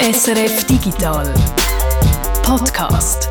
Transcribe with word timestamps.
SRF 0.00 0.64
Digital 0.66 1.34
Podcast. 2.44 3.28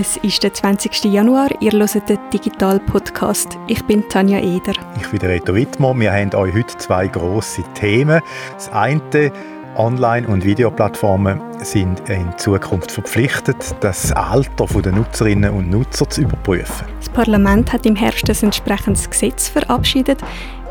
Es 0.00 0.16
ist 0.16 0.42
der 0.42 0.54
20. 0.54 1.04
Januar, 1.04 1.50
ihr 1.60 1.72
hört 1.72 2.08
den 2.08 2.18
Digital 2.32 2.80
Podcast. 2.80 3.58
Ich 3.66 3.84
bin 3.84 4.08
Tanja 4.08 4.38
Eder. 4.38 4.72
Ich 4.98 5.08
bin 5.08 5.20
Reto 5.20 5.54
Wittmer. 5.54 5.94
Wir 6.00 6.10
haben 6.10 6.34
euch 6.34 6.54
heute 6.54 6.78
zwei 6.78 7.06
grosse 7.08 7.62
Themen. 7.74 8.22
Das 8.54 8.72
eine 8.72 9.30
Online- 9.76 10.26
und 10.26 10.42
Videoplattformen 10.42 11.38
sind 11.58 12.08
in 12.08 12.32
Zukunft 12.38 12.90
verpflichtet, 12.90 13.76
das 13.80 14.10
Alter 14.12 14.66
der 14.80 14.92
Nutzerinnen 14.92 15.50
und 15.50 15.68
Nutzer 15.68 16.08
zu 16.08 16.22
überprüfen. 16.22 16.86
Das 16.98 17.10
Parlament 17.10 17.74
hat 17.74 17.84
im 17.84 17.94
Herbst 17.94 18.28
ein 18.30 18.36
entsprechendes 18.46 19.10
Gesetz 19.10 19.48
verabschiedet. 19.48 20.18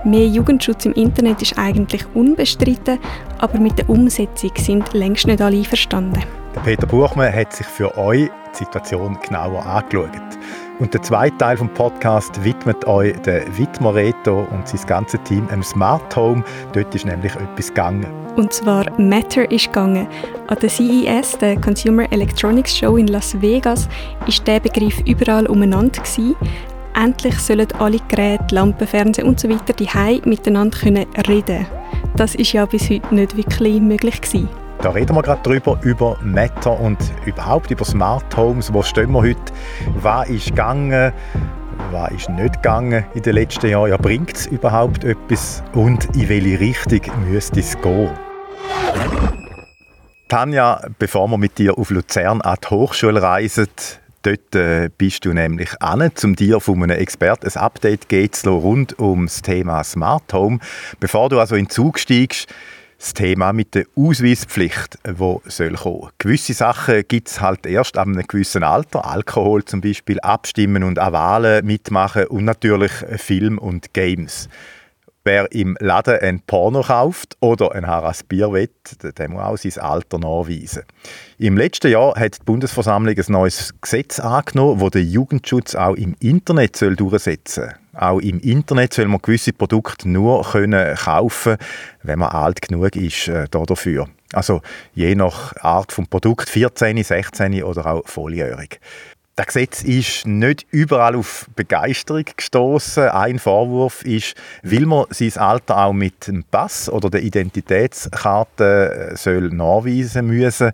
Mehr 0.05 0.27
Jugendschutz 0.27 0.85
im 0.85 0.93
Internet 0.93 1.41
ist 1.41 1.57
eigentlich 1.57 2.05
unbestritten, 2.13 2.99
aber 3.39 3.59
mit 3.59 3.79
der 3.79 3.89
Umsetzung 3.89 4.51
sind 4.55 4.93
längst 4.93 5.25
nicht 5.25 5.41
alle 5.41 5.57
einverstanden. 5.57 6.23
Peter 6.63 6.85
Buchmann 6.85 7.33
hat 7.33 7.51
sich 7.53 7.65
für 7.65 7.97
euch 7.97 8.29
die 8.53 8.57
Situation 8.57 9.17
genauer 9.27 9.65
angeschaut. 9.65 10.11
Und 10.77 10.93
der 10.93 11.01
zweite 11.01 11.35
Teil 11.37 11.57
des 11.57 11.67
Podcasts 11.73 12.43
widmet 12.43 12.85
euch 12.85 13.19
der 13.21 13.45
Wittmer 13.57 13.95
Reto 13.95 14.45
und 14.51 14.67
sein 14.67 14.85
ganzes 14.85 15.19
Team 15.23 15.47
im 15.51 15.63
Smart 15.63 16.15
Home. 16.15 16.43
Dort 16.73 16.93
ist 16.93 17.05
nämlich 17.05 17.33
etwas 17.33 17.69
gegangen. 17.69 18.05
Und 18.35 18.53
zwar 18.53 18.85
Matter 18.99 19.49
ist 19.49 19.65
gegangen. 19.65 20.07
An 20.45 20.57
der 20.61 20.69
CES, 20.69 21.39
der 21.39 21.59
Consumer 21.59 22.11
Electronics 22.11 22.77
Show 22.77 22.97
in 22.97 23.07
Las 23.07 23.41
Vegas, 23.41 23.89
ist 24.27 24.45
der 24.45 24.59
Begriff 24.59 24.99
überall 25.07 25.47
umeinander 25.47 25.99
gewesen. 26.01 26.35
Endlich 26.95 27.37
sollen 27.39 27.67
alle 27.79 27.99
Geräte, 28.07 28.55
Lampen, 28.55 28.87
Fernseher 28.87 29.25
und 29.25 29.37
so 29.39 29.49
die 29.49 29.89
miteinander 30.25 30.77
können 30.77 31.05
reden. 31.27 31.65
Das 32.15 32.35
ist 32.35 32.53
ja 32.53 32.65
bis 32.65 32.89
heute 32.89 33.13
nicht 33.13 33.35
wirklich 33.35 33.81
möglich 33.81 34.21
gewesen. 34.21 34.47
Da 34.81 34.91
reden 34.91 35.15
wir 35.15 35.21
gerade 35.21 35.41
drüber, 35.41 35.77
über 35.83 36.17
Matter 36.21 36.79
und 36.79 36.97
überhaupt 37.25 37.71
über 37.71 37.83
Smart 37.83 38.37
Homes. 38.37 38.71
Wo 38.71 38.81
stehen 38.81 39.11
wir 39.11 39.21
heute? 39.21 39.41
Was 40.01 40.29
ist 40.29 40.47
gegangen? 40.47 41.11
Was 41.91 42.11
ist 42.11 42.29
nicht 42.29 42.55
gegangen 42.55 43.05
in 43.13 43.23
den 43.23 43.33
letzten 43.33 43.69
Jahren? 43.69 43.89
Ja, 43.89 43.97
bringt 43.97 44.35
es 44.35 44.47
überhaupt 44.47 45.03
etwas? 45.03 45.63
Und 45.73 46.05
in 46.15 46.29
welche 46.29 46.59
Richtung 46.59 47.01
müsste 47.29 47.59
es 47.59 47.79
gehen? 47.81 48.11
Tanja, 50.29 50.81
bevor 50.97 51.27
wir 51.27 51.37
mit 51.37 51.57
dir 51.57 51.77
auf 51.77 51.89
Luzern 51.89 52.41
an 52.41 52.57
die 52.63 52.67
Hochschule 52.69 53.21
reisen, 53.21 53.67
Dort 54.25 54.55
äh, 54.55 54.89
bist 54.97 55.23
du 55.23 55.33
nämlich 55.33 55.79
an, 55.83 56.11
um 56.23 56.35
dir 56.35 56.59
von 56.59 56.81
einem 56.81 56.97
Experten 56.97 57.47
ein 57.47 57.61
Update 57.61 58.35
zu 58.35 58.49
rund 58.49 58.97
um 58.97 59.27
das 59.27 59.43
Thema 59.43 59.83
Smart 59.83 60.33
Home. 60.33 60.57
Bevor 60.99 61.29
du 61.29 61.39
also 61.39 61.53
in 61.53 61.65
den 61.65 61.69
Zug 61.69 61.99
steigst, 61.99 62.51
das 62.97 63.13
Thema 63.13 63.53
mit 63.53 63.75
der 63.75 63.85
Ausweispflicht, 63.95 64.97
wo 65.15 65.43
soll 65.45 65.73
kommen. 65.73 66.09
Gewisse 66.17 66.53
Sachen 66.53 67.03
gibt 67.07 67.27
es 67.27 67.39
halt 67.39 67.67
erst 67.67 67.99
ab 67.99 68.07
einem 68.07 68.25
gewissen 68.25 68.63
Alter. 68.63 69.05
Alkohol 69.05 69.63
zum 69.63 69.81
Beispiel, 69.81 70.19
abstimmen 70.21 70.81
und 70.81 70.97
an 70.97 71.13
Wahlen 71.13 71.63
mitmachen 71.63 72.25
und 72.25 72.45
natürlich 72.45 72.93
Film 73.17 73.59
und 73.59 73.93
Games. 73.93 74.49
Wer 75.27 75.51
im 75.51 75.75
Laden 75.79 76.19
ein 76.19 76.39
Porno 76.41 76.83
kauft 76.83 77.35
oder 77.39 77.71
ein 77.71 77.87
Haras 77.87 78.21
Bier 78.21 78.51
will, 78.51 78.69
der 79.17 79.27
muss 79.27 79.41
auch 79.41 79.57
sein 79.57 79.83
Alter 79.83 80.19
nachweisen. 80.19 80.83
Im 81.39 81.57
letzten 81.57 81.89
Jahr 81.89 82.13
hat 82.13 82.37
die 82.37 82.43
Bundesversammlung 82.45 83.17
ein 83.17 83.25
neues 83.29 83.73
Gesetz 83.81 84.19
angenommen, 84.19 84.79
das 84.79 84.91
den 84.91 85.09
Jugendschutz 85.09 85.73
auch 85.73 85.95
im 85.95 86.15
Internet 86.19 86.79
durchsetzen 86.79 87.63
soll. 87.63 87.73
Auch 87.95 88.19
im 88.19 88.39
Internet 88.39 88.93
soll 88.93 89.07
man 89.07 89.19
gewisse 89.19 89.51
Produkte 89.51 90.07
nur 90.07 90.43
können 90.43 90.95
kaufen 90.95 91.57
wenn 92.03 92.19
man 92.19 92.29
alt 92.29 92.61
genug 92.61 92.95
ist 92.95 93.27
äh, 93.27 93.47
dafür. 93.49 94.07
Also 94.33 94.61
je 94.93 95.15
nach 95.15 95.55
Art 95.57 95.97
des 95.97 96.07
Produkt 96.07 96.49
14, 96.49 97.03
16 97.03 97.63
oder 97.63 97.87
auch 97.87 98.07
volljährig. 98.07 98.79
Das 99.37 99.47
Gesetz 99.47 99.83
ist 99.83 100.25
nicht 100.25 100.65
überall 100.71 101.13
auf 101.13 101.47
Begeisterung 101.57 102.23
gestoßen. 102.37 103.09
Ein 103.09 103.37
Vorwurf 103.37 104.01
ist, 104.03 104.33
will 104.61 104.85
man 104.85 105.07
sein 105.09 105.33
Alter 105.35 105.77
auch 105.77 105.91
mit 105.91 106.27
dem 106.27 106.45
Pass 106.45 106.89
oder 106.89 107.09
der 107.09 107.21
Identitätskarte 107.21 109.11
äh, 109.11 109.17
soll 109.17 109.49
nachweisen 109.49 110.27
müssen, 110.27 110.71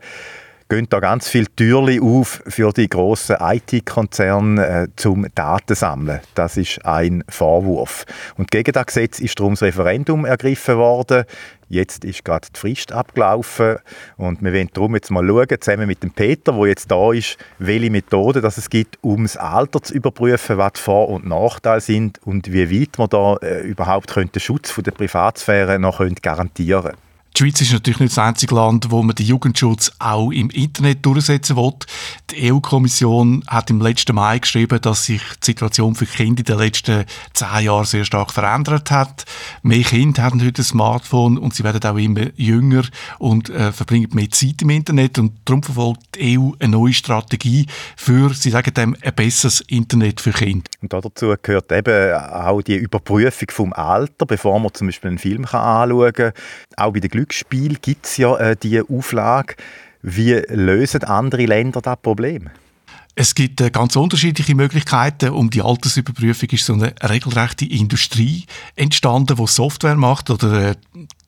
gehen 0.69 0.85
da 0.91 0.99
ganz 0.99 1.27
viele 1.27 1.47
Türen 1.55 2.03
auf 2.03 2.43
für 2.45 2.71
die 2.71 2.87
grossen 2.87 3.37
IT-Konzerne 3.39 4.67
äh, 4.67 4.87
zum 4.95 5.25
Datensammeln. 5.33 6.19
Das 6.35 6.55
ist 6.55 6.85
ein 6.85 7.23
Vorwurf. 7.27 8.05
Und 8.37 8.51
gegen 8.51 8.73
das 8.73 8.85
Gesetz 8.85 9.19
ist 9.19 9.39
darum 9.39 9.53
das 9.53 9.63
Referendum 9.63 10.23
ergriffen 10.23 10.77
worden. 10.77 11.25
Jetzt 11.71 12.03
ist 12.03 12.25
gerade 12.25 12.49
die 12.53 12.59
Frist 12.59 12.91
abgelaufen 12.91 13.77
und 14.17 14.41
wir 14.43 14.51
wollen 14.51 14.69
darum 14.73 14.93
jetzt 14.95 15.09
mal 15.09 15.25
schauen, 15.25 15.47
zusammen 15.57 15.87
mit 15.87 16.03
dem 16.03 16.11
Peter, 16.11 16.51
der 16.51 16.67
jetzt 16.67 16.91
da 16.91 17.13
ist, 17.13 17.37
welche 17.59 17.89
Methoden 17.89 18.43
es 18.43 18.69
gibt, 18.69 18.97
um 18.99 19.23
das 19.23 19.37
Alter 19.37 19.81
zu 19.81 19.93
überprüfen, 19.93 20.57
was 20.57 20.73
die 20.73 20.81
Vor- 20.81 21.07
und 21.07 21.25
Nachteile 21.25 21.79
sind 21.79 22.19
und 22.25 22.51
wie 22.51 22.81
weit 22.81 22.97
man 22.97 23.07
da 23.07 23.37
äh, 23.37 23.61
überhaupt 23.61 24.13
den 24.13 24.29
Schutz 24.41 24.75
der 24.75 24.91
Privatsphäre 24.91 25.79
noch 25.79 26.01
garantieren 26.21 26.83
können. 26.83 27.10
Die 27.35 27.43
Schweiz 27.43 27.61
ist 27.61 27.71
natürlich 27.71 27.99
nicht 28.01 28.11
das 28.11 28.23
einzige 28.23 28.55
Land, 28.55 28.91
wo 28.91 29.01
man 29.01 29.15
den 29.15 29.25
Jugendschutz 29.25 29.91
auch 29.99 30.31
im 30.31 30.49
Internet 30.49 31.05
durchsetzen 31.05 31.55
will. 31.55 31.73
Die 32.29 32.51
EU-Kommission 32.51 33.43
hat 33.47 33.69
im 33.69 33.79
letzten 33.79 34.15
Mai 34.15 34.39
geschrieben, 34.39 34.81
dass 34.81 35.05
sich 35.05 35.21
die 35.41 35.45
Situation 35.45 35.95
für 35.95 36.05
Kinder 36.05 36.39
in 36.39 36.45
den 36.45 36.57
letzten 36.57 37.05
zehn 37.33 37.63
Jahren 37.63 37.85
sehr 37.85 38.03
stark 38.03 38.31
verändert 38.31 38.91
hat. 38.91 39.25
Mehr 39.63 39.83
Kinder 39.83 40.23
haben 40.23 40.43
heute 40.45 40.61
ein 40.61 40.65
Smartphone 40.65 41.37
und 41.37 41.53
sie 41.53 41.63
werden 41.63 41.83
auch 41.89 41.97
immer 41.97 42.27
jünger 42.35 42.83
und 43.17 43.49
äh, 43.49 43.71
verbringen 43.71 44.09
mehr 44.11 44.29
Zeit 44.29 44.61
im 44.61 44.69
Internet. 44.69 45.17
Und 45.17 45.33
darum 45.45 45.63
verfolgt 45.63 46.15
die 46.15 46.37
EU 46.37 46.51
eine 46.59 46.73
neue 46.73 46.93
Strategie 46.93 47.65
für, 47.95 48.33
sie 48.33 48.49
sagen 48.49 48.73
dem, 48.73 48.95
ein 49.01 49.15
besseres 49.15 49.61
Internet 49.61 50.19
für 50.19 50.31
Kinder. 50.31 50.69
Und 50.81 50.91
dazu 50.91 51.33
gehört 51.41 51.71
eben 51.71 52.13
auch 52.13 52.61
die 52.61 52.75
Überprüfung 52.75 53.47
vom 53.51 53.73
Alter, 53.73 54.25
bevor 54.25 54.59
man 54.59 54.73
zum 54.73 54.87
Beispiel 54.87 55.09
einen 55.09 55.17
Film 55.17 55.45
anschauen 55.45 56.13
kann. 56.13 56.33
Auch 56.75 56.91
bei 56.91 56.99
den 56.99 57.09
Glücksspiel 57.21 57.77
gibt 57.79 58.07
es 58.07 58.17
ja 58.17 58.35
äh, 58.37 58.55
diese 58.55 58.89
Auflage. 58.89 59.55
Wie 60.01 60.33
lösen 60.49 61.03
andere 61.03 61.45
Länder 61.45 61.79
das 61.79 61.99
Problem? 62.01 62.49
Es 63.13 63.35
gibt 63.35 63.61
äh, 63.61 63.69
ganz 63.69 63.95
unterschiedliche 63.95 64.55
Möglichkeiten. 64.55 65.29
Um 65.29 65.51
die 65.51 65.61
Altersüberprüfung 65.61 66.49
ist 66.49 66.65
so 66.65 66.73
eine 66.73 66.95
regelrechte 67.03 67.65
Industrie 67.65 68.45
entstanden, 68.75 69.35
die 69.35 69.47
Software 69.47 69.97
macht 69.97 70.31
oder 70.31 70.71
äh, 70.71 70.75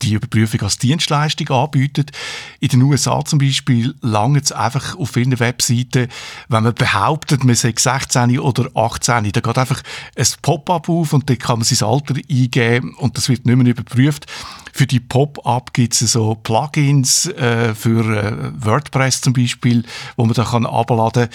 die 0.01 0.13
Überprüfung 0.13 0.61
als 0.61 0.79
Dienstleistung 0.79 1.49
anbietet. 1.49 2.11
In 2.59 2.69
den 2.69 2.81
USA 2.81 3.23
zum 3.23 3.37
Beispiel 3.37 3.93
lange 4.01 4.39
es 4.39 4.51
einfach 4.51 4.97
auf 4.97 5.11
vielen 5.11 5.39
Webseiten, 5.39 6.07
wenn 6.47 6.63
man 6.63 6.73
behauptet, 6.73 7.43
man 7.43 7.53
sei 7.53 7.75
16 7.77 8.39
oder 8.39 8.69
18, 8.73 9.31
da 9.31 9.41
geht 9.41 9.57
einfach 9.57 9.83
ein 10.15 10.27
Pop-up 10.41 10.89
auf 10.89 11.13
und 11.13 11.29
dann 11.29 11.37
kann 11.37 11.59
man 11.59 11.65
sein 11.65 11.87
Alter 11.87 12.15
eingeben 12.15 12.95
und 12.95 13.15
das 13.17 13.29
wird 13.29 13.45
nicht 13.45 13.55
mehr 13.55 13.67
überprüft. 13.67 14.25
Für 14.75 14.87
die 14.87 14.99
Pop-up 14.99 15.71
gibt 15.71 15.93
es 15.93 16.11
so 16.11 16.33
Plugins 16.33 17.27
äh, 17.27 17.75
für 17.75 18.17
äh, 18.17 18.65
WordPress 18.65 19.21
zum 19.21 19.31
Beispiel, 19.33 19.83
wo 20.15 20.25
man 20.25 20.33
da 20.33 20.43
kann 20.43 20.65
abladen 20.65 21.29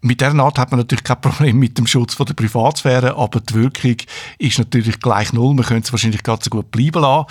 mit 0.00 0.20
dieser 0.20 0.38
Art 0.38 0.58
hat 0.58 0.70
man 0.70 0.78
natürlich 0.78 1.02
kein 1.02 1.20
Problem 1.20 1.58
mit 1.58 1.76
dem 1.76 1.88
Schutz 1.88 2.14
von 2.14 2.24
der 2.24 2.34
Privatsphäre, 2.34 3.16
aber 3.16 3.40
die 3.40 3.54
Wirkung 3.54 3.96
ist 4.38 4.58
natürlich 4.58 5.00
gleich 5.00 5.32
null. 5.32 5.54
Man 5.54 5.64
könnte 5.64 5.86
es 5.86 5.92
wahrscheinlich 5.92 6.22
ganz 6.22 6.44
so 6.44 6.50
gut 6.50 6.70
bleiben 6.70 7.02
lassen. 7.02 7.26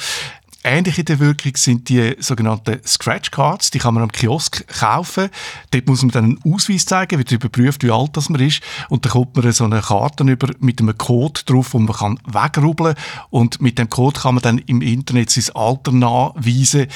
Ähnlich 0.64 1.00
in 1.00 1.06
der 1.06 1.20
Wirkung 1.20 1.56
sind 1.56 1.88
die 1.88 2.16
sogenannten 2.20 2.80
Scratch 2.86 3.32
Cards. 3.32 3.72
Die 3.72 3.80
kann 3.80 3.94
man 3.94 4.04
am 4.04 4.12
Kiosk 4.12 4.68
kaufen. 4.68 5.30
Dort 5.72 5.88
muss 5.88 6.02
man 6.02 6.12
dann 6.12 6.26
einen 6.26 6.54
Ausweis 6.54 6.86
zeigen, 6.86 7.18
wird 7.18 7.32
überprüft, 7.32 7.84
wie 7.84 7.92
alt 7.92 8.18
das 8.18 8.30
man 8.30 8.42
ist. 8.42 8.62
Und 8.90 9.06
dann 9.06 9.14
kommt 9.14 9.36
man 9.36 9.52
so 9.52 9.64
eine 9.64 9.82
Karte 9.82 10.24
über 10.24 10.50
mit 10.60 10.82
einem 10.82 10.98
Code 10.98 11.42
drauf, 11.46 11.74
wo 11.74 11.80
man 11.80 11.96
kann 11.96 12.20
wegrubeln 12.26 12.96
Und 13.30 13.62
mit 13.62 13.78
dem 13.80 13.90
Code 13.90 14.20
kann 14.20 14.36
man 14.36 14.42
dann 14.42 14.58
im 14.60 14.82
Internet 14.82 15.30
sein 15.30 15.56
Alter 15.56 15.92
nachweisen. 15.92 16.88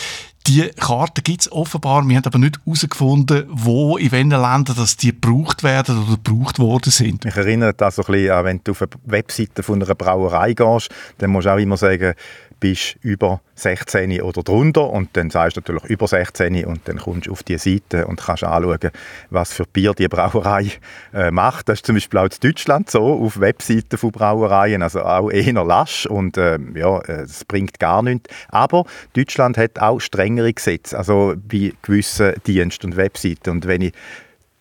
Die 0.47 0.69
Karten 0.69 1.23
gibt 1.23 1.41
es 1.41 1.51
offenbar, 1.51 2.07
wir 2.07 2.17
haben 2.17 2.25
aber 2.25 2.39
nicht 2.39 2.59
herausgefunden, 2.65 3.45
wo, 3.49 3.97
in 3.97 4.11
welchen 4.11 4.31
Ländern 4.31 4.75
dass 4.75 4.97
die 4.97 5.11
gebraucht 5.11 5.63
werden 5.63 6.03
oder 6.03 6.17
gebraucht 6.17 6.57
worden 6.57 6.91
sind. 6.91 7.25
Mich 7.25 7.35
erinnert 7.35 7.79
das 7.79 7.97
so 7.97 8.03
ein 8.03 8.11
bisschen 8.11 8.45
wenn 8.45 8.61
du 8.63 8.71
auf 8.71 8.81
eine 8.81 8.89
Webseite 9.05 9.61
von 9.61 9.81
einer 9.81 9.93
Brauerei 9.93 10.53
gehst, 10.53 10.89
dann 11.19 11.29
musst 11.29 11.45
du 11.45 11.53
auch 11.53 11.57
immer 11.57 11.77
sagen, 11.77 12.15
bist 12.61 12.95
über 13.01 13.41
16 13.55 14.21
oder 14.21 14.43
drunter 14.43 14.89
und 14.89 15.09
dann 15.17 15.29
sagst 15.29 15.57
du 15.57 15.61
natürlich 15.61 15.83
über 15.85 16.07
16 16.07 16.63
und 16.65 16.87
dann 16.87 16.97
kommst 16.97 17.27
du 17.27 17.31
auf 17.31 17.43
die 17.43 17.57
Seite 17.57 18.07
und 18.07 18.21
kannst 18.21 18.43
anschauen, 18.43 18.91
was 19.29 19.51
für 19.51 19.65
Bier 19.65 19.93
die 19.93 20.07
Brauerei 20.07 20.71
äh, 21.13 21.31
macht. 21.31 21.67
Das 21.67 21.79
ist 21.79 21.85
zum 21.85 21.95
Beispiel 21.95 22.19
auch 22.19 22.25
in 22.25 22.31
Deutschland 22.39 22.89
so, 22.89 23.03
auf 23.03 23.39
Webseiten 23.39 23.97
von 23.97 24.11
Brauereien, 24.11 24.83
also 24.83 25.01
auch 25.01 25.29
eher 25.29 25.65
lasch 25.65 26.05
und 26.05 26.37
äh, 26.37 26.59
ja, 26.75 26.99
es 27.01 27.43
bringt 27.45 27.79
gar 27.79 28.03
nichts. 28.03 28.29
Aber 28.49 28.85
Deutschland 29.13 29.57
hat 29.57 29.79
auch 29.79 29.99
strengere 30.31 30.53
Gesetze, 30.53 30.97
also 30.97 31.35
bei 31.37 31.73
gewissen 31.81 32.33
Diensten 32.45 32.87
und 32.87 32.97
Webseiten 32.97 33.49
und 33.49 33.67
wenn 33.67 33.81
ich 33.81 33.93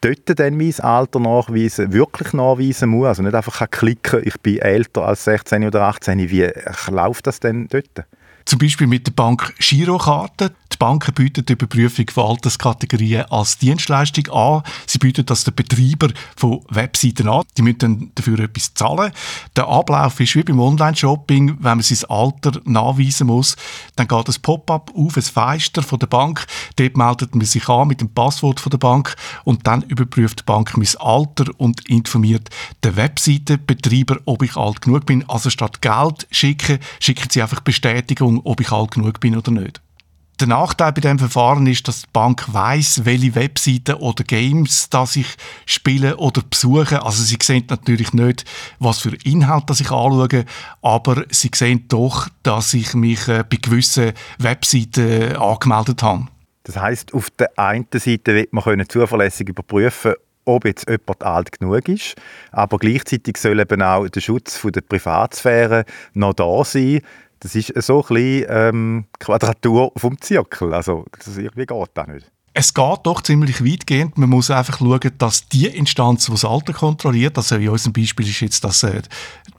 dort 0.01 0.39
dann 0.39 0.57
mein 0.57 0.75
Alter 0.81 1.21
nachweisen, 1.21 1.93
wirklich 1.93 2.33
nachweisen 2.33 2.91
muss, 2.91 3.07
also 3.07 3.23
nicht 3.23 3.35
einfach 3.35 3.71
klicken, 3.71 4.23
ich 4.25 4.41
bin 4.41 4.59
älter 4.59 5.03
als 5.03 5.25
16 5.25 5.65
oder 5.65 5.83
18, 5.83 6.31
wie 6.31 6.49
läuft 6.91 7.27
das 7.27 7.41
denn 7.41 7.69
dort? 7.69 8.05
Zum 8.47 8.59
Beispiel 8.59 8.87
mit 8.87 9.07
der 9.07 9.13
Bank 9.13 9.55
Girokarte. 9.59 10.53
Banken 10.81 11.13
bieten 11.13 11.45
die 11.45 11.53
Überprüfung 11.53 12.07
von 12.11 12.31
Alterskategorien 12.31 13.27
als 13.27 13.59
Dienstleistung 13.59 14.29
an. 14.33 14.63
Sie 14.87 14.99
bieten 14.99 15.27
das 15.27 15.45
den 15.45 15.55
Betreiber 15.55 16.09
von 16.37 16.65
Webseiten 16.71 17.29
an. 17.29 17.45
Die 17.59 17.63
müssen 17.63 17.79
dann 17.79 18.13
dafür 18.15 18.41
etwas 18.41 18.73
zahlen. 18.73 19.13
Der 19.57 19.69
Ablauf 19.69 20.19
ist 20.19 20.35
wie 20.35 20.43
beim 20.43 20.59
Online-Shopping. 20.59 21.59
Wenn 21.61 21.77
man 21.77 21.83
sein 21.83 22.09
Alter 22.09 22.63
nachweisen 22.65 23.27
muss, 23.27 23.57
dann 23.97 24.09
geht 24.09 24.29
ein 24.29 24.43
Pop-up 24.43 24.91
auf, 24.97 25.17
ein 25.19 25.23
Fenster 25.23 25.83
von 25.83 25.99
der 25.99 26.07
Bank. 26.07 26.47
Dort 26.77 26.97
meldet 26.97 27.35
man 27.35 27.45
sich 27.45 27.69
an 27.69 27.87
mit 27.87 28.01
dem 28.01 28.15
Passwort 28.15 28.59
von 28.59 28.71
der 28.71 28.79
Bank 28.79 29.15
und 29.45 29.67
dann 29.67 29.83
überprüft 29.83 30.41
die 30.41 30.45
Bank 30.45 30.79
mein 30.79 30.89
Alter 30.99 31.45
und 31.59 31.87
informiert 31.91 32.49
den 32.83 32.97
Webseitenbetreiber, 32.97 34.21
ob 34.25 34.43
ich 34.43 34.57
alt 34.57 34.81
genug 34.81 35.05
bin. 35.05 35.29
Also 35.29 35.51
statt 35.51 35.83
Geld 35.83 36.27
schicken, 36.31 36.79
schicken 37.01 37.29
sie 37.31 37.43
einfach 37.43 37.61
Bestätigung, 37.61 38.41
ob 38.45 38.63
ich 38.63 38.73
alt 38.73 38.93
genug 38.93 39.21
bin 39.21 39.37
oder 39.37 39.51
nicht. 39.51 39.83
Der 40.41 40.49
Nachteil 40.49 40.93
bei 40.93 41.03
diesem 41.03 41.19
Verfahren 41.19 41.67
ist, 41.67 41.87
dass 41.87 42.03
die 42.03 42.09
Bank 42.15 42.47
weiß, 42.51 43.05
welche 43.05 43.35
Webseiten 43.35 43.97
oder 43.97 44.25
Games 44.25 44.89
das 44.89 45.17
ich 45.17 45.27
spiele 45.67 46.17
oder 46.17 46.41
besuche. 46.41 47.03
Also 47.03 47.23
sie 47.23 47.37
sehen 47.43 47.67
natürlich 47.69 48.15
nicht, 48.15 48.47
was 48.79 49.01
für 49.01 49.15
Inhalt 49.25 49.69
das 49.69 49.81
ich 49.81 49.91
anschaue, 49.91 50.47
aber 50.81 51.25
sie 51.29 51.51
sehen 51.55 51.85
doch, 51.89 52.29
dass 52.43 52.73
ich 52.73 52.95
mich 52.95 53.29
äh, 53.29 53.45
bei 53.49 53.59
gewissen 53.61 54.13
Webseiten 54.39 55.37
angemeldet 55.37 56.03
habe. 56.03 56.29
Das 56.63 56.77
heißt, 56.79 57.13
auf 57.13 57.29
der 57.31 57.59
einen 57.59 57.87
Seite 57.93 58.35
wird 58.35 58.55
man 58.55 58.65
können 58.65 58.89
zuverlässig 58.89 59.51
überprüfen, 59.51 60.15
ob 60.47 60.65
jetzt 60.65 60.89
jemand 60.89 61.23
alt 61.23 61.59
genug 61.59 61.87
ist, 61.87 62.15
aber 62.51 62.79
gleichzeitig 62.79 63.37
soll 63.37 63.61
eben 63.61 63.83
auch 63.83 64.09
der 64.09 64.21
Schutz 64.21 64.59
der 64.65 64.81
Privatsphäre 64.81 65.85
noch 66.15 66.33
da 66.33 66.65
sein. 66.65 67.03
Das 67.41 67.55
ist 67.55 67.73
so 67.83 68.03
ein 68.03 68.15
bisschen 68.15 68.47
ähm, 68.49 69.05
Quadratur 69.19 69.93
vom 69.97 70.21
Zirkel. 70.21 70.75
Also 70.75 71.07
das 71.13 71.37
irgendwie 71.37 71.67
geht 71.67 71.91
das 71.95 72.07
nicht. 72.07 72.31
Es 72.53 72.75
geht 72.75 72.99
doch 73.05 73.23
ziemlich 73.23 73.65
weitgehend. 73.65 74.19
Man 74.19 74.31
muss 74.31 74.51
einfach 74.51 74.79
schauen, 74.79 75.13
dass 75.19 75.49
die 75.49 75.67
Instanz, 75.67 76.27
die 76.27 76.33
das 76.33 76.45
Alter 76.45 76.73
kontrolliert, 76.73 77.37
also 77.37 77.55
in 77.57 77.69
unserem 77.69 77.93
Beispiel 77.93 78.29
ist 78.29 78.41
jetzt 78.41 78.65
das 78.65 78.83
äh, 78.83 79.03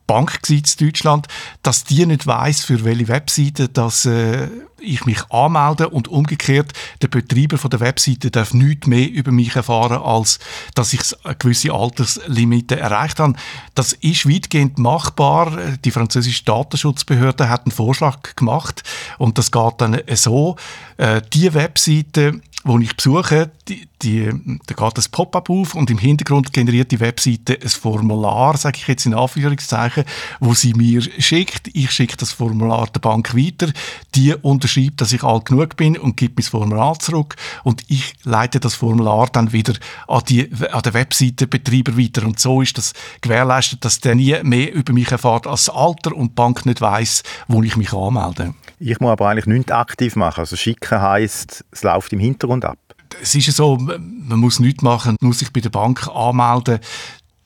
Bank 0.08 0.40
in 0.50 0.64
Deutschland, 0.78 1.28
dass 1.64 1.86
die 1.86 2.06
nicht 2.06 2.28
weiß 2.28 2.66
für 2.66 2.84
welche 2.84 3.08
Webseite 3.08 3.70
dass, 3.70 4.06
äh, 4.06 4.50
ich 4.82 5.06
mich 5.06 5.24
anmelde 5.30 5.90
und 5.90 6.08
umgekehrt 6.08 6.74
der 7.02 7.08
Betreiber 7.08 7.58
von 7.58 7.70
der 7.70 7.80
Webseite 7.80 8.32
darf 8.32 8.54
nichts 8.54 8.88
mehr 8.88 9.10
über 9.10 9.32
mich 9.32 9.56
erfahren, 9.56 10.02
als 10.02 10.40
dass 10.76 10.94
ich 10.94 11.02
gewisse 11.40 11.72
Alterslimite 11.72 12.80
erreicht 12.80 13.20
habe. 13.20 13.36
Das 13.76 13.94
ist 13.94 14.28
weitgehend 14.28 14.80
machbar. 14.80 15.58
Die 15.86 15.92
französische 15.92 16.44
Datenschutzbehörde 16.44 17.50
hat 17.50 17.66
einen 17.66 17.72
Vorschlag 17.72 18.36
gemacht 18.36 18.84
und 19.18 19.38
das 19.38 19.52
geht 19.52 19.74
dann 19.78 20.02
so. 20.14 20.56
Äh, 20.98 21.22
die 21.34 21.54
Webseite 21.54 22.42
wo 22.64 22.78
ich 22.80 22.96
besuche, 22.96 23.52
die, 23.68 23.88
die, 24.02 24.30
da 24.68 24.76
geht 24.76 24.98
das 24.98 25.10
Pop-up 25.10 25.50
auf 25.50 25.76
und 25.76 25.90
im 25.90 25.98
Hintergrund 25.98 26.54
generiert 26.54 26.92
die 26.92 27.00
Webseite 27.00 27.58
ein 27.62 27.70
Formular, 27.70 28.58
sage 28.58 28.78
ich 28.80 28.88
jetzt 28.88 29.06
in 29.06 29.14
Anführungszeichen, 29.14 30.04
wo 30.40 30.54
sie 30.54 30.74
mir 30.74 31.02
schickt. 31.02 31.70
Ich 31.74 31.92
schicke 31.92 32.18
das 32.18 32.32
Formular 32.32 32.88
der 32.88 33.00
Bank 33.00 33.36
weiter. 33.36 33.72
Die 34.16 34.34
unterschreibt, 34.34 35.02
dass 35.02 35.12
ich 35.12 35.24
alt 35.24 35.46
genug 35.46 35.76
bin 35.76 35.98
und 35.98 36.18
gibt 36.18 36.38
mir 36.38 36.44
das 36.44 36.50
Formular 36.50 37.00
zurück. 37.00 37.36
Und 37.64 37.84
ich 37.88 38.14
leite 38.24 38.60
das 38.60 38.76
Formular 38.76 39.28
dann 39.28 39.54
wieder 39.54 39.74
an, 40.08 40.22
die, 40.28 40.52
an 40.72 40.82
den 40.82 40.94
Webseitenbetreiber 40.94 41.98
weiter. 41.98 42.26
Und 42.26 42.40
so 42.40 42.62
ist 42.62 42.78
das 42.78 42.94
gewährleistet, 43.22 43.84
dass 43.86 44.00
der 44.00 44.16
nie 44.16 44.36
mehr 44.44 44.74
über 44.74 44.94
mich 44.94 45.12
erfährt 45.12 45.48
als 45.48 45.70
Alter 45.70 46.16
und 46.16 46.30
die 46.30 46.36
Bank 46.36 46.66
nicht 46.66 46.82
weiß, 46.82 47.24
wo 47.48 47.64
ich 47.64 47.76
mich 47.76 47.94
anmelde. 47.94 48.54
Ich 48.84 49.00
muss 49.00 49.12
aber 49.12 49.30
eigentlich 49.30 49.46
nichts 49.46 49.72
aktiv 49.72 50.16
machen. 50.16 50.40
Also 50.40 50.56
schicken 50.56 51.02
heisst, 51.02 51.64
es 51.72 51.84
läuft 51.84 52.12
im 52.14 52.20
Hintergrund 52.20 52.66
ab 52.66 52.78
es 53.22 53.36
ist 53.36 53.56
so, 53.56 53.78
man 53.78 54.40
muss 54.40 54.60
nichts 54.60 54.84
machen, 54.84 55.18
nur 55.22 55.34
sich 55.34 55.52
bei 55.52 55.60
der 55.60 55.70
Bank 55.70 56.08
anmelden. 56.08 56.80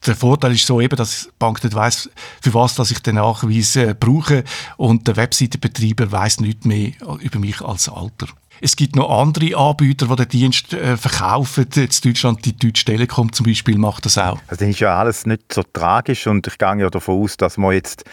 Der 0.05 0.15
Vorteil 0.15 0.53
ist 0.53 0.67
so 0.67 0.79
eben, 0.79 0.95
dass 0.95 1.23
die 1.25 1.29
Bank 1.39 1.63
nicht 1.63 1.75
weiss, 1.75 2.09
für 2.41 2.53
was 2.53 2.75
dass 2.75 2.91
ich 2.91 2.99
den 2.99 3.15
Nachweis 3.15 3.75
äh, 3.75 3.95
brauche 3.99 4.43
und 4.77 5.07
der 5.07 5.15
Webseitenbetreiber 5.15 6.11
weiß 6.11 6.41
nichts 6.41 6.65
mehr 6.65 6.91
über 7.21 7.39
mich 7.39 7.61
als 7.61 7.89
Alter. 7.89 8.27
Es 8.61 8.75
gibt 8.75 8.95
noch 8.95 9.09
andere 9.09 9.55
Anbieter, 9.57 10.07
die 10.07 10.15
den 10.15 10.29
Dienst 10.29 10.73
äh, 10.73 10.97
verkaufen. 10.97 11.67
In 11.75 11.89
Deutschland, 12.03 12.45
die 12.45 12.55
Deutsche 12.57 12.85
Telekom 12.85 13.31
zum 13.31 13.45
Beispiel, 13.45 13.77
macht 13.77 14.05
das 14.05 14.17
auch. 14.17 14.39
Also 14.47 14.59
das 14.59 14.69
ist 14.69 14.79
ja 14.79 14.97
alles 14.97 15.25
nicht 15.25 15.53
so 15.53 15.63
tragisch 15.63 16.27
und 16.27 16.47
ich 16.47 16.57
gehe 16.57 16.79
ja 16.79 16.89
davon 16.89 17.21
aus, 17.21 17.37
dass 17.37 17.57
man 17.57 17.73
jetzt 17.73 18.05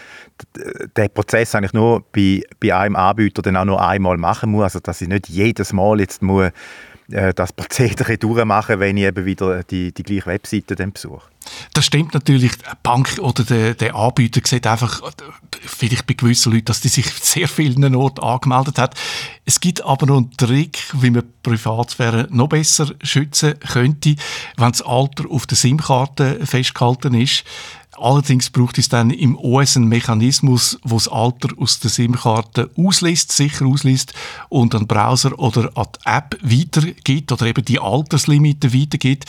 den 0.96 1.10
Prozess 1.10 1.54
eigentlich 1.54 1.72
nur 1.72 2.04
bei, 2.12 2.42
bei 2.60 2.74
einem 2.74 2.96
Anbieter 2.96 3.42
dann 3.42 3.56
auch 3.56 3.64
nur 3.64 3.86
einmal 3.86 4.16
machen 4.16 4.50
muss. 4.50 4.64
Also 4.64 4.80
dass 4.80 5.00
ich 5.00 5.08
nicht 5.08 5.28
jedes 5.28 5.72
Mal 5.72 6.00
jetzt 6.00 6.22
muss 6.22 6.50
äh, 7.12 7.34
das 7.34 7.52
Prozedere 7.52 8.18
durchmachen, 8.18 8.80
wenn 8.80 8.96
ich 8.96 9.04
eben 9.04 9.24
wieder 9.24 9.62
die, 9.62 9.92
die 9.92 10.02
gleiche 10.02 10.26
Webseite 10.26 10.74
dann 10.74 10.92
besuche. 10.92 11.22
Das 11.74 11.86
stimmt 11.86 12.14
natürlich. 12.14 12.52
Die 12.56 12.64
Bank 12.82 13.18
oder 13.18 13.44
der, 13.44 13.74
der 13.74 13.94
Anbieter 13.94 14.40
sieht 14.44 14.66
einfach, 14.66 15.02
vielleicht 15.60 16.06
bei 16.06 16.14
gewissen 16.14 16.52
Leuten, 16.52 16.66
dass 16.66 16.80
die 16.80 16.88
sich 16.88 17.06
sehr 17.22 17.48
vielen 17.48 17.94
Orten 17.94 18.22
angemeldet 18.22 18.78
hat. 18.78 18.94
Es 19.44 19.60
gibt 19.60 19.82
aber 19.82 20.06
noch 20.06 20.18
einen 20.18 20.36
Trick, 20.36 20.84
wie 20.94 21.10
man 21.10 21.24
Privatsphäre 21.42 22.28
noch 22.30 22.48
besser 22.48 22.92
schützen 23.02 23.54
könnte, 23.58 24.16
wenn 24.56 24.72
das 24.72 24.82
Alter 24.82 25.24
auf 25.30 25.46
der 25.46 25.56
SIM-Karte 25.56 26.46
festgehalten 26.46 27.14
ist. 27.14 27.44
Allerdings 28.02 28.50
braucht 28.50 28.78
es 28.78 28.88
dann 28.88 29.12
im 29.12 29.38
OS 29.38 29.76
einen 29.76 29.86
Mechanismus, 29.86 30.76
wo 30.82 30.96
das 30.96 31.06
Alter 31.06 31.50
aus 31.56 31.78
der 31.78 31.88
SIM-Karte 31.88 32.68
ausliest, 32.76 33.30
sicher 33.30 33.64
ausliest 33.64 34.12
und 34.48 34.74
an 34.74 34.82
den 34.82 34.86
Browser 34.88 35.38
oder 35.38 35.70
an 35.76 35.86
die 35.94 36.10
App 36.10 36.36
weitergibt 36.42 37.30
oder 37.30 37.46
eben 37.46 37.64
die 37.64 37.78
Alterslimite 37.78 38.74
weitergibt. 38.74 39.26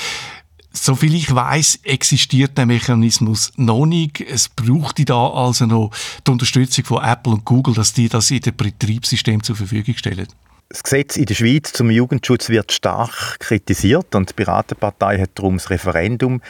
Soviel 0.71 1.13
ich 1.13 1.33
weiß, 1.33 1.81
existiert 1.83 2.57
der 2.57 2.65
Mechanismus 2.65 3.51
noch 3.57 3.85
nicht. 3.85 4.21
Es 4.21 4.49
braucht 4.49 5.07
da 5.07 5.27
also 5.27 5.67
noch 5.67 5.91
die 6.25 6.31
Unterstützung 6.31 6.83
von 6.83 7.03
Apple 7.03 7.33
und 7.33 7.45
Google, 7.45 7.75
dass 7.75 7.93
die 7.93 8.09
das 8.09 8.31
in 8.31 8.39
dem 8.39 8.57
Betriebssystem 8.57 9.43
zur 9.43 9.55
Verfügung 9.55 9.95
stellen. 9.95 10.27
Das 10.69 10.81
Gesetz 10.81 11.17
in 11.17 11.25
der 11.25 11.35
Schweiz 11.35 11.73
zum 11.73 11.91
Jugendschutz 11.91 12.49
wird 12.49 12.71
stark 12.71 13.39
kritisiert 13.39 14.15
und 14.15 14.31
die 14.31 14.33
Piratenpartei 14.33 15.19
hat 15.19 15.29
darum 15.35 15.57
das 15.57 15.69
Referendum 15.69 16.41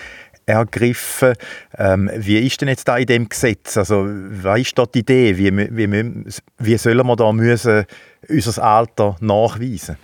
ergriffen. 0.45 1.33
Ähm, 1.77 2.09
wie 2.15 2.39
ist 2.39 2.61
denn 2.61 2.69
jetzt 2.69 2.87
da 2.87 2.97
in 2.97 3.05
dem 3.05 3.29
Gesetz? 3.29 3.77
Also, 3.77 4.05
was 4.07 4.59
ist 4.59 4.77
dort 4.77 4.95
die 4.95 4.99
Idee? 4.99 5.37
Wie, 5.37 5.55
wie, 5.55 6.33
wie 6.59 6.77
sollen 6.77 7.07
wir 7.07 7.15
da 7.15 7.31
müssen 7.31 7.85
unser 8.29 8.63
Alter 8.63 9.15
nachweisen? 9.19 9.97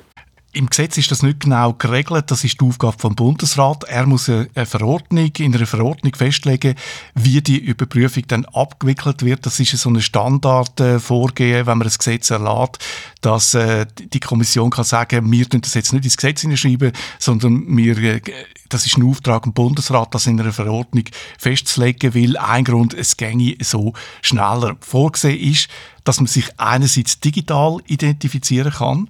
Im 0.52 0.68
Gesetz 0.68 0.98
ist 0.98 1.12
das 1.12 1.22
nicht 1.22 1.42
genau 1.42 1.74
geregelt. 1.74 2.32
Das 2.32 2.44
ist 2.44 2.60
die 2.60 2.66
Aufgabe 2.66 2.98
vom 2.98 3.14
Bundesrat. 3.14 3.84
Er 3.84 4.08
muss 4.08 4.30
eine 4.30 4.48
Verordnung, 4.66 5.32
in 5.38 5.54
einer 5.54 5.68
Verordnung 5.68 6.16
festlegen, 6.16 6.74
wie 7.14 7.42
die 7.42 7.60
Überprüfung 7.60 8.24
dann 8.28 8.46
abgewickelt 8.46 9.24
wird. 9.24 9.46
Das 9.46 9.60
ist 9.60 9.78
so 9.78 9.90
ein 9.92 10.02
Standardvorgehen, 10.02 11.68
wenn 11.68 11.78
man 11.78 11.86
das 11.86 12.00
Gesetz 12.00 12.32
erlaubt, 12.32 12.84
dass 13.22 13.54
äh, 13.54 13.86
die 13.96 14.20
Kommission 14.20 14.72
kann 14.72 14.86
sagen, 14.86 15.32
wir 15.32 15.48
tun 15.48 15.62
das 15.62 15.76
jetzt 15.76 15.94
nicht 15.94 16.06
ins 16.06 16.18
Gesetz 16.18 16.42
hineinschreiben, 16.42 16.94
sondern 17.20 17.78
wir 17.78 17.98
äh, 18.00 18.22
das 18.70 18.86
ist 18.86 18.98
ein 18.98 19.04
Auftrag 19.04 19.46
im 19.46 19.54
Bundesrat, 19.54 20.14
das 20.14 20.28
in 20.28 20.40
einer 20.40 20.54
Verordnung 20.54 21.06
festzulegen, 21.38 22.14
weil 22.14 22.38
ein 22.38 22.64
Grund, 22.64 22.94
es 22.94 23.18
ginge 23.18 23.56
so 23.62 23.94
schneller. 24.22 24.78
Vorgesehen 24.80 25.40
ist, 25.40 25.70
dass 26.10 26.20
man 26.20 26.26
sich 26.26 26.60
einerseits 26.60 27.20
digital 27.20 27.78
identifizieren 27.86 28.74
kann. 28.74 29.10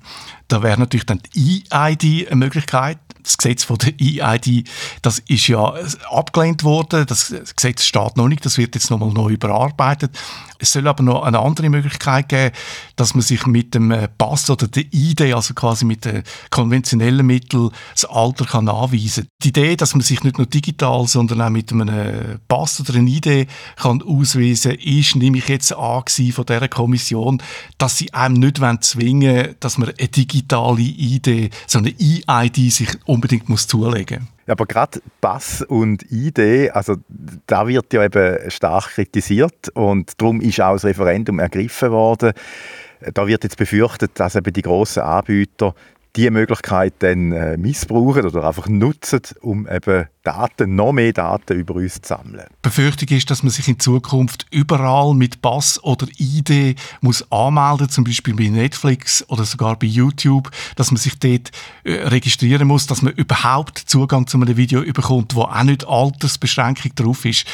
Da 0.50 0.62
wäre 0.62 0.78
natürlich 0.78 1.06
dann 1.06 1.22
die 1.34 1.64
EID 1.70 2.28
eine 2.28 2.36
Möglichkeit 2.36 3.00
das 3.24 3.38
Gesetz 3.38 3.64
von 3.64 3.78
der 3.78 3.94
EID, 4.00 4.68
das 5.02 5.20
ist 5.20 5.48
ja 5.48 5.74
abgelehnt 6.10 6.64
worden. 6.64 7.06
Das 7.06 7.34
Gesetz 7.56 7.84
steht 7.84 8.18
noch 8.18 8.28
nicht, 8.28 8.46
das 8.46 8.58
wird 8.58 8.76
jetzt 8.76 8.90
nochmal 8.90 9.12
neu 9.12 9.34
überarbeitet. 9.34 10.18
Es 10.62 10.74
soll 10.74 10.88
aber 10.88 11.04
noch 11.04 11.24
eine 11.24 11.40
andere 11.40 11.70
Möglichkeit 11.70 12.28
geben, 12.28 12.54
dass 12.98 13.14
man 13.14 13.22
sich 13.22 13.46
mit 13.46 13.76
dem 13.76 13.92
äh, 13.92 14.10
Pass 14.10 14.50
oder 14.50 14.68
der 14.68 14.84
ID, 14.92 15.34
also 15.34 15.54
quasi 15.54 15.86
mit 15.86 16.04
den 16.04 16.24
konventionellen 16.50 17.26
Mitteln, 17.26 17.70
das 17.94 18.04
Alter 18.04 18.46
kann 18.46 18.66
nachweisen. 18.66 19.28
Die 19.42 19.50
Idee, 19.50 19.78
dass 19.78 19.94
man 19.94 20.02
sich 20.02 20.22
nicht 20.24 20.38
nur 20.38 20.48
digital, 20.48 21.08
sondern 21.08 21.42
auch 21.42 21.50
mit 21.50 21.72
einem 21.72 22.40
Pass 22.50 22.82
oder 22.82 22.96
einer 22.96 23.08
ID 23.08 23.48
kann 23.78 24.02
ausweisen, 24.02 24.74
ist 24.74 25.16
nämlich 25.16 25.48
jetzt 25.48 25.72
an 25.72 26.04
von 26.08 26.46
dieser 26.46 26.68
Kommission, 26.68 26.89
dass 27.78 27.98
sie 27.98 28.14
einem 28.14 28.36
nicht 28.36 28.60
zwingen 28.84 29.36
wollen, 29.36 29.56
dass 29.60 29.78
man 29.78 29.90
eine 29.90 30.08
digitale 30.08 30.82
ID, 30.82 31.54
so 31.68 31.80
eine 31.80 31.94
EID 32.00 32.72
sich 32.72 32.90
unbedingt 33.06 33.50
muss 33.50 33.68
zulegen 33.68 34.20
muss. 34.20 34.30
Aber 34.50 34.66
gerade 34.66 35.02
Pass 35.22 35.62
und 35.62 36.12
ID, 36.12 36.72
also 36.74 36.96
da 37.46 37.68
wird 37.68 37.94
ja 37.94 38.04
eben 38.04 38.50
stark 38.50 38.90
kritisiert 38.96 39.70
und 39.76 40.20
darum 40.20 40.42
ist 40.42 40.60
auch 40.60 40.74
das 40.74 40.86
Referendum 40.86 41.40
ergriffen 41.40 41.92
worden. 41.92 42.34
Da 43.14 43.28
wird 43.28 43.44
jetzt 43.44 43.58
befürchtet, 43.58 44.12
dass 44.16 44.36
eben 44.36 44.52
die 44.52 44.64
grossen 44.64 45.04
Anbieter 45.04 45.76
diese 46.16 46.32
Möglichkeit 46.32 46.94
dann 47.00 47.32
äh, 47.32 47.58
missbrauchen 47.58 48.26
oder 48.26 48.44
einfach 48.44 48.68
nutzen, 48.68 49.22
um 49.42 49.68
eben 49.68 50.08
Daten, 50.24 50.76
noch 50.76 50.92
mehr 50.92 51.14
Daten 51.14 51.58
über 51.58 51.76
uns 51.76 52.02
zu 52.02 52.10
sammeln. 52.10 52.46
Befürchtung 52.62 53.10
ist, 53.10 53.30
dass 53.32 53.42
man 53.44 53.52
sich 53.52 53.68
in 53.68 53.80
Zukunft 53.80 54.46
überall 54.52 55.14
mit 55.14 55.42
Pass 55.42 55.82
oder 55.84 56.08
ID 56.18 56.78
muss 57.02 57.32
anmelden, 57.32 57.90
zum 57.90 58.04
Beispiel 58.04 58.36
bei 58.36 58.48
Netflix 58.48 59.24
oder 59.30 59.46
sogar 59.46 59.78
bei 59.78 59.88
YouTube, 59.88 60.52
dass 60.76 60.92
man 60.92 60.98
sich 60.98 61.18
dort 61.20 61.52
äh, 61.84 61.94
registrieren 62.08 62.68
muss, 62.68 62.88
dass 62.88 63.02
man 63.02 63.14
überhaupt 63.14 63.78
Zugang 63.78 64.28
zu 64.28 64.38
einem 64.38 64.58
Video 64.58 64.82
bekommt, 64.82 65.36
wo 65.36 65.44
auch 65.44 65.64
nicht 65.64 65.88
Altersbeschränkung 65.88 66.94
drauf 66.96 67.26
ist. 67.26 67.46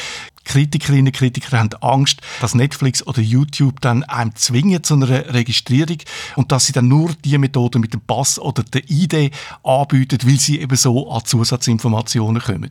Kritikerinnen 0.46 1.08
und 1.08 1.12
Kritiker 1.12 1.58
haben 1.58 1.74
Angst, 1.80 2.20
dass 2.40 2.54
Netflix 2.54 3.06
oder 3.06 3.20
YouTube 3.20 3.80
dann 3.80 4.04
einem 4.04 4.34
zwingen 4.34 4.82
zu 4.82 4.94
einer 4.94 5.34
Registrierung 5.34 5.98
und 6.36 6.52
dass 6.52 6.66
sie 6.66 6.72
dann 6.72 6.88
nur 6.88 7.10
die 7.24 7.36
Methode 7.36 7.78
mit 7.78 7.92
dem 7.92 8.00
Pass 8.00 8.38
oder 8.38 8.62
der 8.62 8.82
ID 8.88 9.32
anbieten, 9.62 10.18
weil 10.24 10.38
sie 10.38 10.60
eben 10.60 10.76
so 10.76 11.10
an 11.10 11.24
Zusatzinformationen 11.24 12.40
kommen. 12.40 12.70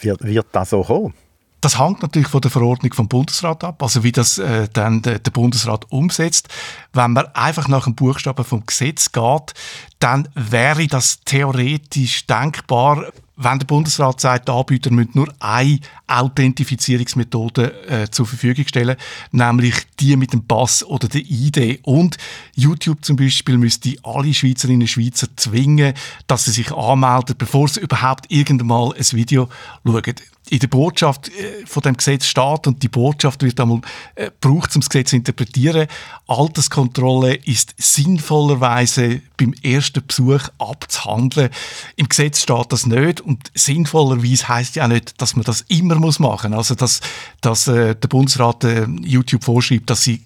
Wird, 0.00 0.22
wird 0.22 0.46
das 0.52 0.70
so 0.70 0.82
kommen? 0.82 1.14
Das 1.62 1.78
hängt 1.78 2.02
natürlich 2.02 2.26
von 2.26 2.40
der 2.40 2.50
Verordnung 2.50 2.92
vom 2.92 3.06
Bundesrat 3.06 3.62
ab, 3.62 3.84
also 3.84 4.02
wie 4.02 4.10
das 4.10 4.36
äh, 4.36 4.66
dann 4.72 5.00
der, 5.00 5.20
der, 5.20 5.30
Bundesrat 5.30 5.86
umsetzt. 5.92 6.48
Wenn 6.92 7.12
man 7.12 7.26
einfach 7.34 7.68
nach 7.68 7.84
dem 7.84 7.94
Buchstaben 7.94 8.44
vom 8.44 8.66
Gesetz 8.66 9.12
geht, 9.12 9.54
dann 10.00 10.28
wäre 10.34 10.88
das 10.88 11.20
theoretisch 11.24 12.26
denkbar, 12.26 13.12
wenn 13.36 13.58
der 13.58 13.66
Bundesrat 13.66 14.20
sagt, 14.20 14.48
die 14.48 14.52
Anbieter 14.52 14.90
müssen 14.90 15.12
nur 15.14 15.32
eine 15.40 15.78
Authentifizierungsmethode 16.06 17.86
äh, 17.88 18.10
zur 18.10 18.26
Verfügung 18.26 18.66
stellen, 18.66 18.96
nämlich 19.30 19.74
die 20.00 20.16
mit 20.16 20.32
dem 20.32 20.46
Pass 20.46 20.84
oder 20.84 21.08
der 21.08 21.22
ID. 21.22 21.80
Und 21.82 22.16
YouTube 22.54 23.04
zum 23.04 23.16
Beispiel 23.16 23.56
müsste 23.56 23.96
alle 24.02 24.34
Schweizerinnen 24.34 24.82
und 24.82 24.88
Schweizer 24.88 25.28
zwingen, 25.36 25.94
dass 26.26 26.44
sie 26.44 26.52
sich 26.52 26.72
anmelden, 26.72 27.36
bevor 27.38 27.68
sie 27.68 27.80
überhaupt 27.80 28.30
irgendwann 28.30 28.66
mal 28.66 28.94
ein 28.94 29.12
Video 29.12 29.48
schauen 29.84 30.14
in 30.52 30.58
der 30.58 30.68
Botschaft 30.68 31.30
äh, 31.30 31.64
von 31.64 31.82
dem 31.82 31.96
Gesetz 31.96 32.26
steht 32.26 32.66
und 32.66 32.82
die 32.82 32.88
Botschaft 32.88 33.42
wird 33.42 33.58
einmal 33.58 33.80
äh, 34.16 34.30
braucht, 34.38 34.74
um 34.74 34.82
das 34.82 34.90
Gesetz 34.90 35.10
zu 35.10 35.16
interpretieren. 35.16 35.88
Alterskontrolle 36.26 37.36
ist 37.36 37.74
sinnvollerweise 37.78 39.22
beim 39.38 39.54
ersten 39.62 40.06
Besuch 40.06 40.42
abzuhandeln. 40.58 41.48
Im 41.96 42.06
Gesetz 42.06 42.42
steht 42.42 42.70
das 42.70 42.84
nicht 42.84 43.22
und 43.22 43.50
sinnvollerweise 43.54 44.46
heißt 44.48 44.76
ja 44.76 44.84
auch 44.84 44.88
nicht, 44.88 45.22
dass 45.22 45.36
man 45.36 45.44
das 45.44 45.62
immer 45.68 45.94
muss 45.94 46.18
machen. 46.18 46.52
Also 46.52 46.74
dass, 46.74 47.00
dass 47.40 47.66
äh, 47.68 47.94
der 47.94 48.08
Bundesrat 48.08 48.62
äh, 48.64 48.86
YouTube 49.00 49.44
vorschreibt, 49.44 49.88
dass 49.88 50.02
sie 50.02 50.22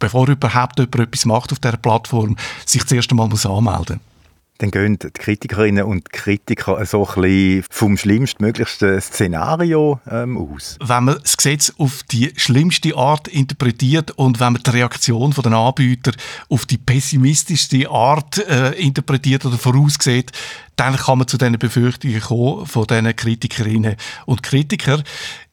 bevor 0.00 0.26
überhaupt 0.28 0.80
jemand 0.80 0.96
etwas 0.96 1.24
macht 1.24 1.52
auf 1.52 1.60
dieser 1.60 1.76
Plattform, 1.76 2.36
sich 2.64 2.84
zuerst 2.84 3.12
einmal 3.12 3.28
muss 3.28 3.46
anmelden 3.46 4.00
muss 4.00 4.15
dann 4.58 4.70
gehen 4.70 4.98
die 4.98 5.10
Kritikerinnen 5.10 5.84
und 5.84 6.12
Kritiker 6.12 6.84
so 6.86 7.06
ein 7.06 7.22
bisschen 7.22 7.64
vom 7.70 7.96
schlimmstmöglichsten 7.96 9.00
Szenario 9.00 10.00
ähm, 10.10 10.36
aus. 10.36 10.76
Wenn 10.80 11.04
man 11.04 11.18
das 11.22 11.36
Gesetz 11.36 11.72
auf 11.78 12.02
die 12.04 12.32
schlimmste 12.36 12.96
Art 12.96 13.28
interpretiert 13.28 14.12
und 14.12 14.40
wenn 14.40 14.54
man 14.54 14.62
die 14.62 14.70
Reaktion 14.70 15.30
der 15.32 15.52
Anbieter 15.52 16.12
auf 16.48 16.66
die 16.66 16.78
pessimistischste 16.78 17.90
Art 17.90 18.38
äh, 18.48 18.72
interpretiert 18.72 19.44
oder 19.44 19.58
voraussieht, 19.58 20.32
dann 20.76 20.96
kann 20.96 21.18
man 21.18 21.28
zu 21.28 21.38
diesen 21.38 21.58
Befürchtungen 21.58 22.20
kommen 22.20 22.66
von 22.66 22.86
diesen 22.86 23.16
Kritikerinnen 23.16 23.96
und 24.26 24.42
Kritikern. 24.42 25.02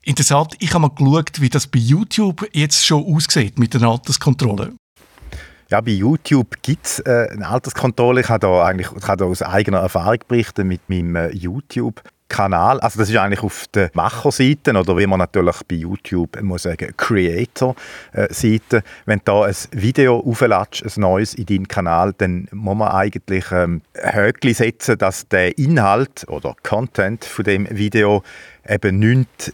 Interessant, 0.01 0.55
ich 0.60 0.74
habe 0.74 0.81
mal 0.81 0.89
geschaut, 0.89 1.39
wie 1.39 1.50
das 1.50 1.67
bei 1.67 1.79
YouTube 1.79 2.48
jetzt 2.51 2.86
schon 2.86 3.05
aussieht 3.05 3.57
mit 3.57 3.74
der 3.74 3.83
Alterskontrolle. 3.83 4.74
Ja, 5.70 5.82
bei 5.82 5.91
YouTube 5.91 6.62
gibt 6.62 6.86
es 6.86 7.00
äh, 7.00 7.27
eine 7.32 7.48
Alterskontrolle. 7.48 8.22
Ich 8.22 8.27
kann 8.27 8.39
da 8.39 8.63
eigentlich 8.63 8.89
ich 8.96 9.03
kann 9.03 9.17
da 9.17 9.25
aus 9.25 9.41
eigener 9.41 9.79
Erfahrung 9.79 10.20
berichten 10.27 10.67
mit 10.67 10.82
meinem 10.89 11.15
äh, 11.15 11.29
YouTube. 11.29 12.01
Kanal, 12.34 12.79
also 12.79 12.98
das 12.98 13.10
ist 13.12 13.17
eigentlich 13.17 13.43
auf 13.43 13.65
der 13.75 13.91
Macherseite 13.93 14.72
oder 14.72 14.98
wie 14.98 15.05
man 15.05 15.20
natürlich 15.20 15.58
bei 15.67 15.75
YouTube 15.75 16.41
muss 16.41 16.63
sagen 16.63 16.91
Creator-Seite. 16.98 18.82
Wenn 19.05 19.20
du 19.20 19.25
da 19.25 19.43
ein 19.43 19.55
Video 19.72 20.20
aufladest, 20.20 20.98
ein 20.98 21.01
neues 21.01 21.36
in 21.36 21.46
deinem 21.46 21.67
Kanal, 21.67 22.13
dann 22.17 22.48
muss 22.51 22.75
man 22.75 22.88
eigentlich 22.88 23.51
ähm, 23.51 23.84
Höckli 23.93 24.55
setzen, 24.55 24.98
dass 24.98 25.27
der 25.27 25.60
Inhalt 25.60 26.25
oder 26.27 26.55
Content 26.63 27.24
von 27.24 27.46
dem 27.46 27.67
Video 27.70 28.24
eben 28.67 28.98
nicht 28.98 29.53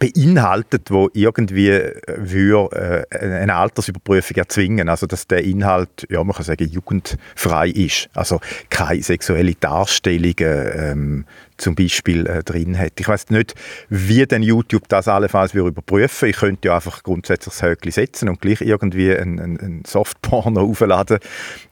beinhaltet, 0.00 0.90
wo 0.90 1.10
irgendwie 1.12 1.68
äh, 1.68 1.94
würde, 2.16 3.06
äh, 3.10 3.16
eine 3.18 3.54
Altersüberprüfung 3.54 4.38
erzwingen. 4.38 4.88
Also 4.88 5.06
dass 5.06 5.28
der 5.28 5.44
Inhalt, 5.44 6.06
ja 6.10 6.24
man 6.24 6.34
kann 6.34 6.44
sagen, 6.44 6.66
jugendfrei 6.68 7.68
ist. 7.68 8.08
Also 8.14 8.40
keine 8.70 9.02
sexuelle 9.02 9.54
Darstellungen, 9.54 10.72
ähm, 10.74 11.24
zum 11.60 11.74
Beispiel 11.74 12.26
äh, 12.26 12.42
drin 12.42 12.78
hat. 12.78 12.92
Ich 12.98 13.08
weiß 13.08 13.30
nicht, 13.30 13.54
wie 13.88 14.26
denn 14.26 14.42
YouTube 14.42 14.88
das 14.88 15.08
allenfalls 15.08 15.54
überprüfen. 15.54 16.28
Ich 16.28 16.36
könnte 16.36 16.68
ja 16.68 16.76
einfach 16.76 17.02
grundsätzlich 17.02 17.54
das 17.54 17.62
Höckli 17.62 17.90
setzen 17.90 18.28
und 18.28 18.40
gleich 18.40 18.60
irgendwie 18.60 19.14
ein, 19.14 19.38
ein, 19.38 19.60
ein 19.60 19.82
Softporno 19.86 20.60
aufladen, 20.70 21.18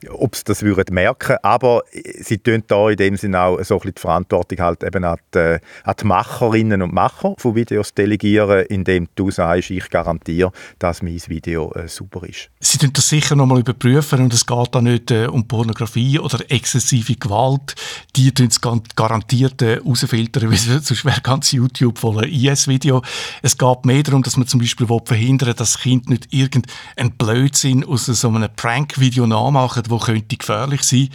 ob 0.08 0.36
sie 0.36 0.44
das 0.44 0.62
würden 0.62 0.94
merken. 0.94 1.36
Aber 1.42 1.82
sie 2.20 2.38
tun 2.38 2.62
da 2.66 2.90
in 2.90 2.96
dem 2.96 3.16
Sinne 3.16 3.40
auch 3.40 3.62
so 3.62 3.74
ein 3.74 3.80
bisschen 3.80 3.94
die 3.96 4.00
Verantwortung 4.00 4.58
halt 4.58 4.82
eben 4.84 5.04
an 5.04 5.16
die, 5.34 5.58
an 5.84 5.94
die 6.00 6.06
Macherinnen 6.06 6.82
und 6.82 6.92
Macher 6.92 7.34
von 7.38 7.54
Videos 7.54 7.94
delegieren, 7.94 8.66
indem 8.66 9.08
du 9.14 9.30
sagst, 9.30 9.70
ich 9.70 9.88
garantiere, 9.90 10.52
dass 10.78 11.02
mein 11.02 11.20
Video 11.26 11.72
äh, 11.72 11.88
super 11.88 12.26
ist. 12.26 12.50
Sie 12.60 12.78
tun 12.78 12.90
das 12.92 13.08
sicher 13.08 13.36
nochmal 13.36 13.60
überprüfen 13.60 14.20
und 14.20 14.34
es 14.34 14.46
geht 14.46 14.68
da 14.74 14.80
nicht 14.80 15.10
äh, 15.10 15.26
um 15.26 15.48
Pornografie 15.48 16.18
oder 16.18 16.38
exzessive 16.50 17.16
Gewalt. 17.16 17.74
Die 18.16 18.32
tun 18.32 18.48
es 18.48 18.60
garantiert 18.60 19.62
äh, 19.62 19.77
rausfiltern, 19.84 20.50
weil 20.50 20.56
sonst 20.56 21.04
wäre 21.04 21.20
ganz 21.20 21.52
YouTube 21.52 21.98
voller 21.98 22.26
IS-Video. 22.26 23.02
Es 23.42 23.56
geht 23.56 23.84
mehr 23.84 24.02
darum, 24.02 24.22
dass 24.22 24.36
man 24.36 24.46
zum 24.46 24.60
Beispiel 24.60 24.86
verhindern 25.04 25.48
will, 25.48 25.54
dass 25.54 25.72
das 25.72 25.82
Kind 25.82 26.08
nicht 26.08 26.32
irgendein 26.32 27.12
Blödsinn 27.16 27.84
aus 27.84 28.06
so 28.06 28.28
einem 28.28 28.48
Prank-Video 28.54 29.26
nachmacht, 29.26 29.90
wo 29.90 29.98
könnte 29.98 30.36
gefährlich 30.36 30.82
sein. 30.82 31.08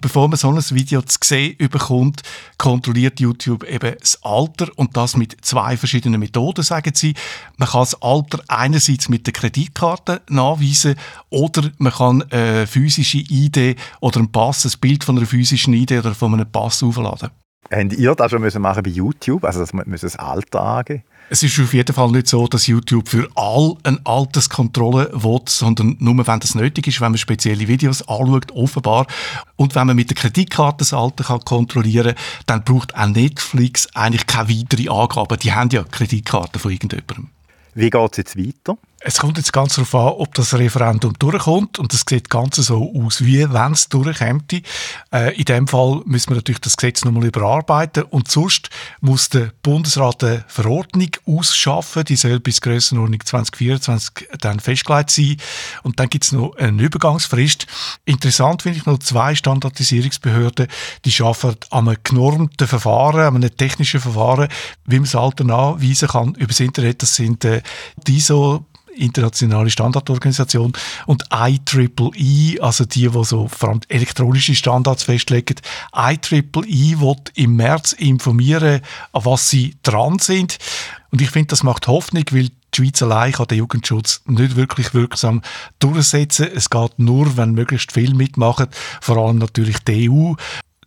Bevor 0.00 0.28
man 0.28 0.36
so 0.36 0.48
ein 0.48 0.56
Video 0.70 1.02
zu 1.02 1.18
sehen 1.22 1.56
bekommt, 1.58 2.22
kontrolliert 2.58 3.20
YouTube 3.20 3.64
eben 3.64 3.94
das 3.98 4.22
Alter 4.22 4.68
und 4.76 4.96
das 4.96 5.16
mit 5.16 5.36
zwei 5.44 5.76
verschiedenen 5.76 6.20
Methoden, 6.20 6.62
sagen 6.62 6.92
sie. 6.94 7.14
Man 7.56 7.68
kann 7.68 7.82
das 7.82 8.00
Alter 8.02 8.40
einerseits 8.48 9.08
mit 9.08 9.26
der 9.26 9.32
Kreditkarte 9.32 10.22
nachweisen 10.28 10.96
oder 11.30 11.70
man 11.78 11.92
kann 11.92 12.22
eine 12.30 12.66
physische 12.66 13.18
ID 13.18 13.76
oder 14.00 14.20
ein 14.20 14.32
Pass, 14.32 14.64
ein 14.64 14.72
Bild 14.80 15.04
von 15.04 15.16
einer 15.16 15.26
physischen 15.26 15.74
ID 15.74 15.92
oder 15.92 16.14
von 16.14 16.34
einem 16.34 16.50
Pass 16.50 16.82
aufladen. 16.82 17.30
Habt 17.70 17.92
ihr 17.92 18.14
das 18.14 18.30
schon 18.30 18.40
müssen 18.40 18.62
machen 18.62 18.82
bei 18.82 18.90
YouTube? 18.90 19.44
Also, 19.44 19.60
dass 19.60 19.72
man 19.72 19.84
das 19.90 20.16
Alter 20.16 20.60
angeben 20.60 21.02
es 21.32 21.44
ist 21.44 21.60
auf 21.60 21.72
jeden 21.72 21.94
Fall 21.94 22.10
nicht 22.10 22.26
so, 22.26 22.48
dass 22.48 22.66
YouTube 22.66 23.08
für 23.08 23.28
all 23.36 23.76
eine 23.84 24.00
Alterskontrolle 24.02 25.10
will, 25.12 25.40
sondern 25.46 25.96
nur, 26.00 26.26
wenn 26.26 26.40
das 26.40 26.56
nötig 26.56 26.88
ist, 26.88 27.00
wenn 27.00 27.12
man 27.12 27.18
spezielle 27.18 27.68
Videos 27.68 28.02
anschaut, 28.08 28.50
offenbar. 28.50 29.06
Und 29.54 29.76
wenn 29.76 29.86
man 29.86 29.94
mit 29.94 30.10
der 30.10 30.16
Kreditkarte 30.16 30.78
das 30.78 30.92
Alter 30.92 31.22
kann 31.22 31.40
kontrollieren 31.44 32.16
kann, 32.16 32.24
dann 32.46 32.64
braucht 32.64 32.96
auch 32.96 33.06
Netflix 33.06 33.86
eigentlich 33.94 34.26
keine 34.26 34.48
weitere 34.48 34.88
Angaben. 34.88 35.38
Die 35.38 35.52
haben 35.52 35.70
ja 35.70 35.84
Kreditkarten 35.84 36.60
von 36.60 36.72
irgendjemandem. 36.72 37.28
Wie 37.74 37.90
geht 37.90 38.10
es 38.10 38.16
jetzt 38.16 38.36
weiter? 38.36 38.76
Es 39.02 39.18
kommt 39.18 39.38
jetzt 39.38 39.54
ganz 39.54 39.76
darauf 39.76 39.94
an, 39.94 40.12
ob 40.20 40.34
das 40.34 40.52
Referendum 40.52 41.14
durchkommt 41.18 41.78
und 41.78 41.90
das 41.94 42.04
sieht 42.06 42.28
ganz 42.28 42.56
so 42.56 42.92
aus, 42.94 43.24
wie 43.24 43.50
wenn 43.50 43.72
es 43.72 43.88
durchkommt. 43.88 44.52
Äh, 45.10 45.34
in 45.36 45.46
dem 45.46 45.66
Fall 45.68 46.02
müssen 46.04 46.28
wir 46.28 46.36
natürlich 46.36 46.60
das 46.60 46.76
Gesetz 46.76 47.02
nochmal 47.06 47.24
überarbeiten 47.24 48.02
und 48.02 48.30
sonst 48.30 48.68
muss 49.00 49.30
der 49.30 49.52
Bundesrat 49.62 50.22
eine 50.22 50.44
Verordnung 50.48 51.08
ausschaffen, 51.24 52.04
die 52.04 52.16
soll 52.16 52.40
bis 52.40 52.60
Grössenordnung 52.60 53.24
2024 53.24 54.28
dann 54.38 54.60
festgelegt 54.60 55.10
sein 55.10 55.38
und 55.82 55.98
dann 55.98 56.10
gibt 56.10 56.24
es 56.26 56.32
noch 56.32 56.54
eine 56.56 56.82
Übergangsfrist. 56.82 57.66
Interessant 58.04 58.60
finde 58.60 58.80
ich 58.80 58.86
noch 58.86 58.98
zwei 58.98 59.34
Standardisierungsbehörden, 59.34 60.66
die 61.06 61.12
schaffen 61.12 61.56
an 61.70 61.88
einem 61.88 61.96
genormten 62.04 62.68
Verfahren, 62.68 63.20
an 63.20 63.36
einem 63.36 63.56
technischen 63.56 64.00
Verfahren, 64.00 64.48
wie 64.84 64.96
man 64.96 65.04
das 65.04 65.14
Alter 65.14 65.44
nachweisen 65.44 66.08
kann 66.08 66.34
über 66.34 66.48
das 66.48 66.60
Internet. 66.60 67.00
Das 67.00 67.16
sind 67.16 67.46
äh, 67.46 67.62
die 68.06 68.18
ISO 68.18 68.66
internationale 68.96 69.70
Standardorganisation 69.70 70.72
und 71.06 71.24
IEEE, 71.32 72.60
also 72.60 72.84
die, 72.84 73.08
die 73.08 73.24
so 73.24 73.48
vor 73.48 73.70
allem 73.70 73.80
elektronische 73.88 74.54
Standards 74.54 75.04
festlegen, 75.04 75.56
IEEE 75.94 77.00
wird 77.00 77.32
im 77.34 77.56
März 77.56 77.92
informieren, 77.92 78.80
an 79.12 79.24
was 79.24 79.50
sie 79.50 79.76
dran 79.82 80.18
sind. 80.18 80.58
Und 81.10 81.20
ich 81.20 81.30
finde, 81.30 81.48
das 81.48 81.62
macht 81.62 81.88
Hoffnung, 81.88 82.24
weil 82.30 82.48
die 82.48 82.76
Schweiz 82.76 83.02
allein 83.02 83.32
kann 83.32 83.48
den 83.48 83.58
Jugendschutz 83.58 84.22
nicht 84.26 84.56
wirklich 84.56 84.94
wirksam 84.94 85.42
durchsetzen. 85.80 86.48
Es 86.54 86.70
geht 86.70 86.98
nur, 86.98 87.36
wenn 87.36 87.52
möglichst 87.52 87.92
viel 87.92 88.14
mitmachen, 88.14 88.68
vor 89.00 89.16
allem 89.16 89.38
natürlich 89.38 89.78
die 89.80 90.10
EU 90.10 90.34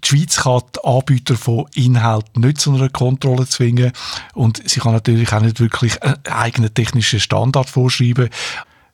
die 0.04 0.08
Schweiz 0.08 0.38
kann 0.38 0.62
die 0.76 0.84
Anbieter 0.84 1.36
von 1.36 1.66
Inhalten 1.76 2.42
nicht 2.42 2.60
zu 2.60 2.74
einer 2.74 2.90
Kontrolle 2.90 3.48
zwingen 3.48 3.92
und 4.34 4.62
sie 4.70 4.80
kann 4.80 4.94
natürlich 4.94 5.32
auch 5.34 5.42
nicht 5.42 5.60
wirklich 5.60 6.02
einen 6.04 6.18
eigenen 6.26 6.74
technischen 6.74 7.20
Standard 7.20 7.70
vorschreiben. 7.70 8.30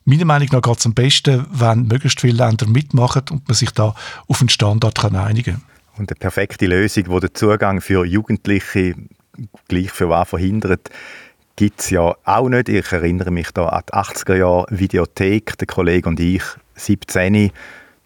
Meiner 0.06 0.26
Meinung 0.26 0.50
nach 0.52 0.62
geht 0.62 0.80
es 0.80 0.86
am 0.86 0.94
besten, 0.94 1.46
wenn 1.52 1.88
möglichst 1.88 2.22
viele 2.22 2.38
Länder 2.38 2.68
mitmachen 2.68 3.24
und 3.32 3.48
man 3.48 3.56
sich 3.56 3.72
da 3.72 3.94
auf 4.28 4.40
einen 4.40 4.50
Standard 4.50 4.98
kann 4.98 5.16
einigen 5.16 5.56
kann. 5.56 5.64
Und 5.98 6.10
eine 6.10 6.18
perfekte 6.18 6.66
Lösung, 6.66 7.04
die 7.04 7.20
den 7.20 7.36
Zugang 7.36 7.82
für 7.82 8.06
Jugendliche 8.06 8.96
gleich 9.68 9.92
für 9.92 10.10
was 10.10 10.30
verhindert, 10.30 10.90
gibt 11.56 11.82
es 11.82 11.90
ja 11.90 12.16
auch 12.24 12.50
nicht. 12.50 12.70
Ich 12.70 12.92
erinnere 12.92 13.32
mich 13.32 13.52
da 13.52 13.68
an 13.68 13.84
die 13.88 13.94
80er 13.94 14.36
Jahre 14.36 14.66
Videothek, 14.70 15.58
der 15.58 15.68
Kollege 15.68 16.08
und 16.08 16.20
ich, 16.20 16.44
17 16.76 17.52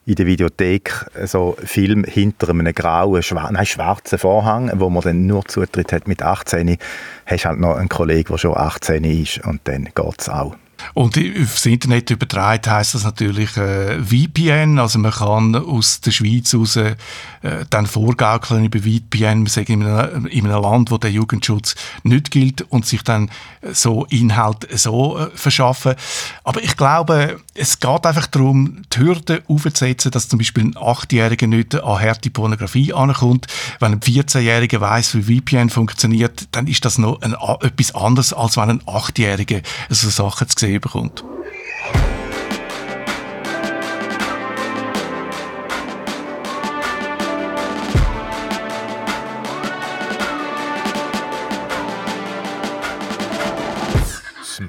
in 0.06 0.16
der 0.16 0.26
Videothek 0.26 1.06
so 1.26 1.56
Film 1.64 2.04
hinter 2.04 2.50
einem 2.50 2.74
grauen, 2.74 3.24
schwar 3.24 3.52
nein, 3.52 3.66
schwarzen 3.66 4.18
Vorhang, 4.18 4.72
wo 4.76 4.90
man 4.90 5.04
dann 5.04 5.26
nur 5.26 5.46
Zutritt 5.46 5.94
hat 5.94 6.08
mit 6.08 6.22
18. 6.22 6.78
Hast 7.26 7.46
halt 7.46 7.60
noch 7.60 7.78
einen 7.78 7.90
Kollegen, 7.90 8.30
der 8.30 8.38
schon 8.38 8.58
18 8.58 9.04
ist 9.04 9.46
und 9.46 9.62
dann 9.66 9.86
geht 9.86 10.20
es 10.20 10.30
auch. 10.30 10.56
Und 10.94 11.18
aufs 11.42 11.66
Internet 11.66 12.10
übertragen 12.10 12.72
heißt 12.72 12.96
das 12.96 13.04
natürlich 13.04 13.56
äh, 13.58 14.00
VPN, 14.02 14.80
also 14.80 15.00
man 15.00 15.12
kann 15.12 15.56
aus 15.56 16.02
der 16.02 16.12
Schweiz 16.12 16.54
raus 16.54 16.76
äh, 16.76 16.96
dann 17.70 17.88
vorgaukeln 17.88 18.66
über 18.66 18.80
VPN, 18.80 19.46
sagen 19.48 19.82
in 19.82 19.84
einem, 19.84 20.26
in 20.28 20.46
einem 20.46 20.62
Land, 20.62 20.92
wo 20.92 20.98
der 20.98 21.12
Jugendschutz 21.12 21.76
nicht 22.04 22.32
gilt 22.32 22.62
und 22.70 22.86
sich 22.86 23.04
dann 23.04 23.30
so 23.72 24.06
Inhalt 24.06 24.68
so 24.78 25.18
äh, 25.18 25.30
verschaffen. 25.36 25.96
Aber 26.44 26.62
ich 26.62 26.76
glaube, 26.76 27.40
es 27.54 27.80
geht 27.80 28.06
einfach 28.06 28.28
darum, 28.28 28.82
die 28.94 29.00
Hürde 29.00 29.44
aufzusetzen, 29.48 30.12
dass 30.12 30.28
zum 30.28 30.40
Beispiel 30.40 30.64
ein 30.64 30.78
Achtjähriger 30.78 31.48
nicht 31.48 31.76
an 31.76 32.02
harte 32.02 32.30
Pornografie 32.30 32.94
ankommt. 32.94 33.48
Wenn 33.80 33.94
ein 33.94 34.00
14-Jähriger 34.00 34.80
weiß, 34.80 35.16
wie 35.16 35.40
VPN 35.40 35.70
funktioniert, 35.70 36.48
dann 36.52 36.68
ist 36.68 36.86
das 36.86 36.98
noch 36.98 37.22
ein, 37.22 37.36
etwas 37.62 37.96
anderes, 37.96 38.34
als 38.34 38.58
wenn 38.58 38.70
ein 38.70 38.82
Achtjähriger 38.86 39.62
so 39.90 40.10
Sachen 40.10 40.50
zu 40.50 40.60
sehen 40.60 40.73
bekommt. 40.80 41.24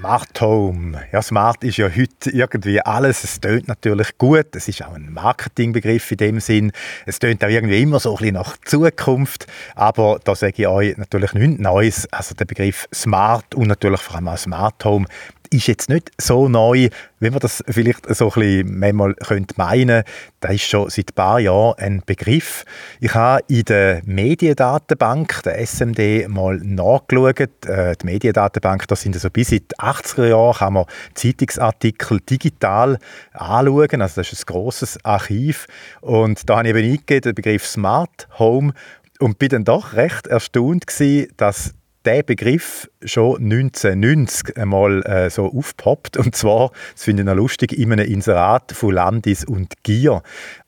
Smart 0.04 0.38
Home. 0.42 1.00
Ja, 1.12 1.22
Smart 1.22 1.64
ist 1.64 1.78
ja 1.78 1.88
heute 1.88 2.30
irgendwie 2.30 2.78
alles. 2.78 3.24
Es 3.24 3.40
tönt 3.40 3.68
natürlich 3.68 4.18
gut. 4.18 4.54
Es 4.54 4.68
ist 4.68 4.84
auch 4.84 4.92
ein 4.92 5.10
Marketingbegriff 5.10 6.10
in 6.10 6.16
dem 6.18 6.40
Sinn. 6.40 6.72
Es 7.06 7.18
tönt 7.18 7.42
auch 7.42 7.48
irgendwie 7.48 7.80
immer 7.80 7.98
so 8.00 8.10
ein 8.10 8.18
bisschen 8.18 8.34
nach 8.34 8.56
Zukunft. 8.66 9.46
Aber 9.74 10.20
da 10.22 10.34
sage 10.34 10.54
ich 10.58 10.66
euch 10.66 10.98
natürlich 10.98 11.32
nichts 11.32 11.58
Neues. 11.58 12.06
Also 12.12 12.34
der 12.34 12.44
Begriff 12.44 12.86
Smart 12.92 13.54
und 13.54 13.68
natürlich 13.68 14.00
vor 14.02 14.16
allem 14.16 14.28
auch 14.28 14.36
Smart 14.36 14.84
Home 14.84 15.06
ist 15.54 15.68
jetzt 15.68 15.88
nicht 15.88 16.10
so 16.20 16.48
neu, 16.48 16.88
wie 17.20 17.30
man 17.30 17.38
das 17.38 17.62
vielleicht 17.68 18.12
so 18.14 18.26
ein 18.26 18.40
bisschen 18.40 18.78
manchmal 18.78 19.14
könnte 19.14 19.54
meinen. 19.56 20.02
Das 20.40 20.54
ist 20.54 20.64
schon 20.64 20.90
seit 20.90 21.10
ein 21.10 21.14
paar 21.14 21.38
Jahren 21.38 21.78
ein 21.78 22.02
Begriff. 22.04 22.64
Ich 23.00 23.14
habe 23.14 23.42
in 23.48 23.64
der 23.64 24.02
Mediendatenbank, 24.04 25.42
der 25.44 25.64
SMD, 25.64 26.28
mal 26.28 26.58
nachgeschaut. 26.58 27.66
Äh, 27.66 27.96
die 27.96 28.06
Mediendatenbank, 28.06 28.88
das 28.88 29.02
sind 29.02 29.18
so 29.18 29.30
bis 29.30 29.52
in 29.52 29.60
die 29.60 29.76
80er 29.76 30.26
Jahre, 30.26 30.58
kann 30.58 30.72
man 30.72 30.86
Zeitungsartikel 31.14 32.20
digital 32.20 32.98
anschauen. 33.32 34.02
Also 34.02 34.20
das 34.20 34.32
ist 34.32 34.42
ein 34.42 34.52
grosses 34.52 35.04
Archiv. 35.04 35.66
Und 36.00 36.48
da 36.50 36.58
habe 36.58 36.68
ich 36.68 36.74
eben 36.74 36.90
eingegeben, 36.90 37.22
den 37.22 37.34
Begriff 37.34 37.66
Smart 37.66 38.28
Home 38.38 38.74
und 39.20 39.38
bin 39.38 39.48
dann 39.50 39.64
doch 39.64 39.94
recht 39.94 40.26
erstaunt 40.26 40.86
gewesen, 40.86 41.32
dass 41.36 41.74
der 42.04 42.22
Begriff 42.22 42.88
schon 43.04 43.36
1990 43.36 44.56
einmal 44.56 45.02
äh, 45.02 45.30
so 45.30 45.52
aufpoppt. 45.52 46.16
Und 46.16 46.34
zwar, 46.36 46.70
das 46.92 47.04
finde 47.04 47.22
ich 47.22 47.26
noch 47.26 47.34
lustig, 47.34 47.72
in 47.72 47.92
einem 47.92 48.06
Inserat 48.06 48.72
von 48.72 48.94
Landis 48.94 49.44
und 49.44 49.82
Gier. 49.82 50.22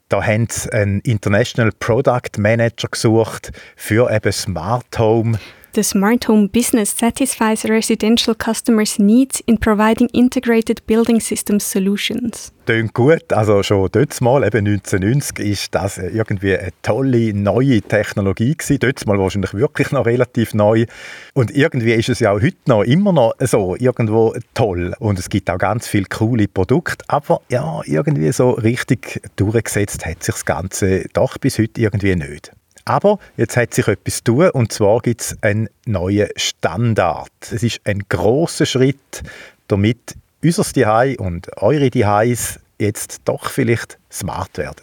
Da 0.09 0.23
haben 0.23 0.47
sie 0.49 0.73
einen 0.73 1.01
International 1.01 1.73
Product 1.73 2.39
Manager 2.39 2.89
gesucht 2.89 3.51
für 3.75 4.11
eben 4.11 4.33
Smart 4.33 4.99
Home. 4.99 5.39
The 5.77 5.83
smart 5.83 6.27
home 6.27 6.49
business 6.49 6.97
satisfies 6.97 7.67
residential 7.67 8.35
customers' 8.35 8.99
needs 8.99 9.43
in 9.47 9.59
providing 9.59 10.09
integrated 10.15 10.87
building 10.87 11.21
system 11.21 11.61
solutions. 11.61 12.51
Tönt 12.65 12.95
gut. 12.95 13.31
Also 13.31 13.63
schon 13.63 13.87
dort 13.93 14.19
mal, 14.23 14.43
eben 14.43 14.67
1990, 14.67 15.39
ist 15.39 15.75
das 15.75 15.99
irgendwie 15.99 16.57
eine 16.57 16.71
tolle 16.81 17.35
neue 17.35 17.83
Technologie 17.83 18.55
gewesen. 18.57 18.79
Dort 18.79 19.07
mal 19.07 19.19
wahrscheinlich 19.19 19.53
wirklich 19.53 19.93
noch 19.93 20.07
relativ 20.07 20.55
neu. 20.55 20.87
Und 21.35 21.55
irgendwie 21.55 21.93
ist 21.93 22.09
es 22.09 22.21
ja 22.21 22.33
auch 22.33 22.41
heute 22.41 22.57
noch 22.65 22.83
immer 22.83 23.13
noch 23.13 23.35
so 23.41 23.77
irgendwo 23.79 24.35
toll. 24.55 24.95
Und 24.99 25.19
es 25.19 25.29
gibt 25.29 25.51
auch 25.51 25.59
ganz 25.59 25.87
viele 25.87 26.07
coole 26.07 26.49
Produkte. 26.49 27.05
Aber 27.09 27.43
ja, 27.51 27.83
irgendwie 27.85 28.33
so 28.33 28.53
richtig 28.53 29.21
durchgesetzt 29.37 30.07
hat 30.07 30.23
sich 30.23 30.37
das 30.37 30.47
Ganze 30.47 31.05
doch 31.13 31.37
bis 31.37 31.59
heute 31.59 31.83
irgendwie 31.83 32.17
nicht. 32.17 32.56
Aber 32.87 33.19
jetzt 33.37 33.57
hat 33.57 33.75
sich 33.75 33.89
etwas 33.89 34.23
tun 34.23 34.49
und 34.51 34.73
zwar 34.73 35.01
gibt 35.01 35.21
es 35.21 35.37
einen 35.43 35.69
neuen 35.87 36.29
Standard. 36.37 37.31
Es 37.41 37.63
ist 37.63 37.81
ein 37.85 38.05
großer 38.09 38.65
Schritt, 38.65 39.23
damit 39.69 40.15
unser 40.43 40.63
Zuhause 40.63 41.17
und 41.19 41.49
eure 41.61 41.91
Zuhause 41.91 42.61
jetzt 42.79 43.23
doch 43.25 43.51
vielleicht 43.51 43.99
smart 44.11 44.57
werden. 44.57 44.83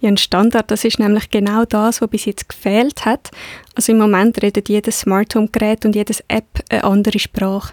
Ja, 0.00 0.10
ein 0.10 0.16
Standard, 0.18 0.70
das 0.70 0.84
ist 0.84 0.98
nämlich 0.98 1.30
genau 1.30 1.64
das, 1.64 2.02
was 2.02 2.10
bis 2.10 2.26
jetzt 2.26 2.48
gefehlt 2.48 3.04
hat. 3.04 3.30
Also 3.74 3.92
im 3.92 3.98
Moment 3.98 4.40
redet 4.42 4.68
jedes 4.68 5.00
Smart 5.00 5.34
Home 5.34 5.48
Gerät 5.48 5.84
und 5.84 5.96
jedes 5.96 6.22
App 6.28 6.46
eine 6.68 6.84
andere 6.84 7.18
Sprache. 7.18 7.72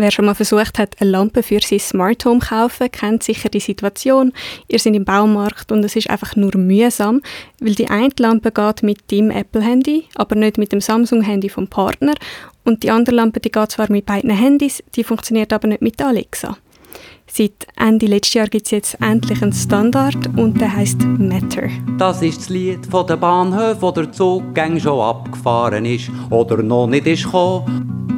Wer 0.00 0.12
schon 0.12 0.26
mal 0.26 0.34
versucht 0.34 0.78
hat, 0.78 0.94
eine 1.00 1.10
Lampe 1.10 1.42
für 1.42 1.58
sein 1.58 1.80
Smart 1.80 2.24
Home 2.24 2.38
zu 2.38 2.50
kaufen, 2.50 2.88
kennt 2.92 3.24
sicher 3.24 3.48
die 3.48 3.58
Situation. 3.58 4.32
Ihr 4.68 4.78
seid 4.78 4.94
im 4.94 5.04
Baumarkt 5.04 5.72
und 5.72 5.84
es 5.84 5.96
ist 5.96 6.08
einfach 6.08 6.36
nur 6.36 6.56
mühsam, 6.56 7.20
weil 7.58 7.74
die 7.74 7.90
eine 7.90 8.12
Lampe 8.16 8.52
geht 8.52 8.84
mit 8.84 9.10
dem 9.10 9.32
Apple-Handy, 9.32 10.04
aber 10.14 10.36
nicht 10.36 10.56
mit 10.56 10.70
dem 10.70 10.80
Samsung-Handy 10.80 11.48
vom 11.48 11.66
Partner. 11.66 12.14
Und 12.64 12.84
die 12.84 12.92
andere 12.92 13.16
Lampe, 13.16 13.40
die 13.40 13.50
geht 13.50 13.72
zwar 13.72 13.90
mit 13.90 14.06
beiden 14.06 14.30
Handys, 14.30 14.84
die 14.94 15.02
funktioniert 15.02 15.52
aber 15.52 15.66
nicht 15.66 15.82
mit 15.82 16.00
Alexa. 16.00 16.56
Seit 17.26 17.66
Ende 17.76 18.06
letzten 18.06 18.38
Jahr 18.38 18.46
gibt 18.46 18.66
es 18.66 18.70
jetzt 18.70 19.02
endlich 19.02 19.42
einen 19.42 19.52
Standard 19.52 20.28
und 20.36 20.60
der 20.60 20.76
heißt 20.76 21.02
Matter. 21.02 21.70
Das 21.98 22.22
ist 22.22 22.38
das 22.38 22.48
Lied 22.50 22.86
von 22.86 23.04
der 23.04 23.16
Bahnhof, 23.16 23.82
wo 23.82 23.90
der 23.90 24.12
Zug 24.12 24.44
schon 24.78 25.00
abgefahren 25.00 25.84
ist 25.84 26.08
oder 26.30 26.62
noch 26.62 26.86
nicht 26.86 27.08
ist 27.08 27.24
gekommen. 27.24 28.17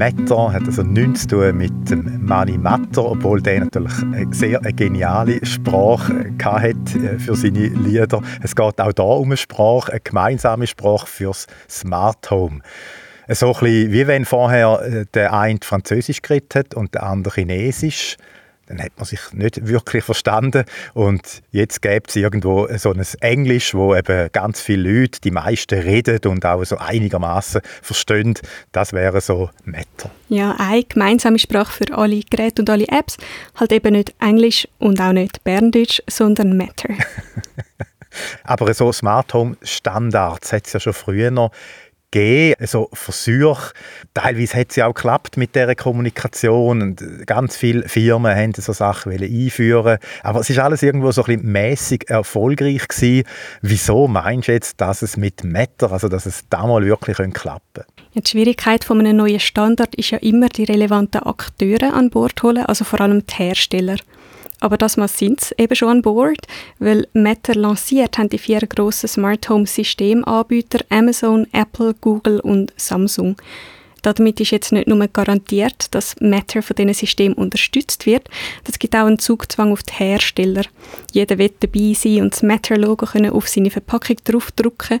Matter 0.00 0.50
hat 0.50 0.62
also 0.64 0.82
nichts 0.82 1.28
zu 1.28 1.36
tun 1.36 1.58
mit 1.58 1.90
dem 1.90 2.24
Mani 2.24 2.56
Matter, 2.56 3.04
obwohl 3.04 3.42
der 3.42 3.60
natürlich 3.60 3.92
eine 4.02 4.32
sehr 4.32 4.58
geniale 4.60 5.44
Sprache 5.44 6.32
hat 6.42 6.96
äh, 6.96 7.18
für 7.18 7.36
seine 7.36 7.66
Lieder. 7.66 8.22
Es 8.42 8.56
geht 8.56 8.80
auch 8.80 8.92
da 8.94 9.02
um 9.02 9.28
eine 9.28 9.36
Sprache, 9.36 9.92
eine 9.92 10.00
gemeinsame 10.00 10.66
Sprache 10.66 11.06
fürs 11.06 11.46
Smart 11.68 12.30
Home. 12.30 12.60
So 13.28 13.48
ein 13.48 13.52
bisschen, 13.52 13.92
wie 13.92 14.06
wenn 14.06 14.24
vorher 14.24 14.80
äh, 14.80 15.04
der 15.12 15.34
eine 15.34 15.58
Französisch 15.62 16.22
geredet 16.22 16.54
hat 16.54 16.74
und 16.74 16.94
der 16.94 17.02
andere 17.02 17.34
Chinesisch 17.34 18.16
dann 18.70 18.80
hat 18.80 18.92
man 18.96 19.04
sich 19.04 19.20
nicht 19.32 19.66
wirklich 19.66 20.04
verstanden. 20.04 20.64
Und 20.94 21.42
jetzt 21.50 21.82
gibt 21.82 22.10
es 22.10 22.16
irgendwo 22.16 22.68
so 22.76 22.92
ein 22.92 23.04
Englisch, 23.20 23.74
wo 23.74 23.96
eben 23.96 24.30
ganz 24.30 24.60
viele 24.60 25.00
Leute, 25.00 25.20
die 25.20 25.32
meisten 25.32 25.78
reden 25.78 26.20
und 26.30 26.46
auch 26.46 26.64
so 26.64 26.78
einigermaßen 26.78 27.62
verstehen. 27.82 28.34
Das 28.70 28.92
wäre 28.92 29.20
so 29.20 29.50
Matter. 29.64 30.10
Ja, 30.28 30.54
eine 30.58 30.84
gemeinsame 30.84 31.40
Sprache 31.40 31.84
für 31.84 31.98
alle 31.98 32.20
Geräte 32.30 32.62
und 32.62 32.70
alle 32.70 32.86
Apps. 32.86 33.16
Halt 33.56 33.72
eben 33.72 33.92
nicht 33.92 34.14
Englisch 34.20 34.68
und 34.78 35.00
auch 35.00 35.12
nicht 35.12 35.42
Berndeutsch, 35.42 36.00
sondern 36.08 36.56
Matter. 36.56 36.90
Aber 38.44 38.72
so 38.72 38.92
Smart 38.92 39.34
Home 39.34 39.56
Standards 39.62 40.52
hat 40.52 40.66
es 40.66 40.72
ja 40.72 40.80
schon 40.80 40.92
früher 40.92 41.30
noch 41.30 41.50
gegeben, 42.10 42.54
also 42.60 42.88
Versuche. 42.92 43.72
Teilweise 44.14 44.58
hat 44.58 44.70
es 44.70 44.76
ja 44.76 44.86
auch 44.86 44.94
geklappt 44.94 45.36
mit 45.36 45.54
dieser 45.54 45.74
Kommunikation 45.74 46.82
und 46.82 47.26
ganz 47.26 47.56
viele 47.56 47.88
Firmen 47.88 48.34
haben 48.34 48.52
so 48.54 48.72
Sachen 48.72 49.12
einführen 49.12 49.98
aber 50.22 50.40
es 50.40 50.50
ist 50.50 50.58
alles 50.58 50.82
irgendwo 50.82 51.10
so 51.12 51.22
ein 51.22 51.36
bisschen 51.36 51.52
mäßig 51.52 52.08
erfolgreich 52.08 52.88
gewesen. 52.88 53.24
Wieso 53.62 54.08
meinst 54.08 54.48
du 54.48 54.52
jetzt, 54.52 54.80
dass 54.80 55.02
es 55.02 55.16
mit 55.16 55.44
Meta, 55.44 55.86
also 55.86 56.08
dass 56.08 56.26
es 56.26 56.44
da 56.48 56.66
mal 56.66 56.84
wirklich 56.84 57.16
klappen 57.16 57.32
könnte? 57.32 57.86
Ja, 58.12 58.20
die 58.20 58.30
Schwierigkeit 58.30 58.84
von 58.84 59.00
einem 59.00 59.16
neuen 59.16 59.40
Standard 59.40 59.94
ist 59.94 60.10
ja 60.10 60.18
immer, 60.18 60.48
die 60.48 60.64
relevanten 60.64 61.22
Akteure 61.22 61.94
an 61.94 62.10
Bord 62.10 62.42
holen, 62.42 62.64
also 62.66 62.84
vor 62.84 63.00
allem 63.00 63.24
die 63.26 63.34
Hersteller. 63.34 63.96
Aber 64.60 64.76
das 64.76 64.96
Mal 64.96 65.08
sind 65.08 65.40
sie 65.40 65.54
eben 65.58 65.74
schon 65.74 65.88
an 65.88 66.02
Bord, 66.02 66.46
weil 66.78 67.08
Meta 67.14 67.52
lanciert 67.54 68.18
haben 68.18 68.28
die 68.28 68.38
vier 68.38 68.60
grossen 68.60 69.08
Smart 69.08 69.48
Home 69.48 69.66
Systemanbieter 69.66 70.84
Amazon, 70.90 71.46
Apple, 71.52 71.94
Google 72.00 72.40
und 72.40 72.72
Samsung. 72.76 73.36
Damit 74.02 74.40
ist 74.40 74.50
jetzt 74.50 74.72
nicht 74.72 74.88
nur 74.88 75.08
garantiert, 75.08 75.94
dass 75.94 76.16
Matter 76.20 76.62
von 76.62 76.76
diesen 76.76 76.94
Systemen 76.94 77.34
unterstützt 77.36 78.06
wird, 78.06 78.28
es 78.66 78.78
gibt 78.78 78.96
auch 78.96 79.06
einen 79.06 79.18
Zugzwang 79.18 79.72
auf 79.72 79.82
die 79.82 79.92
Hersteller. 79.92 80.62
Jeder 81.12 81.38
wird 81.38 81.54
dabei 81.60 81.92
sein 81.94 82.22
und 82.22 82.32
das 82.32 82.42
Matter-Logo 82.42 83.06
auf 83.30 83.48
seine 83.48 83.70
Verpackung 83.70 84.16
draufdrucken 84.24 85.00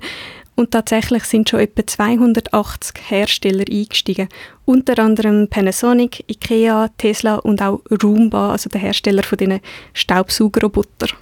Und 0.60 0.72
tatsächlich 0.72 1.24
sind 1.24 1.48
schon 1.48 1.60
etwa 1.60 1.86
280 1.86 2.94
Hersteller 3.08 3.64
eingestiegen. 3.66 4.28
Unter 4.66 4.98
anderem 4.98 5.48
Panasonic, 5.48 6.22
Ikea, 6.30 6.90
Tesla 6.98 7.36
und 7.36 7.62
auch 7.62 7.80
Roomba, 8.02 8.52
also 8.52 8.68
der 8.68 8.82
Hersteller 8.82 9.22
von 9.22 9.38
diesen 9.38 9.60
Staubsaugerrobotern. 9.94 11.12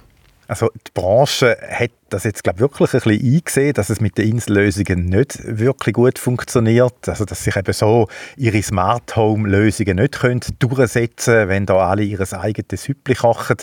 Also 0.49 0.67
die 0.75 0.91
Branche 0.93 1.57
hat 1.71 1.91
das 2.09 2.25
jetzt 2.25 2.43
glaube 2.43 2.59
wirklich 2.59 2.93
ein 2.93 2.99
bisschen 2.99 3.33
eingesehen, 3.35 3.73
dass 3.73 3.89
es 3.89 4.01
mit 4.01 4.17
den 4.17 4.29
Insellösungen 4.29 5.05
nicht 5.05 5.39
wirklich 5.45 5.93
gut 5.93 6.19
funktioniert, 6.19 7.07
also 7.07 7.23
dass 7.23 7.43
sich 7.43 7.55
eben 7.55 7.71
so 7.71 8.07
ihre 8.35 8.61
Smart 8.61 9.15
Home 9.15 9.47
Lösungen 9.47 9.95
nicht 9.97 10.19
können 10.19 10.41
durchsetzen, 10.57 11.47
wenn 11.47 11.65
da 11.65 11.75
alle 11.75 12.03
ihr 12.03 12.19
eigenes 12.33 12.83
Süppli 12.83 13.15
kochen. 13.15 13.57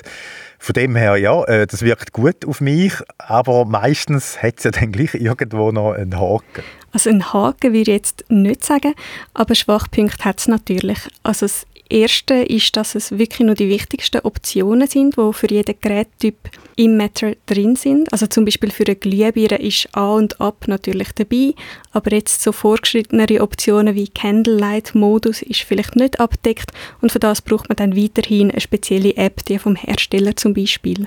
Von 0.59 0.73
dem 0.73 0.97
her, 0.97 1.17
ja, 1.17 1.45
äh, 1.45 1.67
das 1.67 1.83
wirkt 1.83 2.13
gut 2.13 2.45
auf 2.47 2.61
mich, 2.61 2.95
aber 3.19 3.65
meistens 3.65 4.43
hat 4.43 4.59
es 4.59 4.65
ja 4.65 4.71
dann 4.71 4.93
gleich 4.93 5.15
irgendwo 5.15 5.71
noch 5.73 5.93
einen 5.93 6.19
Haken. 6.19 6.63
Also 6.93 7.11
einen 7.11 7.33
Haken 7.33 7.73
würde 7.73 7.91
ich 7.91 7.97
jetzt 7.99 8.25
nicht 8.29 8.65
sagen, 8.65 8.95
aber 9.35 9.55
Schwachpunkte 9.55 10.25
hat 10.25 10.41
es 10.41 10.49
natürlich. 10.49 10.99
Also 11.23 11.47
das 11.47 11.67
erste 11.91 12.35
ist, 12.35 12.77
dass 12.77 12.95
es 12.95 13.19
wirklich 13.19 13.47
nur 13.47 13.55
die 13.55 13.69
wichtigsten 13.69 14.21
Optionen 14.21 14.89
sind, 14.89 15.17
die 15.17 15.33
für 15.33 15.51
jeden 15.51 15.75
Gerättyp 15.81 16.37
im 16.77 16.97
Matter 16.97 17.33
drin 17.47 17.77
sind. 17.77 18.13
Also 18.13 18.27
zum 18.27 18.45
Beispiel 18.45 18.71
für 18.71 18.85
eine 18.85 18.97
Glühbirne 18.97 19.59
ist 19.59 19.89
A 19.93 20.13
und 20.13 20.41
Ab 20.41 20.65
natürlich 20.67 21.13
dabei, 21.15 21.55
aber 21.93 22.13
jetzt 22.13 22.43
so 22.43 22.53
vorgeschrittenere 22.53 23.41
Optionen 23.41 23.95
wie 23.95 24.09
Candlelight-Modus 24.09 25.43
ist 25.43 25.63
vielleicht 25.63 25.97
nicht 25.97 26.21
abdeckt 26.21 26.73
und 27.01 27.13
für 27.13 27.19
das 27.19 27.43
braucht 27.43 27.69
man 27.69 27.77
dann 27.77 27.97
weiterhin 27.97 28.51
eine 28.51 28.61
spezielle 28.61 29.17
App, 29.17 29.45
die 29.47 29.59
vom 29.59 29.77
Hersteller 29.77 30.37
zum 30.37 30.55
Beispiel. 30.55 31.07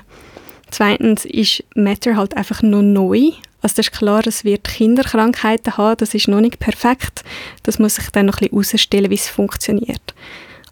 Zweitens 0.70 1.24
ist 1.24 1.64
Matter 1.74 2.16
halt 2.16 2.36
einfach 2.36 2.62
noch 2.62 2.82
neu. 2.82 3.30
Also 3.62 3.76
das 3.76 3.88
ist 3.88 3.92
klar, 3.92 4.26
es 4.26 4.44
wird 4.44 4.64
Kinderkrankheiten 4.64 5.76
haben, 5.76 5.98
das 5.98 6.14
ist 6.14 6.28
noch 6.28 6.40
nicht 6.40 6.58
perfekt. 6.58 7.24
Das 7.62 7.78
muss 7.78 7.96
sich 7.96 8.08
dann 8.10 8.26
noch 8.26 8.40
ein 8.40 8.48
bisschen 8.48 8.64
herausstellen, 8.64 9.10
wie 9.10 9.16
es 9.16 9.28
funktioniert. 9.28 10.14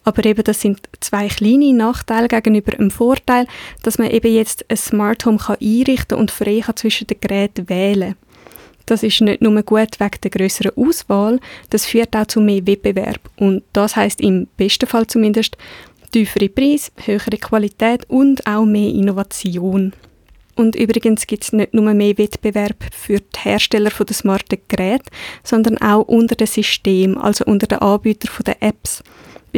Aber 0.04 0.24
eben, 0.24 0.42
das 0.44 0.60
sind 0.60 0.80
zwei 1.00 1.28
kleine 1.28 1.72
Nachteile 1.72 2.28
gegenüber 2.28 2.72
einem 2.72 2.90
Vorteil, 2.90 3.46
dass 3.82 3.98
man 3.98 4.10
eben 4.10 4.32
jetzt 4.32 4.64
ein 4.68 4.76
Smart 4.76 5.26
Home 5.26 5.38
kann 5.38 5.56
einrichten 5.60 6.18
und 6.18 6.30
frei 6.30 6.60
kann 6.64 6.76
zwischen 6.76 7.06
den 7.06 7.20
Geräten 7.20 7.68
wählen 7.68 8.14
Das 8.86 9.02
ist 9.02 9.20
nicht 9.20 9.42
nur 9.42 9.62
gut 9.62 10.00
wegen 10.00 10.20
der 10.22 10.30
größeren 10.30 10.72
Auswahl, 10.76 11.40
das 11.70 11.84
führt 11.84 12.16
auch 12.16 12.26
zu 12.26 12.40
mehr 12.40 12.66
Wettbewerb. 12.66 13.20
Und 13.36 13.62
das 13.72 13.96
heißt 13.96 14.20
im 14.20 14.46
besten 14.56 14.86
Fall 14.86 15.06
zumindest 15.06 15.56
tiefere 16.10 16.48
Preise, 16.48 16.90
höhere 17.04 17.36
Qualität 17.36 18.08
und 18.08 18.46
auch 18.46 18.64
mehr 18.64 18.88
Innovation. 18.88 19.92
Und 20.58 20.74
übrigens 20.74 21.26
gibt 21.28 21.44
es 21.44 21.52
nicht 21.52 21.72
nur 21.72 21.94
mehr 21.94 22.18
Wettbewerb 22.18 22.84
für 22.92 23.20
die 23.20 23.38
Hersteller 23.38 23.90
der 23.90 24.14
smarten 24.14 24.58
Geräte, 24.66 25.04
sondern 25.44 25.78
auch 25.78 26.02
unter 26.02 26.34
dem 26.34 26.48
System, 26.48 27.16
also 27.16 27.44
unter 27.44 27.68
den 27.68 27.78
Anbietern 27.78 28.32
der 28.44 28.60
Apps. 28.60 29.04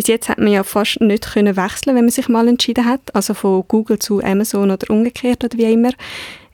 Bis 0.01 0.07
jetzt 0.07 0.31
hat 0.31 0.39
man 0.39 0.49
ja 0.49 0.65
fast 0.65 0.99
nicht 1.03 1.31
können 1.31 1.59
wechseln, 1.59 1.95
wenn 1.95 2.07
man 2.07 2.09
sich 2.09 2.27
mal 2.27 2.49
entschieden 2.49 2.87
hat, 2.87 3.15
also 3.15 3.35
von 3.35 3.65
Google 3.69 3.99
zu 3.99 4.25
Amazon 4.25 4.71
oder 4.71 4.89
umgekehrt 4.89 5.45
oder 5.45 5.59
wie 5.59 5.71
immer, 5.71 5.91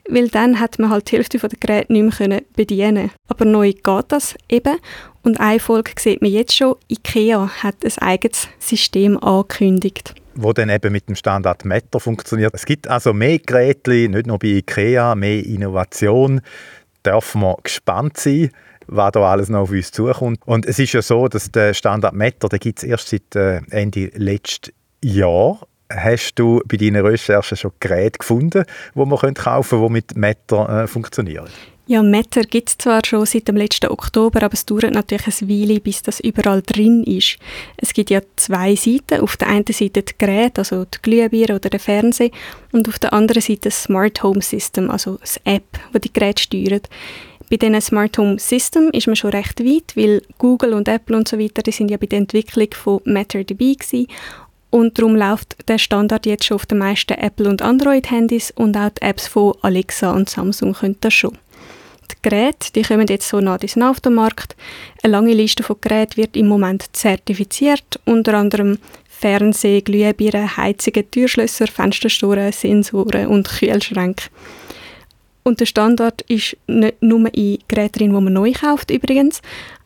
weil 0.09 0.27
dann 0.27 0.59
hat 0.59 0.79
man 0.79 0.89
halt 0.89 1.09
die 1.09 1.15
Hälfte 1.15 1.37
der 1.37 1.51
Geräte 1.57 1.93
nicht 1.93 2.01
mehr 2.01 2.11
können 2.11 2.41
bedienen. 2.57 3.09
Aber 3.29 3.45
neu 3.45 3.71
geht 3.71 4.05
das 4.09 4.35
eben 4.49 4.75
und 5.23 5.39
eine 5.39 5.61
Folge 5.61 5.91
sieht 5.97 6.21
man 6.21 6.29
jetzt 6.29 6.57
schon, 6.57 6.75
IKEA 6.91 7.49
hat 7.63 7.75
ein 7.85 7.97
eigenes 7.99 8.49
System 8.59 9.17
angekündigt 9.17 10.13
wo 10.39 10.53
dann 10.53 10.69
eben 10.69 10.91
mit 10.91 11.07
dem 11.07 11.15
Standard 11.15 11.63
Meter 11.65 11.99
funktioniert. 12.01 12.53
Es 12.53 12.65
gibt 12.65 12.87
also 12.87 13.11
mehr 13.11 13.39
Geräte, 13.39 14.09
nicht 14.09 14.27
nur 14.27 14.37
bei 14.37 14.49
IKEA, 14.49 15.15
mehr 15.15 15.43
Innovation. 15.43 16.41
Dürfen 17.03 17.41
wir 17.41 17.57
gespannt 17.63 18.17
sein 18.17 18.51
was 18.87 19.11
da 19.11 19.21
alles 19.21 19.49
noch 19.49 19.61
auf 19.61 19.71
uns 19.71 19.91
zukommt. 19.91 20.39
Und 20.45 20.65
es 20.65 20.79
ist 20.79 20.93
ja 20.93 21.01
so, 21.01 21.27
dass 21.27 21.51
der 21.51 21.73
Standard 21.73 22.13
Meter, 22.13 22.49
den 22.49 22.59
gibt 22.59 22.79
es 22.79 22.83
erst 22.83 23.09
seit 23.09 23.35
äh, 23.35 23.61
Ende 23.69 24.11
letzten 24.15 24.71
Jahr. 25.03 25.59
Hast 25.89 26.35
du 26.35 26.61
bei 26.67 26.77
deinen 26.77 27.05
Recherchen 27.05 27.57
schon 27.57 27.71
Geräte 27.79 28.19
gefunden, 28.19 28.65
die 28.93 29.05
man 29.05 29.33
kaufen 29.33 29.79
könnte, 29.79 29.87
die 29.87 29.93
mit 29.93 30.17
Meter 30.17 30.83
äh, 30.83 30.87
funktionieren? 30.87 31.47
Ja, 31.89 32.03
Meter 32.03 32.41
gibt 32.41 32.67
es 32.67 32.77
zwar 32.77 32.99
schon 33.05 33.25
seit 33.25 33.47
dem 33.47 33.55
letzten 33.55 33.87
Oktober, 33.87 34.43
aber 34.43 34.53
es 34.53 34.65
dauert 34.65 34.91
natürlich 34.91 35.41
ein 35.41 35.49
Weile, 35.49 35.79
bis 35.79 36.01
das 36.01 36.19
überall 36.19 36.61
drin 36.61 37.01
ist. 37.05 37.37
Es 37.77 37.93
gibt 37.93 38.09
ja 38.09 38.19
zwei 38.35 38.75
Seiten. 38.75 39.21
Auf 39.21 39.37
der 39.37 39.47
einen 39.47 39.63
Seite 39.69 40.03
die 40.03 40.13
Geräte, 40.17 40.59
also 40.59 40.83
die 40.83 40.97
Glühbirne 41.01 41.55
oder 41.55 41.69
der 41.69 41.79
Fernseher, 41.79 42.31
und 42.73 42.89
auf 42.89 42.99
der 42.99 43.13
anderen 43.13 43.41
Seite 43.41 43.69
das 43.69 43.83
Smart 43.83 44.21
Home 44.21 44.41
System, 44.41 44.91
also 44.91 45.15
das 45.15 45.39
App, 45.45 45.79
das 45.93 46.01
die 46.01 46.11
Geräte 46.11 46.43
steuert. 46.43 46.89
Bei 47.49 47.55
diesen 47.55 47.79
Smart 47.79 48.17
Home 48.17 48.39
System 48.39 48.89
ist 48.91 49.07
man 49.07 49.15
schon 49.15 49.29
recht 49.31 49.63
weit, 49.63 49.95
weil 49.95 50.21
Google 50.37 50.73
und 50.73 50.89
Apple 50.89 51.15
und 51.15 51.27
so 51.27 51.39
weiter, 51.39 51.61
die 51.61 51.71
sind 51.71 51.89
ja 51.89 51.97
bei 51.97 52.07
der 52.07 52.19
Entwicklung 52.19 52.67
von 52.73 52.99
Matter 53.05 53.43
dabei 53.43 53.73
gewesen. 53.73 54.07
Und 54.69 54.99
darum 54.99 55.15
läuft 55.15 55.55
der 55.69 55.77
Standard 55.77 56.25
jetzt 56.25 56.45
schon 56.45 56.55
auf 56.55 56.65
den 56.65 56.79
meisten 56.79 57.13
Apple- 57.13 57.49
und 57.49 57.61
Android-Handys 57.61 58.51
und 58.51 58.75
auch 58.75 58.89
die 58.89 59.01
Apps 59.01 59.27
von 59.27 59.53
Alexa 59.61 60.11
und 60.11 60.29
Samsung 60.29 60.73
können 60.73 60.97
das 60.99 61.13
schon. 61.13 61.37
Die 62.11 62.29
Geräte 62.29 62.71
die 62.73 62.81
kommen 62.81 63.07
jetzt 63.07 63.29
so 63.29 63.39
nah 63.39 63.57
bis 63.57 63.77
auf 63.77 64.01
den 64.01 64.15
Markt. 64.15 64.57
Eine 65.01 65.11
lange 65.11 65.33
Liste 65.33 65.63
von 65.63 65.77
Geräten 65.79 66.17
wird 66.17 66.35
im 66.35 66.47
Moment 66.47 66.83
zertifiziert, 66.93 67.99
unter 68.05 68.33
anderem 68.33 68.77
Fernseh, 69.09 69.81
Glühbirnen, 69.81 70.57
Heizungen, 70.57 71.09
Türschlösser, 71.09 71.67
Fensterstoren, 71.67 72.51
Sensoren 72.51 73.27
und 73.27 73.49
Kühlschränke. 73.49 74.25
Und 75.47 75.61
der 75.61 75.65
Standard 75.65 76.23
ist 76.23 76.57
nicht 76.67 77.01
nur 77.01 77.33
in 77.33 77.59
Geräten 77.69 77.99
drin, 77.99 78.13
die 78.13 78.21
man 78.21 78.33
neu 78.33 78.51
kauft 78.51 78.91
übrigens. 78.91 79.41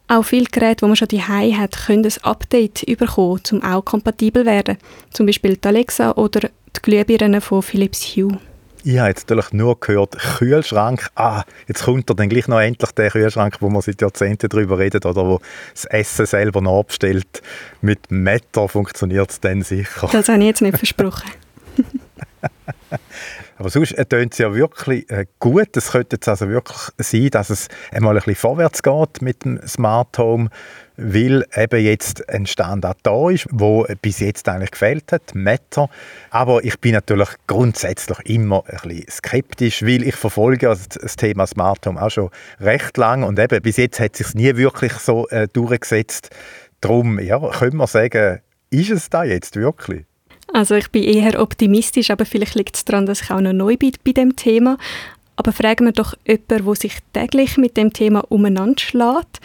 Auch 0.07 0.23
viele 0.23 0.45
Geräte, 0.45 0.77
die 0.77 0.85
man 0.87 0.95
schon 0.95 1.09
daheim 1.09 1.55
hat, 1.55 1.85
können 1.85 2.03
ein 2.03 2.23
Update 2.23 2.83
bekommen, 2.97 3.41
um 3.51 3.61
auch 3.63 3.85
kompatibel 3.85 4.41
zu 4.41 4.49
werden. 4.49 4.77
Zum 5.11 5.27
Beispiel 5.27 5.57
die 5.57 5.67
Alexa 5.67 6.13
oder 6.13 6.49
die 6.49 6.81
Glühbirnen 6.81 7.41
von 7.41 7.61
Philips 7.61 8.15
Hue. 8.15 8.39
Ich 8.83 8.97
habe 8.97 9.09
jetzt 9.09 9.29
natürlich 9.29 9.53
nur 9.53 9.79
gehört, 9.79 10.17
Kühlschrank. 10.17 11.09
Ah, 11.13 11.43
jetzt 11.67 11.83
kommt 11.83 12.09
er 12.09 12.15
dann 12.15 12.29
gleich 12.29 12.47
noch 12.47 12.59
endlich 12.59 12.89
der 12.93 13.11
Kühlschrank, 13.11 13.57
wo 13.59 13.69
man 13.69 13.83
seit 13.83 14.01
Jahrzehnten 14.01 14.49
darüber 14.49 14.79
redet 14.79 15.05
oder 15.05 15.23
wo 15.27 15.41
das 15.75 15.85
Essen 15.85 16.25
selber 16.25 16.61
nachbestellt. 16.61 17.43
Mit 17.81 18.09
Meter 18.09 18.67
funktioniert 18.67 19.29
es 19.29 19.39
dann 19.39 19.61
sicher. 19.61 20.09
Das 20.11 20.27
habe 20.27 20.39
ich 20.39 20.45
jetzt 20.45 20.63
nicht 20.63 20.79
versprochen. 20.79 21.29
Aber 23.61 23.69
sonst 23.69 23.95
tönt 24.09 24.33
es 24.33 24.39
ja 24.39 24.55
wirklich 24.55 25.07
äh, 25.11 25.27
gut. 25.37 25.77
Es 25.77 25.91
könnte 25.91 26.15
jetzt 26.15 26.27
also 26.27 26.49
wirklich 26.49 26.79
sein, 26.97 27.29
dass 27.29 27.51
es 27.51 27.67
einmal 27.91 28.15
ein 28.15 28.23
bisschen 28.23 28.33
vorwärts 28.33 28.81
geht 28.81 29.21
mit 29.21 29.45
dem 29.45 29.59
Smart 29.67 30.17
Home, 30.17 30.49
weil 30.97 31.45
eben 31.55 31.85
jetzt 31.85 32.27
ein 32.27 32.47
Standard 32.47 32.97
da 33.03 33.29
ist, 33.29 33.45
wo 33.51 33.85
bis 34.01 34.19
jetzt 34.19 34.49
eigentlich 34.49 34.71
gefällt 34.71 35.11
hat, 35.11 35.35
Meta. 35.35 35.89
Aber 36.31 36.65
ich 36.65 36.79
bin 36.79 36.93
natürlich 36.93 37.29
grundsätzlich 37.45 38.17
immer 38.25 38.63
ein 38.65 38.79
bisschen 38.81 39.05
skeptisch, 39.11 39.83
weil 39.83 40.07
ich 40.07 40.15
verfolge 40.15 40.65
das 40.65 41.15
Thema 41.15 41.45
Smart 41.45 41.85
Home 41.85 42.01
auch 42.01 42.09
schon 42.09 42.31
recht 42.59 42.97
lang 42.97 43.21
und 43.21 43.37
eben 43.37 43.61
bis 43.61 43.77
jetzt 43.77 43.99
hat 43.99 44.19
es 44.19 44.29
sich 44.29 44.33
nie 44.33 44.55
wirklich 44.55 44.93
so 44.93 45.27
äh, 45.27 45.47
durchgesetzt. 45.47 46.31
Darum 46.81 47.19
ja, 47.19 47.37
können 47.51 47.77
wir 47.77 47.85
sagen, 47.85 48.39
ist 48.71 48.89
es 48.89 49.11
da 49.11 49.23
jetzt 49.23 49.55
wirklich? 49.55 50.05
Also 50.53 50.75
ich 50.75 50.91
bin 50.91 51.03
eher 51.03 51.41
optimistisch, 51.41 52.11
aber 52.11 52.25
vielleicht 52.25 52.55
liegt 52.55 52.75
es 52.75 52.85
daran, 52.85 53.05
dass 53.05 53.21
ich 53.21 53.31
auch 53.31 53.41
noch 53.41 53.53
neu 53.53 53.77
bin 53.77 53.93
bei 54.03 54.11
dem 54.11 54.35
Thema. 54.35 54.77
Aber 55.35 55.53
fragen 55.53 55.85
wir 55.85 55.93
doch 55.93 56.13
jemanden, 56.27 56.65
der 56.65 56.75
sich 56.75 56.97
täglich 57.13 57.57
mit 57.57 57.77
dem 57.77 57.93
Thema 57.93 58.23
umeinander 58.29 58.79
schlägt. 58.79 59.39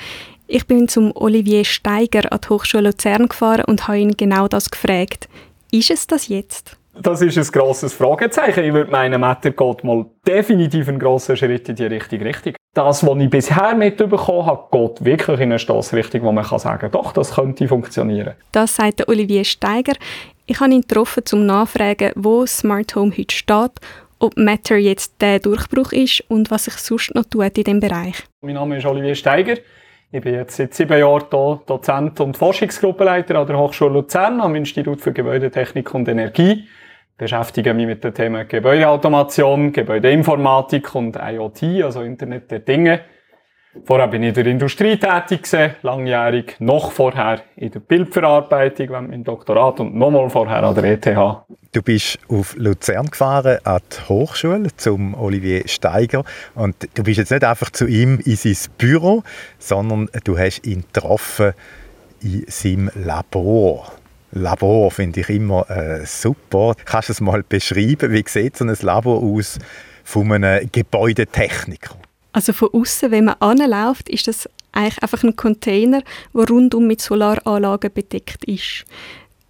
Ich 0.49 0.66
bin 0.66 0.88
zum 0.88 1.12
Olivier 1.14 1.64
Steiger 1.64 2.33
an 2.33 2.40
die 2.45 2.49
Hochschule 2.49 2.90
Luzern 2.90 3.29
gefahren 3.29 3.64
und 3.66 3.88
habe 3.88 3.99
ihn 3.99 4.16
genau 4.16 4.47
das 4.49 4.71
gefragt. 4.71 5.29
Ist 5.71 5.90
es 5.90 6.07
das 6.07 6.29
jetzt? 6.29 6.77
Das 7.01 7.21
ist 7.21 7.37
ein 7.37 7.45
grosses 7.45 7.92
Fragezeichen. 7.92 8.64
Ich 8.64 8.73
würde 8.73 8.90
meinen, 8.90 9.21
Matter 9.21 9.51
geht 9.51 9.85
mal 9.85 10.07
definitiv 10.27 10.88
einen 10.88 10.99
grossen 10.99 11.37
Schritt 11.37 11.69
in 11.69 11.77
die 11.77 11.85
richtige 11.85 12.25
Richtung. 12.25 12.56
Das, 12.77 13.07
was 13.07 13.19
ich 13.19 13.31
bisher 13.31 13.75
mitbekommen 13.75 14.45
habe, 14.45 14.65
geht 14.71 15.03
wirklich 15.03 15.41
in 15.41 15.45
eine 15.45 15.59
Stossrichtung, 15.59 16.25
wo 16.25 16.33
man 16.33 16.45
kann 16.45 16.59
sagen 16.59 16.91
doch, 16.93 17.12
das 17.12 17.35
könnte 17.35 17.67
funktionieren. 17.67 18.35
Das 18.53 18.77
sagt 18.77 19.09
Olivier 19.09 19.45
Steiger. 19.45 19.95
Ich 20.45 20.61
habe 20.61 20.75
ihn 20.75 20.83
getroffen, 20.83 21.23
um 21.33 21.47
nachzufragen, 21.47 22.12
wo 22.17 22.45
Smart 22.45 22.95
Home 22.95 23.12
heute 23.17 23.35
steht, 23.35 23.71
ob 24.19 24.37
Matter 24.37 24.77
jetzt 24.77 25.15
der 25.23 25.39
Durchbruch 25.39 25.93
ist 25.93 26.23
und 26.29 26.51
was 26.51 26.65
sich 26.65 26.75
sonst 26.75 27.15
noch 27.15 27.25
tut 27.25 27.57
in 27.57 27.65
diesem 27.65 27.81
Bereich. 27.81 28.17
Mein 28.43 28.57
Name 28.57 28.77
ist 28.77 28.85
Olivier 28.85 29.15
Steiger. 29.15 29.55
Ich 30.12 30.21
bin 30.21 30.35
jetzt 30.35 30.57
seit 30.57 30.75
sieben 30.75 30.99
Jahren 30.99 31.25
hier 31.31 31.61
Dozent 31.67 32.21
und 32.21 32.37
Forschungsgruppenleiter 32.37 33.37
an 33.37 33.47
der 33.47 33.57
Hochschule 33.57 33.95
Luzern 33.95 34.39
am 34.43 34.55
Institut 34.55 35.01
für 35.01 35.15
Gebäudetechnik 35.15 35.95
und 35.95 36.09
Energie. 36.09 36.69
Beschäftige 37.18 37.72
mich 37.72 37.87
mit 37.87 38.05
dem 38.05 38.12
Thema 38.12 38.44
Gebäudeautomation, 38.44 39.72
Gebäudeinformatik 39.72 40.94
und 40.94 41.16
IoT, 41.16 41.62
also 41.83 42.02
Internet 42.02 42.50
der 42.50 42.59
Dinge. 42.59 43.00
Vorher 43.85 44.09
bin 44.09 44.22
ich 44.22 44.29
in 44.29 44.35
der 44.35 44.46
Industrie 44.46 44.98
tätig 44.98 45.48
langjährig, 45.81 46.57
noch 46.59 46.92
vorher 46.92 47.40
in 47.57 47.70
der 47.70 47.81
Bildverarbeitung, 47.81 48.90
während 48.90 49.09
meinem 49.09 49.24
Doktorat 49.24 49.81
und 49.81 49.94
nochmal 49.94 50.29
vorher 50.29 50.62
an 50.62 50.74
der 50.74 50.85
ETH. 50.85 51.07
Du 51.72 51.83
bist 51.83 52.18
auf 52.29 52.55
Luzern 52.57 53.07
gefahren, 53.07 53.61
an 53.64 53.81
die 53.90 54.09
Hochschule, 54.11 54.68
zum 54.76 55.14
Olivier 55.14 55.66
Steiger. 55.66 56.22
Und 56.55 56.76
du 56.94 57.02
bist 57.02 57.16
jetzt 57.16 57.31
nicht 57.31 57.44
einfach 57.44 57.70
zu 57.70 57.87
ihm 57.87 58.20
in 58.26 58.37
sein 58.37 58.57
Büro, 58.76 59.22
sondern 59.59 60.11
du 60.24 60.38
hast 60.38 60.66
ihn 60.66 60.85
getroffen 60.92 61.52
in 62.20 62.44
seinem 62.46 62.90
Labor. 62.94 63.90
Labor 64.37 64.90
finde 64.90 65.20
ich 65.20 65.29
immer 65.29 65.68
äh, 65.70 66.05
super. 66.05 66.75
Kannst 66.85 67.09
du 67.09 67.12
es 67.12 67.20
mal 67.20 67.42
beschreiben? 67.42 68.12
Wie 68.12 68.25
sieht 68.27 68.57
so 68.57 68.64
ein 68.64 68.77
Labor 68.81 69.22
aus 69.22 69.59
von 70.05 70.31
einem 70.33 70.68
Gebäudetechniker? 70.70 71.96
Also 72.33 72.53
von 72.53 72.68
außen, 72.72 73.11
wenn 73.11 73.25
man 73.25 73.37
anläuft, 73.40 74.09
ist 74.09 74.29
das 74.29 74.49
eigentlich 74.72 75.03
einfach 75.03 75.25
ein 75.25 75.37
Container, 75.37 76.03
der 76.35 76.49
rundum 76.49 76.87
mit 76.87 77.01
Solaranlagen 77.01 77.90
bedeckt 77.92 78.44
ist. 78.44 78.85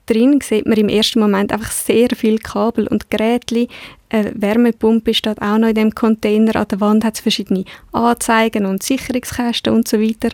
Drin 0.07 0.39
sieht 0.41 0.67
man 0.67 0.79
im 0.79 0.89
ersten 0.89 1.19
Moment 1.19 1.53
einfach 1.53 1.73
sehr 1.73 2.11
viel 2.15 2.39
Kabel 2.39 2.87
und 2.87 3.11
Geräte. 3.11 3.67
Eine 4.09 4.31
Wärmepumpe 4.37 5.13
steht 5.15 5.43
auch 5.43 5.59
noch 5.59 5.69
in 5.69 5.75
dem 5.75 5.95
Container. 5.97 6.55
An 6.55 6.69
der 6.69 6.81
Wand 6.81 7.05
hat 7.05 7.17
es 7.17 7.21
verschiedene 7.21 7.65
Anzeigen 7.91 8.67
und 8.67 8.85
Sicherungskästen 8.85 9.75
und 9.75 9.89
so 9.89 10.01
weiter. 10.01 10.29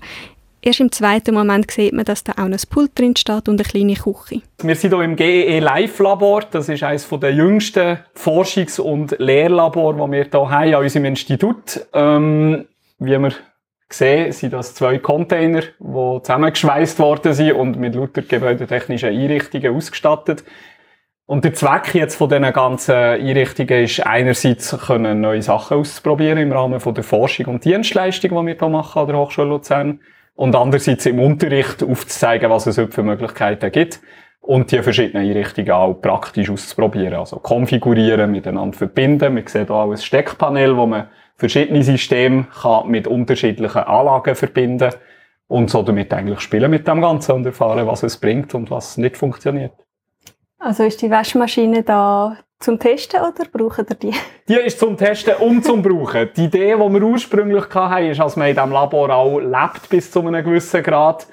Erst 0.64 0.78
im 0.78 0.92
zweiten 0.92 1.34
Moment 1.34 1.68
sieht 1.72 1.92
man, 1.92 2.04
dass 2.04 2.22
da 2.22 2.32
auch 2.32 2.44
ein 2.44 2.56
Pult 2.70 2.96
drin 2.96 3.16
steht 3.16 3.48
und 3.48 3.60
eine 3.60 3.68
kleine 3.68 3.94
Küche. 3.94 4.42
Wir 4.62 4.76
sind 4.76 4.94
hier 4.94 5.02
im 5.02 5.16
GEE 5.16 5.58
Live 5.58 5.98
Labor. 5.98 6.42
Das 6.48 6.68
ist 6.68 6.84
eines 6.84 7.08
der 7.08 7.34
jüngsten 7.34 7.98
Forschungs- 8.14 8.80
und 8.80 9.16
Lehrlabor, 9.18 9.94
die 9.94 10.12
wir 10.12 10.24
hier 10.30 10.50
haben 10.50 10.74
an 10.74 10.82
unserem 10.82 11.06
Institut. 11.06 11.84
Ähm, 11.92 12.66
wie 13.00 13.10
wir 13.10 13.32
sehen, 13.88 14.30
sind 14.30 14.52
das 14.52 14.76
zwei 14.76 14.98
Container, 14.98 15.62
die 15.80 16.20
zusammengeschweißt 16.22 17.00
worden 17.00 17.32
sind 17.32 17.54
und 17.54 17.80
mit 17.80 17.96
lauter 17.96 18.22
gebäudetechnischen 18.22 19.08
Einrichtungen 19.08 19.74
ausgestattet. 19.74 20.44
Und 21.26 21.44
der 21.44 21.54
Zweck 21.54 21.92
jetzt 21.96 22.14
von 22.14 22.28
diesen 22.28 22.52
ganzen 22.52 22.94
Einrichtungen 22.94 23.82
ist 23.82 24.06
einerseits 24.06 24.76
können 24.86 25.22
neue 25.22 25.42
Sachen 25.42 25.78
auszuprobieren 25.78 26.38
im 26.38 26.52
Rahmen 26.52 26.78
von 26.78 26.94
der 26.94 27.02
Forschung 27.02 27.46
und 27.46 27.64
Dienstleistung, 27.64 28.30
die 28.30 28.46
wir 28.46 28.56
hier 28.56 28.68
machen 28.68 29.00
an 29.00 29.08
der 29.08 29.16
Hochschule 29.18 29.48
Luzern 29.48 29.98
und 30.34 30.54
andererseits 30.56 31.06
im 31.06 31.20
Unterricht 31.20 31.82
aufzuzeigen, 31.82 32.50
was 32.50 32.66
es 32.66 32.80
für 32.90 33.02
Möglichkeiten 33.02 33.70
gibt 33.70 34.00
und 34.40 34.72
die 34.72 34.82
verschiedenen 34.82 35.28
Einrichtungen 35.28 35.70
auch 35.70 35.94
praktisch 35.94 36.50
auszuprobieren. 36.50 37.14
Also 37.14 37.36
konfigurieren, 37.36 38.30
miteinander 38.30 38.76
verbinden. 38.76 39.36
Wir 39.36 39.44
sehen 39.46 39.66
hier 39.66 39.74
auch 39.74 39.90
ein 39.90 39.96
Steckpanel, 39.96 40.76
wo 40.76 40.86
man 40.86 41.08
verschiedene 41.36 41.82
Systeme 41.82 42.46
kann 42.60 42.88
mit 42.88 43.06
unterschiedlichen 43.06 43.82
Anlagen 43.82 44.34
verbinden 44.34 44.90
und 45.48 45.70
so 45.70 45.82
damit 45.82 46.12
eigentlich 46.12 46.40
spielen 46.40 46.70
mit 46.70 46.88
dem 46.88 47.00
Ganzen 47.00 47.32
und 47.32 47.46
erfahren, 47.46 47.86
was 47.86 48.02
es 48.02 48.16
bringt 48.16 48.54
und 48.54 48.70
was 48.70 48.96
nicht 48.96 49.16
funktioniert. 49.16 49.72
Also 50.58 50.84
ist 50.84 51.02
die 51.02 51.10
Waschmaschine 51.10 51.82
da 51.82 52.36
zum 52.62 52.78
Testen 52.78 53.20
oder 53.20 53.44
brauchen 53.50 53.86
ihr 53.88 53.96
die? 53.96 54.14
Die 54.48 54.54
ist 54.54 54.78
zum 54.78 54.96
Testen 54.96 55.34
und 55.36 55.64
zum 55.64 55.82
Brauchen. 55.82 56.30
Die 56.36 56.44
Idee, 56.44 56.74
die 56.74 56.92
wir 56.92 57.02
ursprünglich 57.02 57.64
hatten, 57.74 58.06
ist, 58.06 58.20
dass 58.20 58.36
man 58.36 58.48
in 58.48 58.54
diesem 58.54 58.72
Labor 58.72 59.10
auch 59.10 59.38
lebt 59.38 59.88
bis 59.88 60.10
zu 60.10 60.20
einem 60.20 60.44
gewissen 60.44 60.82
Grad. 60.82 61.26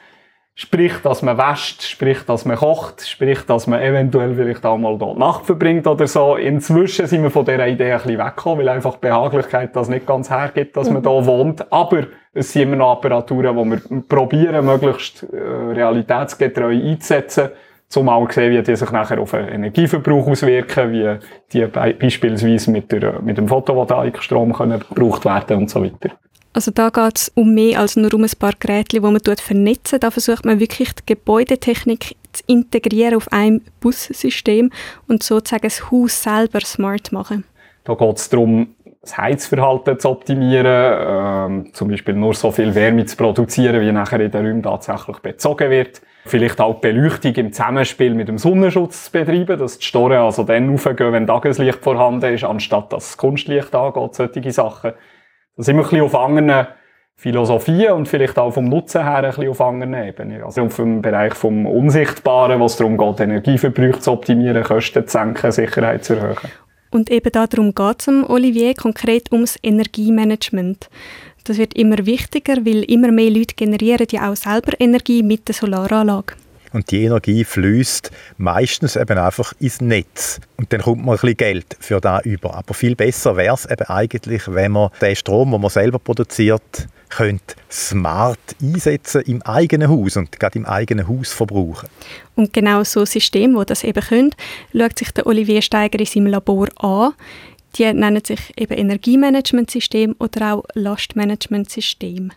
Sprich, 0.56 0.94
dass 1.04 1.22
man 1.22 1.38
wäscht, 1.38 1.84
sprich, 1.84 2.24
dass 2.26 2.44
man 2.44 2.58
kocht, 2.58 3.08
sprich, 3.08 3.46
dass 3.46 3.66
man 3.66 3.82
eventuell 3.82 4.36
vielleicht 4.36 4.66
auch 4.66 4.78
mal 4.78 4.98
dort 4.98 5.18
Nacht 5.18 5.46
verbringt 5.46 5.88
oder 5.88 6.06
so. 6.06 6.36
Inzwischen 6.36 7.08
sind 7.08 7.24
wir 7.24 7.32
von 7.32 7.46
dieser 7.46 7.66
Idee 7.66 7.94
ein 7.94 7.98
bisschen 8.00 8.20
weggekommen, 8.20 8.60
weil 8.60 8.70
einfach 8.70 8.98
Behaglichkeit 8.98 9.74
das 9.76 9.88
nicht 9.88 10.06
ganz 10.06 10.30
hergibt, 10.30 10.76
dass 10.76 10.90
man 10.90 11.02
da 11.02 11.26
wohnt. 11.26 11.72
Aber 11.72 12.08
es 12.34 12.52
sind 12.52 12.64
immer 12.64 12.76
noch 12.76 12.92
Apparaturen, 12.92 13.56
die 13.56 13.72
wir 13.90 14.02
probieren, 14.02 14.66
möglichst 14.66 15.24
äh, 15.24 15.38
realitätsgetreu 15.38 16.74
einzusetzen 16.74 17.52
zum 17.90 18.08
auch 18.08 18.32
sehen, 18.32 18.52
wie 18.52 18.62
die 18.62 18.76
sich 18.76 18.92
nachher 18.92 19.20
auf 19.20 19.32
den 19.32 19.48
Energieverbrauch 19.48 20.28
auswirken, 20.28 20.92
wie 20.92 21.18
die 21.52 21.66
beispielsweise 21.66 22.72
mit, 22.72 22.92
der, 22.92 23.20
mit 23.22 23.38
dem 23.38 23.48
Photovoltaikstrom 23.48 24.54
können 24.54 24.80
gebraucht 24.80 25.26
werden 25.26 25.58
und 25.58 25.70
so 25.70 25.84
weiter. 25.84 26.12
Also 26.54 26.72
da 26.72 26.90
geht 26.90 27.18
es 27.18 27.32
um 27.36 27.54
mehr 27.54 27.80
als 27.80 27.96
nur 27.96 28.14
um 28.14 28.24
ein 28.24 28.32
paar 28.38 28.54
Geräte, 28.60 28.90
die 28.96 29.00
man 29.00 29.20
vernetzen 29.20 30.00
Da 30.00 30.12
versucht 30.12 30.46
man 30.46 30.60
wirklich 30.60 30.94
die 30.94 31.04
Gebäudetechnik 31.06 32.16
zu 32.32 32.44
integrieren 32.48 33.16
auf 33.16 33.32
einem 33.32 33.62
Bussystem 33.80 34.72
und 35.08 35.24
sozusagen 35.24 35.64
das 35.64 35.92
Haus 35.92 36.24
selber 36.24 36.62
smart 36.62 37.12
machen. 37.12 37.44
Da 37.84 37.96
geht 37.96 38.18
es 38.18 38.30
darum, 38.30 38.76
das 39.02 39.18
Heizverhalten 39.18 40.00
zu 40.00 40.10
optimieren, 40.10 40.66
ähm, 40.68 41.74
zum 41.74 41.88
Beispiel 41.88 42.16
nur 42.16 42.34
so 42.34 42.52
viel 42.52 42.76
Wärme 42.76 43.06
zu 43.06 43.16
produzieren, 43.16 43.82
wie 43.82 43.92
nachher 43.92 44.20
in 44.20 44.32
den 44.32 44.46
Räumen 44.46 44.64
tatsächlich 44.64 45.20
bezogen 45.20 45.70
wird. 45.70 46.02
Vielleicht 46.26 46.60
auch 46.60 46.76
die 46.82 46.92
Beleuchtung 46.92 47.34
im 47.36 47.54
Zusammenspiel 47.54 48.14
mit 48.14 48.28
dem 48.28 48.38
Sonnenschutz 48.38 49.06
zu 49.06 49.12
betreiben, 49.12 49.58
dass 49.58 49.80
die 49.80 49.86
Storen 49.86 50.18
also 50.18 50.44
dann 50.44 50.74
aufgehen, 50.74 51.14
wenn 51.14 51.28
Tageslicht 51.28 51.80
vorhanden 51.80 52.34
ist, 52.34 52.44
anstatt 52.44 52.92
dass 52.94 53.10
das 53.10 53.18
Kunstlicht 53.18 53.74
angeht, 53.74 54.16
solche 54.16 54.52
Sachen. 54.52 54.92
Da 55.56 55.64
sind 55.64 55.76
wir 55.78 55.84
ein 55.84 55.90
bisschen 55.90 56.06
auf 56.06 56.16
anderen 56.16 56.68
Philosophien 57.16 57.92
und 57.92 58.08
vielleicht 58.08 58.38
auch 58.40 58.52
vom 58.52 58.66
Nutzen 58.66 59.04
her 59.04 59.18
ein 59.18 59.26
bisschen 59.26 59.50
auf 59.50 59.60
anderen 59.60 59.94
Ebenen. 59.94 60.42
Also 60.42 60.62
auf 60.62 60.76
dem 60.78 61.02
Bereich 61.02 61.34
vom 61.34 61.66
Unsichtbaren, 61.66 62.60
wo 62.62 62.66
es 62.66 62.78
darum 62.78 62.98
geht, 62.98 63.20
Energieverbrauch 63.20 64.00
zu 64.00 64.12
optimieren, 64.12 64.64
Kosten 64.64 65.06
zu 65.06 65.18
senken, 65.18 65.52
Sicherheit 65.52 66.06
zu 66.06 66.14
erhöhen. 66.14 66.38
Und 66.92 67.12
eben 67.12 67.32
darum 67.32 67.76
geht 67.76 68.00
es 68.00 68.08
Olivier 68.08 68.74
konkret 68.74 69.32
ums 69.32 69.60
Energiemanagement. 69.62 70.90
Das 71.50 71.58
wird 71.58 71.74
immer 71.74 72.06
wichtiger, 72.06 72.64
weil 72.64 72.84
immer 72.84 73.12
mehr 73.12 73.32
Leute 73.32 73.56
generieren 73.56 74.06
ja 74.12 74.30
auch 74.30 74.36
selber 74.36 74.80
Energie 74.80 75.24
mit 75.24 75.48
der 75.48 75.56
Solaranlage. 75.56 76.36
Und 76.74 76.92
die 76.92 77.06
Energie 77.06 77.44
fließt 77.44 78.12
meistens 78.38 78.96
eben 78.96 79.18
einfach 79.18 79.54
ins 79.60 79.82
Netz. 79.82 80.40
Und 80.58 80.72
dann 80.72 80.82
kommt 80.82 81.04
man 81.04 81.16
ein 81.16 81.22
bisschen 81.22 81.38
Geld 81.38 81.76
für 81.80 82.00
da 82.00 82.20
über. 82.20 82.54
Aber 82.54 82.76
viel 82.76 82.96
besser 82.96 83.36
wäre 83.36 83.56
es 83.56 83.66
eben 83.66 83.82
eigentlich, 83.88 84.44
wenn 84.46 84.74
man 84.74 84.92
den 85.02 85.16
Strom, 85.16 85.50
den 85.50 85.60
man 85.60 85.72
selber 85.72 85.98
produziert, 85.98 86.88
könnte 87.10 87.56
smart 87.72 88.38
einsetzen 88.62 89.24
im 89.24 89.42
eigenen 89.42 89.90
Haus 89.90 90.18
und 90.18 90.40
gerade 90.40 90.60
im 90.60 90.68
eigenen 90.68 91.08
Haus 91.08 91.34
verbrauchen. 91.34 91.90
Und 92.36 92.54
genau 92.54 92.84
so 92.84 93.00
ein 93.00 93.06
System, 93.08 93.56
wo 93.56 93.64
das 93.64 93.84
eben 93.84 94.04
können, 94.04 94.36
schaut 94.72 95.00
sich 95.00 95.10
der 95.12 95.26
Olivier 95.26 95.64
Steiger 95.64 96.00
in 96.00 96.06
seinem 96.06 96.28
Labor 96.28 96.68
an. 96.78 97.14
Die 97.78 97.94
nennen 97.94 98.24
sich 98.24 98.54
eben 98.58 98.74
Energiemanagementsystem 98.74 100.16
oder 100.20 100.56
auch 100.56 100.64
Lastmanagementsystem. 100.74 102.32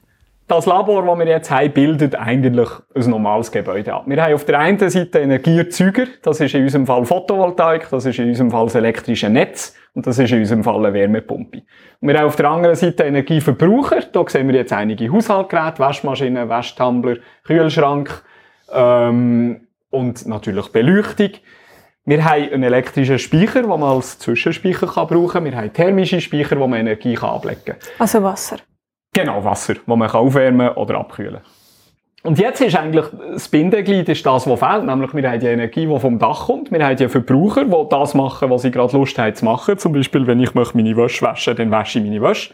Das 0.48 0.66
Labor, 0.66 1.06
das 1.06 1.18
wir 1.18 1.26
jetzt 1.28 1.50
haben, 1.50 1.72
bildet 1.72 2.14
eigentlich 2.14 2.68
ein 2.94 3.08
normales 3.08 3.50
Gebäude 3.50 3.94
ab. 3.94 4.04
Wir 4.06 4.22
haben 4.22 4.34
auf 4.34 4.44
der 4.44 4.58
einen 4.58 4.90
Seite 4.90 5.20
Energieerzeuger, 5.20 6.06
das 6.22 6.40
ist 6.40 6.54
in 6.54 6.64
unserem 6.64 6.86
Fall 6.86 7.06
Photovoltaik, 7.06 7.88
das 7.90 8.04
ist 8.04 8.18
in 8.18 8.28
unserem 8.28 8.50
Fall 8.50 8.64
das 8.64 8.74
elektrische 8.74 9.30
Netz 9.30 9.74
und 9.94 10.06
das 10.06 10.18
ist 10.18 10.30
in 10.30 10.40
unserem 10.40 10.62
Fall 10.62 10.84
eine 10.84 10.92
Wärmepumpe. 10.92 11.62
Und 12.00 12.08
wir 12.08 12.18
haben 12.18 12.26
auf 12.26 12.36
der 12.36 12.50
anderen 12.50 12.76
Seite 12.76 13.04
Energieverbraucher, 13.04 14.02
da 14.12 14.24
sehen 14.28 14.48
wir 14.48 14.56
jetzt 14.56 14.74
einige 14.74 15.10
Haushaltsgeräte, 15.10 15.78
Waschmaschinen, 15.78 16.48
Wäschtumbler, 16.48 17.16
Kühlschrank 17.44 18.22
ähm, 18.74 19.68
und 19.88 20.26
natürlich 20.26 20.68
Beleuchtung. 20.68 21.30
Wir 22.04 22.24
haben 22.24 22.52
einen 22.52 22.64
elektrischen 22.64 23.18
Speicher, 23.18 23.62
den 23.62 23.70
man 23.70 23.82
als 23.82 24.18
Zwischenspeicher 24.18 24.88
kann 24.88 25.06
brauchen 25.06 25.28
kann. 25.28 25.44
Wir 25.44 25.56
haben 25.56 25.72
thermische 25.72 26.20
Speicher, 26.20 26.58
wo 26.58 26.66
man 26.66 26.80
Energie 26.80 27.14
kann 27.14 27.30
ablegen 27.30 27.64
kann. 27.64 27.76
Also 27.98 28.22
Wasser? 28.22 28.56
Genau, 29.14 29.44
Wasser, 29.44 29.74
das 29.74 29.86
man 29.86 30.08
kann 30.08 30.20
aufwärmen 30.20 30.70
oder 30.70 30.98
abkühlen 30.98 31.34
kann. 31.34 31.42
Und 32.24 32.38
jetzt 32.38 32.60
ist 32.60 32.76
eigentlich 32.76 33.06
das 33.32 33.48
Bindeglied 33.48 34.08
ist 34.08 34.24
das, 34.24 34.48
was 34.48 34.58
fehlt. 34.58 34.84
Nämlich, 34.84 35.12
wir 35.12 35.30
haben 35.30 35.40
die 35.40 35.46
Energie, 35.46 35.86
die 35.86 35.98
vom 35.98 36.18
Dach 36.18 36.46
kommt. 36.46 36.70
Wir 36.70 36.84
haben 36.84 36.96
die 36.96 37.08
Verbraucher, 37.08 37.64
die 37.64 37.88
das 37.90 38.14
machen, 38.14 38.50
was 38.50 38.62
sie 38.62 38.70
gerade 38.70 38.96
Lust 38.96 39.18
haben 39.18 39.34
zu 39.34 39.44
machen. 39.44 39.78
Zum 39.78 39.92
Beispiel, 39.92 40.26
wenn 40.26 40.40
ich 40.40 40.54
meine 40.54 40.96
Wäsche 40.96 41.24
waschen 41.24 41.56
dann 41.56 41.70
wasche 41.70 41.98
ich 41.98 42.04
meine 42.04 42.22
Wäsche. 42.22 42.52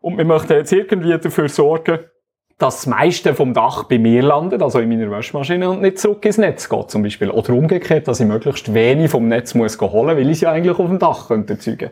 Und 0.00 0.16
wir 0.16 0.24
möchten 0.24 0.52
jetzt 0.52 0.72
irgendwie 0.72 1.16
dafür 1.16 1.48
sorgen, 1.48 2.00
dass 2.60 2.76
das 2.76 2.86
meiste 2.86 3.34
vom 3.34 3.54
Dach 3.54 3.84
bei 3.84 3.98
mir 3.98 4.22
landet, 4.22 4.62
also 4.62 4.80
in 4.80 4.90
meiner 4.90 5.10
Waschmaschine 5.10 5.70
und 5.70 5.80
nicht 5.80 5.98
zurück 5.98 6.24
ins 6.26 6.36
Netz 6.36 6.68
geht 6.68 6.90
zum 6.90 7.02
Beispiel. 7.02 7.30
Oder 7.30 7.54
umgekehrt, 7.54 8.06
dass 8.06 8.20
ich 8.20 8.26
möglichst 8.26 8.74
wenig 8.74 9.10
vom 9.10 9.28
Netz 9.28 9.54
muss 9.54 9.80
holen, 9.80 10.16
weil 10.16 10.26
ich 10.26 10.32
es 10.32 10.40
ja 10.42 10.52
eigentlich 10.52 10.78
auf 10.78 10.86
dem 10.86 10.98
Dach 10.98 11.28
könnte 11.28 11.54
erzeugen. 11.54 11.90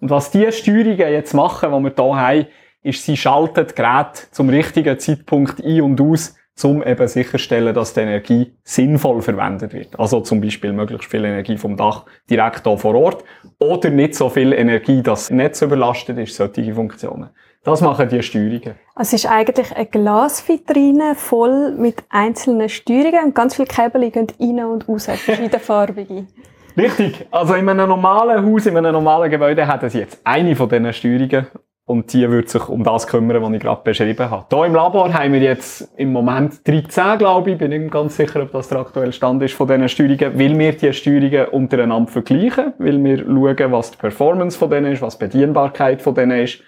Und 0.00 0.10
was 0.10 0.30
diese 0.30 0.52
Steuerungen 0.52 0.98
jetzt 0.98 1.32
machen, 1.32 1.70
die 1.72 1.82
wir 1.82 1.94
hier 1.96 2.16
haben, 2.16 2.46
ist, 2.82 3.06
sie 3.06 3.16
schalten 3.16 3.64
das 3.64 3.74
Gerät 3.74 4.28
zum 4.32 4.50
richtigen 4.50 4.98
Zeitpunkt 4.98 5.64
ein 5.64 5.80
und 5.80 6.00
aus, 6.00 6.34
um 6.62 6.82
eben 6.82 7.08
sicherstellen, 7.08 7.74
dass 7.74 7.94
die 7.94 8.00
Energie 8.00 8.52
sinnvoll 8.62 9.22
verwendet 9.22 9.72
wird. 9.72 9.98
Also 9.98 10.20
zum 10.20 10.42
Beispiel 10.42 10.74
möglichst 10.74 11.10
viel 11.10 11.24
Energie 11.24 11.56
vom 11.56 11.76
Dach 11.76 12.04
direkt 12.28 12.66
hier 12.66 12.76
vor 12.76 12.94
Ort 12.94 13.24
oder 13.58 13.88
nicht 13.88 14.14
so 14.14 14.28
viel 14.28 14.52
Energie, 14.52 15.02
dass 15.02 15.28
das 15.28 15.30
Netz 15.30 15.62
überlastet 15.62 16.18
ist, 16.18 16.36
solche 16.36 16.74
Funktionen. 16.74 17.30
Das 17.64 17.80
machen 17.80 18.08
die 18.08 18.20
Steuerungen. 18.24 18.74
Es 18.96 19.12
ist 19.12 19.24
eigentlich 19.30 19.76
eine 19.76 19.86
Glasvitrine 19.86 21.14
voll 21.14 21.70
mit 21.76 22.02
einzelnen 22.08 22.68
Steuerungen 22.68 23.26
und 23.26 23.34
ganz 23.36 23.54
viele 23.54 23.68
Kabel 23.68 24.10
gehen 24.10 24.26
rein 24.40 24.64
und 24.64 24.88
raus, 24.88 25.06
verschiedenfarbige. 25.06 26.26
Richtig. 26.76 27.24
Also 27.30 27.54
in 27.54 27.68
einem 27.68 27.88
normalen 27.88 28.44
Haus, 28.44 28.66
in 28.66 28.76
einem 28.76 28.92
normalen 28.92 29.30
Gebäude 29.30 29.64
hat 29.64 29.84
es 29.84 29.94
jetzt 29.94 30.20
eine 30.24 30.56
von 30.56 30.68
diesen 30.68 30.92
Steuerungen 30.92 31.46
und 31.84 32.12
die 32.12 32.28
wird 32.28 32.48
sich 32.48 32.68
um 32.68 32.82
das 32.82 33.06
kümmern, 33.06 33.40
was 33.40 33.52
ich 33.52 33.60
gerade 33.60 33.82
beschrieben 33.84 34.28
habe. 34.28 34.44
Hier 34.52 34.64
im 34.64 34.74
Labor 34.74 35.12
haben 35.14 35.32
wir 35.32 35.40
jetzt 35.40 35.88
im 35.96 36.12
Moment 36.12 36.66
13, 36.66 37.18
glaube 37.18 37.52
ich, 37.52 37.58
bin 37.58 37.70
nicht 37.70 37.92
ganz 37.92 38.16
sicher, 38.16 38.42
ob 38.42 38.50
das 38.50 38.70
der 38.70 38.80
aktuelle 38.80 39.12
Stand 39.12 39.40
ist 39.40 39.54
von 39.54 39.68
diesen 39.68 39.88
Steuerungen, 39.88 40.36
weil 40.36 40.58
wir 40.58 40.72
die 40.72 40.92
Steuerungen 40.92 41.46
untereinander 41.46 42.10
vergleichen, 42.10 42.72
weil 42.78 43.04
wir 43.04 43.18
schauen, 43.18 43.70
was 43.72 43.92
die 43.92 43.98
Performance 43.98 44.58
von 44.58 44.68
denen 44.68 44.92
ist, 44.92 45.02
was 45.02 45.16
die 45.16 45.26
Bedienbarkeit 45.26 46.02
von 46.02 46.16
denen 46.16 46.40
ist, 46.40 46.60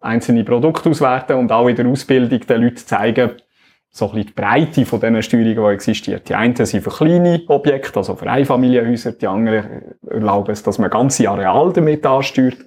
einzelne 0.00 0.44
Produkte 0.44 0.88
auswerten 0.88 1.36
und 1.36 1.52
auch 1.52 1.68
in 1.68 1.76
der 1.76 1.86
Ausbildung 1.86 2.40
den 2.40 2.62
Leuten 2.62 2.76
zeigen, 2.76 3.30
so 3.92 4.10
ein 4.10 4.24
die 4.24 4.32
Breite 4.32 4.86
von 4.86 5.00
diesen 5.00 5.22
Steuerungen, 5.22 5.56
die 5.56 5.74
existiert. 5.74 6.28
Die 6.28 6.34
einen 6.34 6.54
sind 6.54 6.82
für 6.82 6.90
kleine 6.90 7.42
Objekte, 7.48 7.98
also 7.98 8.14
für 8.14 8.30
Einfamilienhäuser, 8.30 9.12
die 9.12 9.26
anderen 9.26 9.96
erlauben 10.08 10.52
es, 10.52 10.62
dass 10.62 10.78
man 10.78 10.90
ganze 10.90 11.28
Areal 11.28 11.72
damit 11.72 12.06
ansteuert. 12.06 12.58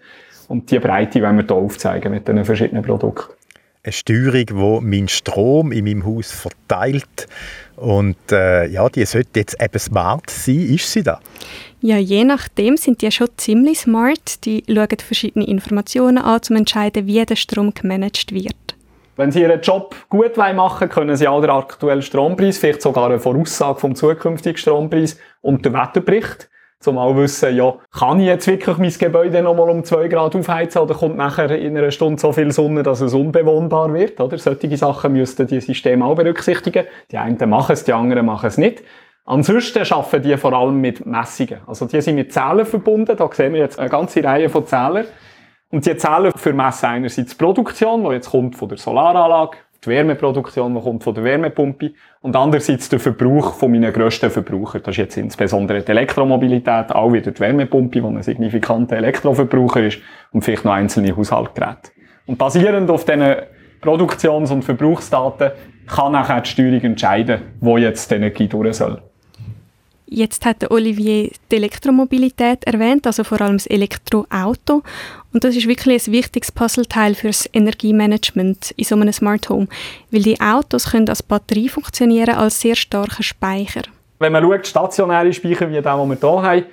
Und 0.49 0.69
die 0.69 0.79
Breite 0.79 1.21
wollen 1.21 1.37
wir 1.37 1.45
hier 1.45 1.55
aufzeigen 1.55 2.11
mit 2.11 2.27
den 2.27 2.43
verschiedenen 2.43 2.83
Produkten. 2.83 3.31
Eine 3.85 3.93
Steuerung, 3.93 4.45
die 4.45 4.85
meinen 4.85 5.07
Strom 5.07 5.71
in 5.71 5.85
meinem 5.85 6.05
Haus 6.05 6.31
verteilt. 6.31 7.27
Und 7.75 8.31
äh, 8.31 8.67
ja, 8.67 8.87
die 8.89 9.05
sollte 9.05 9.39
jetzt 9.39 9.61
eben 9.61 9.79
smart 9.79 10.29
sein. 10.29 10.59
Ist 10.59 10.91
sie 10.91 11.03
da? 11.03 11.19
Ja, 11.85 11.97
je 11.97 12.23
nachdem 12.23 12.77
sind 12.77 13.01
die 13.01 13.11
schon 13.11 13.27
ziemlich 13.35 13.79
smart. 13.79 14.45
Die 14.45 14.63
schauen 14.69 14.87
verschiedene 15.05 15.45
Informationen 15.45 16.17
an, 16.17 16.35
um 16.35 16.41
zu 16.41 16.53
entscheiden, 16.53 17.07
wie 17.07 17.25
der 17.25 17.35
Strom 17.35 17.73
gemanagt 17.73 18.33
wird. 18.33 18.55
Wenn 19.17 19.33
Sie 19.33 19.41
Ihren 19.41 19.59
Job 19.59 19.93
gut 20.07 20.37
machen 20.37 20.87
können 20.87 21.17
Sie 21.17 21.27
auch 21.27 21.41
den 21.41 21.49
aktuellen 21.49 22.01
Strompreis, 22.01 22.57
vielleicht 22.57 22.81
sogar 22.81 23.07
eine 23.07 23.19
Voraussage 23.19 23.81
vom 23.81 23.95
zukünftigen 23.95 24.57
Strompreis 24.57 25.19
und 25.41 25.65
den 25.65 25.73
Wetterbericht, 25.73 26.49
um 26.85 26.97
auch 26.97 27.17
wissen, 27.17 27.53
ja, 27.53 27.75
kann 27.91 28.21
ich 28.21 28.27
jetzt 28.27 28.47
wirklich 28.47 28.77
mein 28.77 28.93
Gebäude 28.97 29.41
nochmal 29.41 29.69
um 29.69 29.83
2 29.83 30.07
Grad 30.07 30.37
aufheizen 30.37 30.81
oder 30.81 30.95
kommt 30.95 31.17
nachher 31.17 31.51
in 31.51 31.77
einer 31.77 31.91
Stunde 31.91 32.17
so 32.17 32.31
viel 32.31 32.53
Sonne, 32.53 32.83
dass 32.83 33.01
es 33.01 33.13
unbewohnbar 33.13 33.93
wird, 33.93 34.21
oder? 34.21 34.37
Solche 34.37 34.77
Sachen 34.77 35.11
müssten 35.11 35.47
die 35.47 35.59
Systeme 35.59 36.05
auch 36.05 36.15
berücksichtigen. 36.15 36.85
Die 37.11 37.17
einen 37.17 37.49
machen 37.49 37.73
es, 37.73 37.83
die 37.83 37.91
anderen 37.91 38.25
machen 38.25 38.47
es 38.47 38.57
nicht. 38.57 38.83
Ansonsten 39.25 39.83
arbeiten 39.91 40.23
die 40.23 40.37
vor 40.37 40.53
allem 40.53 40.81
mit 40.81 41.05
Messungen. 41.05 41.59
Also 41.65 41.85
die 41.85 42.01
sind 42.01 42.15
mit 42.15 42.33
Zählen 42.33 42.65
verbunden. 42.65 43.15
Da 43.15 43.29
sehen 43.31 43.53
wir 43.53 43.61
jetzt 43.61 43.79
eine 43.79 43.89
ganze 43.89 44.23
Reihe 44.23 44.49
von 44.49 44.65
Zählern. 44.65 45.05
Und 45.69 45.85
die 45.85 45.95
zählen 45.95 46.31
für 46.35 46.53
messen 46.53 46.85
einerseits 46.85 47.31
die 47.31 47.35
Produktion, 47.35 48.03
die 48.03 48.11
jetzt 48.11 48.29
kommt 48.29 48.55
von 48.55 48.69
der 48.69 48.77
Solaranlage, 48.77 49.57
die 49.83 49.89
Wärmeproduktion, 49.89 50.75
die 50.75 50.81
kommt 50.81 51.03
von 51.03 51.15
der 51.15 51.23
Wärmepumpe 51.23 51.93
und 52.21 52.35
andererseits 52.35 52.89
der 52.89 52.99
Verbrauch 52.99 53.55
von 53.55 53.71
meinen 53.71 53.91
grössten 53.91 54.29
Verbrauchern. 54.29 54.81
Das 54.83 54.93
ist 54.93 54.97
jetzt 54.97 55.17
insbesondere 55.17 55.81
die 55.81 55.89
Elektromobilität, 55.89 56.91
auch 56.91 57.11
wieder 57.11 57.31
die 57.31 57.39
Wärmepumpe, 57.39 58.01
die 58.01 58.05
ein 58.05 58.21
signifikanter 58.21 58.97
Elektroverbraucher 58.97 59.81
ist 59.87 59.99
und 60.31 60.43
vielleicht 60.43 60.63
noch 60.63 60.73
einzelne 60.73 61.15
Haushaltsgeräte. 61.15 61.91
Und 62.27 62.37
basierend 62.37 62.91
auf 62.91 63.05
diesen 63.05 63.35
Produktions- 63.81 64.51
und 64.51 64.63
Verbrauchsdaten 64.63 65.51
kann 65.87 66.11
nachher 66.11 66.41
die 66.41 66.49
Steuerung 66.49 66.81
entscheiden, 66.81 67.41
wo 67.59 67.77
jetzt 67.77 68.11
die 68.11 68.15
Energie 68.15 68.47
durch 68.47 68.75
soll. 68.75 69.01
Jetzt 70.15 70.45
hat 70.45 70.69
Olivier 70.69 71.31
die 71.51 71.55
Elektromobilität 71.55 72.65
erwähnt, 72.65 73.07
also 73.07 73.23
vor 73.23 73.41
allem 73.41 73.57
das 73.57 73.65
Elektroauto. 73.65 74.83
Und 75.33 75.43
das 75.43 75.55
ist 75.55 75.67
wirklich 75.67 76.07
ein 76.07 76.13
wichtiges 76.13 76.51
Puzzleteil 76.51 77.15
für 77.15 77.27
das 77.27 77.49
Energiemanagement 77.51 78.75
in 78.77 78.83
so 78.83 78.93
einem 78.93 79.11
Smart 79.11 79.49
Home, 79.49 79.67
weil 80.11 80.21
die 80.21 80.39
Autos 80.39 80.91
können 80.91 81.09
als 81.09 81.23
Batterie 81.23 81.67
funktionieren, 81.67 82.35
als 82.35 82.61
sehr 82.61 82.75
starker 82.75 83.23
Speicher. 83.23 83.81
Wenn 84.19 84.33
man 84.33 84.43
schaut, 84.43 84.67
stationäre 84.67 85.33
Speicher 85.33 85.67
wie 85.67 85.81
den, 85.81 85.83
den 85.83 86.09
wir 86.09 86.15
hier 86.15 86.41
haben, 86.43 86.65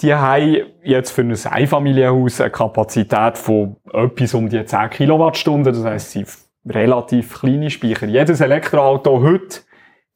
die 0.00 0.14
haben 0.14 0.56
jetzt 0.82 1.10
für 1.10 1.20
ein 1.20 1.36
Einfamilienhaus 1.52 2.40
eine 2.40 2.50
Kapazität 2.50 3.36
von 3.36 3.76
etwas 3.92 4.32
um 4.32 4.48
die 4.48 4.64
10 4.64 4.88
Kilowattstunden. 4.88 5.74
Das 5.74 5.84
heisst, 5.84 6.12
sie 6.12 6.24
relativ 6.66 7.40
kleine 7.40 7.68
Speicher. 7.68 8.06
Jedes 8.06 8.40
Elektroauto 8.40 9.20
heute 9.20 9.60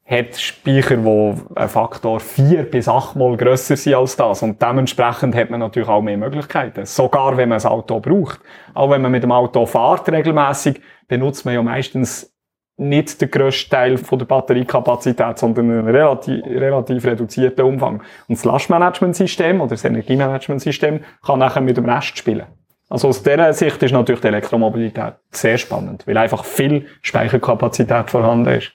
hat 0.07 0.35
Speicher, 0.35 0.97
die 0.97 1.33
ein 1.55 1.69
Faktor 1.69 2.19
vier 2.19 2.63
bis 2.63 2.87
achtmal 2.87 3.35
grösser 3.37 3.75
sind 3.75 3.95
als 3.95 4.15
das. 4.15 4.43
Und 4.43 4.61
dementsprechend 4.61 5.35
hat 5.35 5.49
man 5.49 5.59
natürlich 5.59 5.89
auch 5.89 6.01
mehr 6.01 6.17
Möglichkeiten. 6.17 6.85
Sogar 6.85 7.37
wenn 7.37 7.49
man 7.49 7.59
ein 7.59 7.65
Auto 7.65 7.99
braucht. 7.99 8.39
Auch 8.75 8.91
wenn 8.91 9.01
man 9.01 9.11
mit 9.11 9.23
dem 9.23 9.31
Auto 9.31 9.65
fährt 9.65 10.07
regelmäßig, 10.09 10.79
benutzt 11.07 11.45
man 11.45 11.55
ja 11.55 11.63
meistens 11.63 12.31
nicht 12.77 13.19
den 13.19 13.31
grössten 13.31 13.71
Teil 13.71 13.95
der 13.95 14.25
Batteriekapazität, 14.25 15.39
sondern 15.39 15.71
einen 15.71 15.87
relativ, 15.87 16.45
relativ 16.45 17.05
reduzierten 17.05 17.65
Umfang. 17.65 18.03
Und 18.27 18.37
das 18.37 18.45
Lastmanagementsystem 18.45 19.59
oder 19.59 19.71
das 19.71 19.85
Energiemanagementsystem 19.85 20.99
kann 21.25 21.39
nachher 21.39 21.61
mit 21.61 21.77
dem 21.77 21.89
Rest 21.89 22.17
spielen. 22.17 22.45
Also 22.89 23.07
aus 23.07 23.23
dieser 23.23 23.53
Sicht 23.53 23.81
ist 23.81 23.91
natürlich 23.91 24.21
die 24.21 24.27
Elektromobilität 24.27 25.15
sehr 25.31 25.57
spannend, 25.57 26.05
weil 26.05 26.17
einfach 26.17 26.45
viel 26.45 26.85
Speicherkapazität 27.01 28.11
vorhanden 28.11 28.49
ist. 28.49 28.73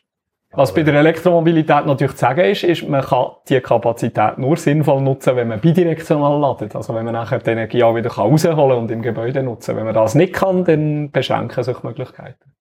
Was 0.53 0.75
bei 0.75 0.83
der 0.83 0.95
Elektromobilität 0.95 1.87
natürlich 1.87 2.15
zu 2.15 2.19
sagen 2.19 2.41
ist, 2.41 2.65
ist, 2.65 2.89
man 2.89 3.03
kann 3.03 3.27
die 3.49 3.61
Kapazität 3.61 4.37
nur 4.37 4.57
sinnvoll 4.57 5.01
nutzen, 5.01 5.37
wenn 5.37 5.47
man 5.47 5.61
bidirektional 5.61 6.41
ladet. 6.41 6.75
Also 6.75 6.93
wenn 6.95 7.05
man 7.05 7.15
nachher 7.15 7.39
die 7.39 7.51
Energie 7.51 7.85
auch 7.85 7.95
wieder 7.95 8.11
rausholen 8.11 8.57
kann 8.57 8.73
und 8.73 8.91
im 8.91 9.01
Gebäude 9.01 9.45
nutzen. 9.45 9.77
Wenn 9.77 9.85
man 9.85 9.95
das 9.95 10.17
nicht 10.17 10.33
kann, 10.33 10.65
dann 10.65 11.13
beschränken 11.13 11.63
sich 11.63 11.83
Möglichkeiten. 11.85 12.53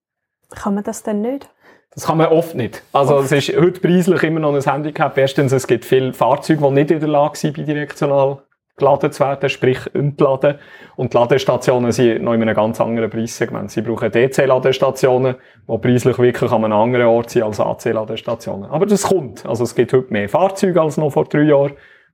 Kann 0.52 0.76
man 0.76 0.84
das 0.84 1.02
denn 1.02 1.22
nicht? 1.22 1.50
Das 1.92 2.06
kann 2.06 2.18
man 2.18 2.28
oft 2.28 2.54
nicht. 2.54 2.84
Also 2.94 3.16
oft. 3.16 3.32
es 3.32 3.50
ist 3.50 3.58
heute 3.58 3.80
preislich 3.80 4.22
immer 4.22 4.40
noch 4.40 4.54
ein 4.54 4.62
Handicap. 4.62 5.18
Erstens, 5.18 5.52
es 5.52 5.66
gibt 5.66 5.84
viele 5.84 6.14
Fahrzeuge, 6.14 6.62
die 6.62 6.72
nicht 6.72 6.92
in 6.92 7.00
der 7.00 7.10
Lage 7.10 7.38
sind, 7.38 7.56
bidirektional 7.56 8.44
geladen 8.80 9.12
zu 9.12 9.24
werden, 9.24 9.50
sprich 9.50 9.80
entladen. 9.94 10.56
Und 10.96 11.14
die 11.14 11.18
Ladestationen 11.18 11.92
sind 11.92 12.24
noch 12.24 12.34
in 12.34 12.42
einem 12.42 12.56
ganz 12.56 12.82
anderen 12.82 13.10
Preissegment. 13.10 13.70
Sie 13.70 13.82
brauchen 13.82 14.12
DC-Ladestationen, 14.12 15.36
die 15.68 15.78
preislich 15.78 16.18
wirklich 16.18 16.52
an 16.52 16.66
einem 16.66 16.74
anderen 16.74 17.06
Ort 17.06 17.30
sind 17.30 17.44
als 17.44 17.60
AC-Ladestationen. 17.60 18.70
Aber 18.70 18.86
das 18.86 19.04
kommt. 19.04 19.46
Also 19.46 19.64
es 19.64 19.76
gibt 19.76 19.94
heute 19.94 20.12
mehr 20.12 20.28
Fahrzeuge 20.28 20.82
als 20.82 20.98
noch 20.98 21.12
vor 21.12 21.26
drei 21.26 21.44
Jahren 21.44 21.74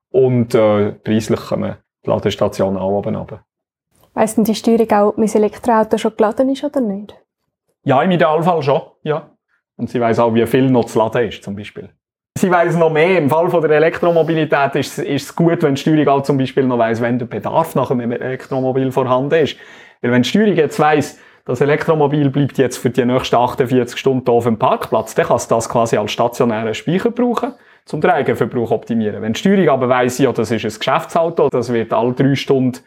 und 0.10 0.54
äh, 0.54 0.91
preislich 0.91 1.39
kommen 1.39 1.75
die 2.06 2.10
Ladestationen 2.10 2.78
auch 2.78 2.91
oben 2.91 3.15
runter. 3.15 3.45
Weiss 4.13 4.36
denn 4.36 4.45
die 4.45 4.56
Steuerung 4.56 4.91
auch, 4.91 5.08
ob 5.10 5.17
mein 5.17 5.28
Elektroauto 5.28 5.97
schon 5.97 6.15
geladen 6.15 6.49
ist 6.49 6.63
oder 6.63 6.82
nicht? 6.82 7.15
Ja, 7.84 8.01
im 8.01 8.12
Idealfall 8.12 8.62
schon, 8.63 8.82
ja. 9.04 9.32
Und 9.78 9.89
sie 9.89 9.99
weiss 9.99 10.19
auch, 10.19 10.34
wie 10.34 10.45
viel 10.47 10.69
noch 10.71 10.86
zu 10.86 10.99
laden 10.99 11.28
ist, 11.28 11.43
zum 11.43 11.56
Beispiel. 11.56 11.89
Sie 12.38 12.52
weiss 12.52 12.76
noch 12.76 12.91
mehr. 12.91 13.17
Im 13.17 13.30
Fall 13.30 13.50
von 13.50 13.62
der 13.62 13.71
Elektromobilität 13.71 14.76
ist, 14.76 15.00
es 15.00 15.34
gut, 15.34 15.63
wenn 15.63 15.76
die 15.76 15.82
Steuerung 15.82 16.08
auch 16.10 16.21
zum 16.24 16.38
Beispiel 16.38 16.65
noch 16.65 16.78
weiss, 16.78 17.02
wenn 17.02 17.17
der 17.17 17.28
Bedarf 17.28 17.76
nach 17.76 17.89
einem 17.91 18.12
Elektromobil 18.12 18.91
vorhanden 18.91 19.41
ist. 19.41 19.56
Weil 20.02 20.12
wenn 20.12 20.21
die 20.21 20.30
Steuerung 20.30 20.56
jetzt 20.56 20.78
weiss, 20.78 21.17
das 21.45 21.62
Elektromobil 21.62 22.30
bleibt 22.30 22.58
jetzt 22.58 22.78
für 22.78 22.89
die 22.89 23.06
nächsten 23.06 23.38
48 23.38 23.98
Stunden 23.98 24.30
auf 24.30 24.43
dem 24.43 24.60
Parkplatz, 24.60 25.15
dann 25.15 25.28
kann 25.28 25.38
es 25.38 25.48
das 25.48 25.69
quasi 25.69 25.95
als 25.95 26.12
stationären 26.12 26.74
Speicher 26.74 27.10
brauchen, 27.10 27.54
zum 27.86 28.02
den 28.02 28.12
Eigenverbrauch 28.12 28.71
optimieren. 28.71 29.21
Wenn 29.21 29.32
die 29.32 29.39
Steuerung 29.39 29.69
aber 29.69 29.88
weiss, 29.88 30.17
ja, 30.17 30.34
das 30.34 30.52
ist 30.52 30.65
ein 30.65 30.78
Geschäftsauto, 30.78 31.48
das 31.50 31.71
wird 31.71 31.93
alle 31.93 32.12
drei 32.12 32.36
Stunden 32.36 32.80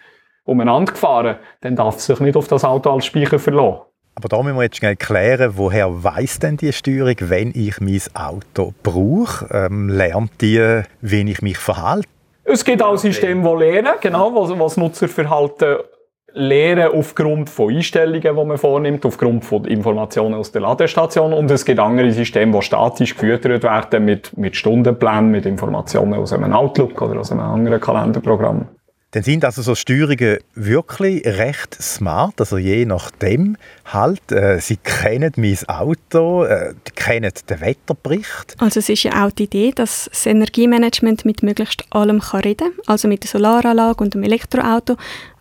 umeinander 0.45 0.93
gefahren, 0.93 1.37
dann 1.63 1.75
darf 1.75 1.97
es 1.97 2.07
sich 2.07 2.21
nicht 2.21 2.37
auf 2.37 2.49
das 2.49 2.65
Auto 2.65 2.91
als 2.91 3.07
Speicher 3.07 3.39
verlassen. 3.39 3.88
Aber 4.19 4.29
da 4.29 4.43
müssen 4.43 4.57
wir 4.57 4.65
jetzt 4.65 4.79
schnell 4.79 4.97
klären, 4.97 5.53
woher 5.55 6.03
weiß 6.03 6.41
denn 6.41 6.57
die 6.57 6.73
Steuerung, 6.73 7.15
wenn 7.21 7.53
ich 7.55 7.81
mein 7.81 8.03
Auto 8.15 8.75
brauche? 8.83 9.47
Ähm, 9.53 9.89
lernt 9.89 10.33
die, 10.41 10.83
wie 11.01 11.31
ich 11.31 11.41
mich 11.41 11.57
verhalte? 11.57 12.09
Es 12.43 12.65
gibt 12.65 12.83
auch 12.83 12.97
Systeme, 12.97 13.49
die 13.49 13.65
lernen, 13.65 13.93
genau, 14.01 14.35
was, 14.35 14.59
was 14.59 14.77
Nutzerverhalten 14.77 15.77
lernen 16.33 16.89
aufgrund 16.93 17.49
von 17.49 17.73
Einstellungen, 17.73 18.21
die 18.21 18.45
man 18.45 18.59
vornimmt, 18.59 19.07
aufgrund 19.07 19.45
von 19.45 19.65
Informationen 19.67 20.35
aus 20.35 20.51
der 20.51 20.63
Ladestation. 20.63 21.33
Und 21.33 21.49
es 21.53 21.65
gibt 21.65 21.79
andere 21.79 22.11
Systeme, 22.11 22.59
die 22.59 22.63
statisch 22.63 23.15
gefüttert 23.15 23.63
werden 23.63 24.05
mit, 24.05 24.37
mit 24.37 24.57
Stundenplänen, 24.57 25.31
mit 25.31 25.47
Informationen 25.47 26.15
aus 26.15 26.33
einem 26.33 26.53
Outlook 26.53 27.01
oder 27.01 27.21
aus 27.21 27.31
einem 27.31 27.43
anderen 27.43 27.81
Kalenderprogramm. 27.81 28.67
Dann 29.13 29.23
sind 29.23 29.43
also 29.43 29.63
so 29.63 29.75
Steuerungen 29.75 30.37
wirklich 30.55 31.25
recht 31.25 31.75
smart, 31.81 32.41
also 32.41 32.59
je 32.59 32.85
nachdem 32.85 33.57
halt. 33.87 34.31
Äh, 34.31 34.61
sie 34.61 34.77
kennen 34.77 35.33
mein 35.37 35.57
Auto, 35.67 36.45
äh, 36.45 36.75
kennen 36.95 37.33
den 37.49 37.61
Wetterbericht. 37.63 38.55
Also 38.59 38.81
es 38.81 38.91
ist 38.91 39.05
ja 39.05 39.25
auch 39.25 39.31
die 39.31 39.45
Idee, 39.45 39.73
dass 39.75 40.11
das 40.13 40.27
Energiemanagement 40.27 41.25
mit 41.25 41.43
möglichst 41.43 41.87
allem 41.89 42.21
kann 42.21 42.41
reden 42.41 42.71
kann, 42.77 42.85
also 42.87 43.09
mit 43.09 43.23
der 43.23 43.31
Solaranlage 43.31 44.05
und 44.05 44.13
dem 44.13 44.25
Elektroauto, 44.25 44.97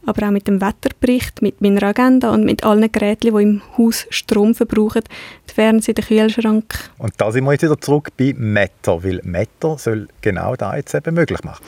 aber 0.05 0.27
auch 0.27 0.31
mit 0.31 0.47
dem 0.47 0.61
Wetterbericht, 0.61 1.41
mit 1.41 1.59
meiner 1.59 1.83
Agenda 1.83 2.31
und 2.31 2.45
mit 2.45 2.63
allen 2.63 2.89
Geräten, 2.89 3.35
die 3.35 3.43
im 3.43 3.61
Haus 3.77 4.07
Strom 4.09 4.55
verbrauchen, 4.55 5.03
der 5.45 5.55
Fernseher, 5.55 5.93
der 5.93 6.05
Kühlschrank. 6.05 6.73
Und 6.99 7.15
da 7.17 7.33
sind 7.33 7.43
wir 7.43 7.51
jetzt 7.51 7.63
wieder 7.63 7.81
zurück 7.81 8.11
bei 8.15 8.33
Meter, 8.37 9.03
weil 9.03 9.19
Meter 9.25 9.77
soll 9.77 10.07
genau 10.21 10.55
das 10.55 10.75
jetzt 10.77 10.95
eben 10.95 11.15
möglich 11.15 11.43
machen. 11.43 11.61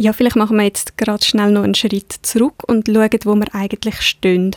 Ja, 0.00 0.12
vielleicht 0.12 0.36
machen 0.36 0.56
wir 0.56 0.62
jetzt 0.62 0.96
gerade 0.96 1.24
schnell 1.24 1.50
noch 1.50 1.64
einen 1.64 1.74
Schritt 1.74 2.12
zurück 2.22 2.62
und 2.68 2.86
schauen, 2.86 3.18
wo 3.24 3.34
wir 3.34 3.52
eigentlich 3.52 4.00
stehen. 4.00 4.54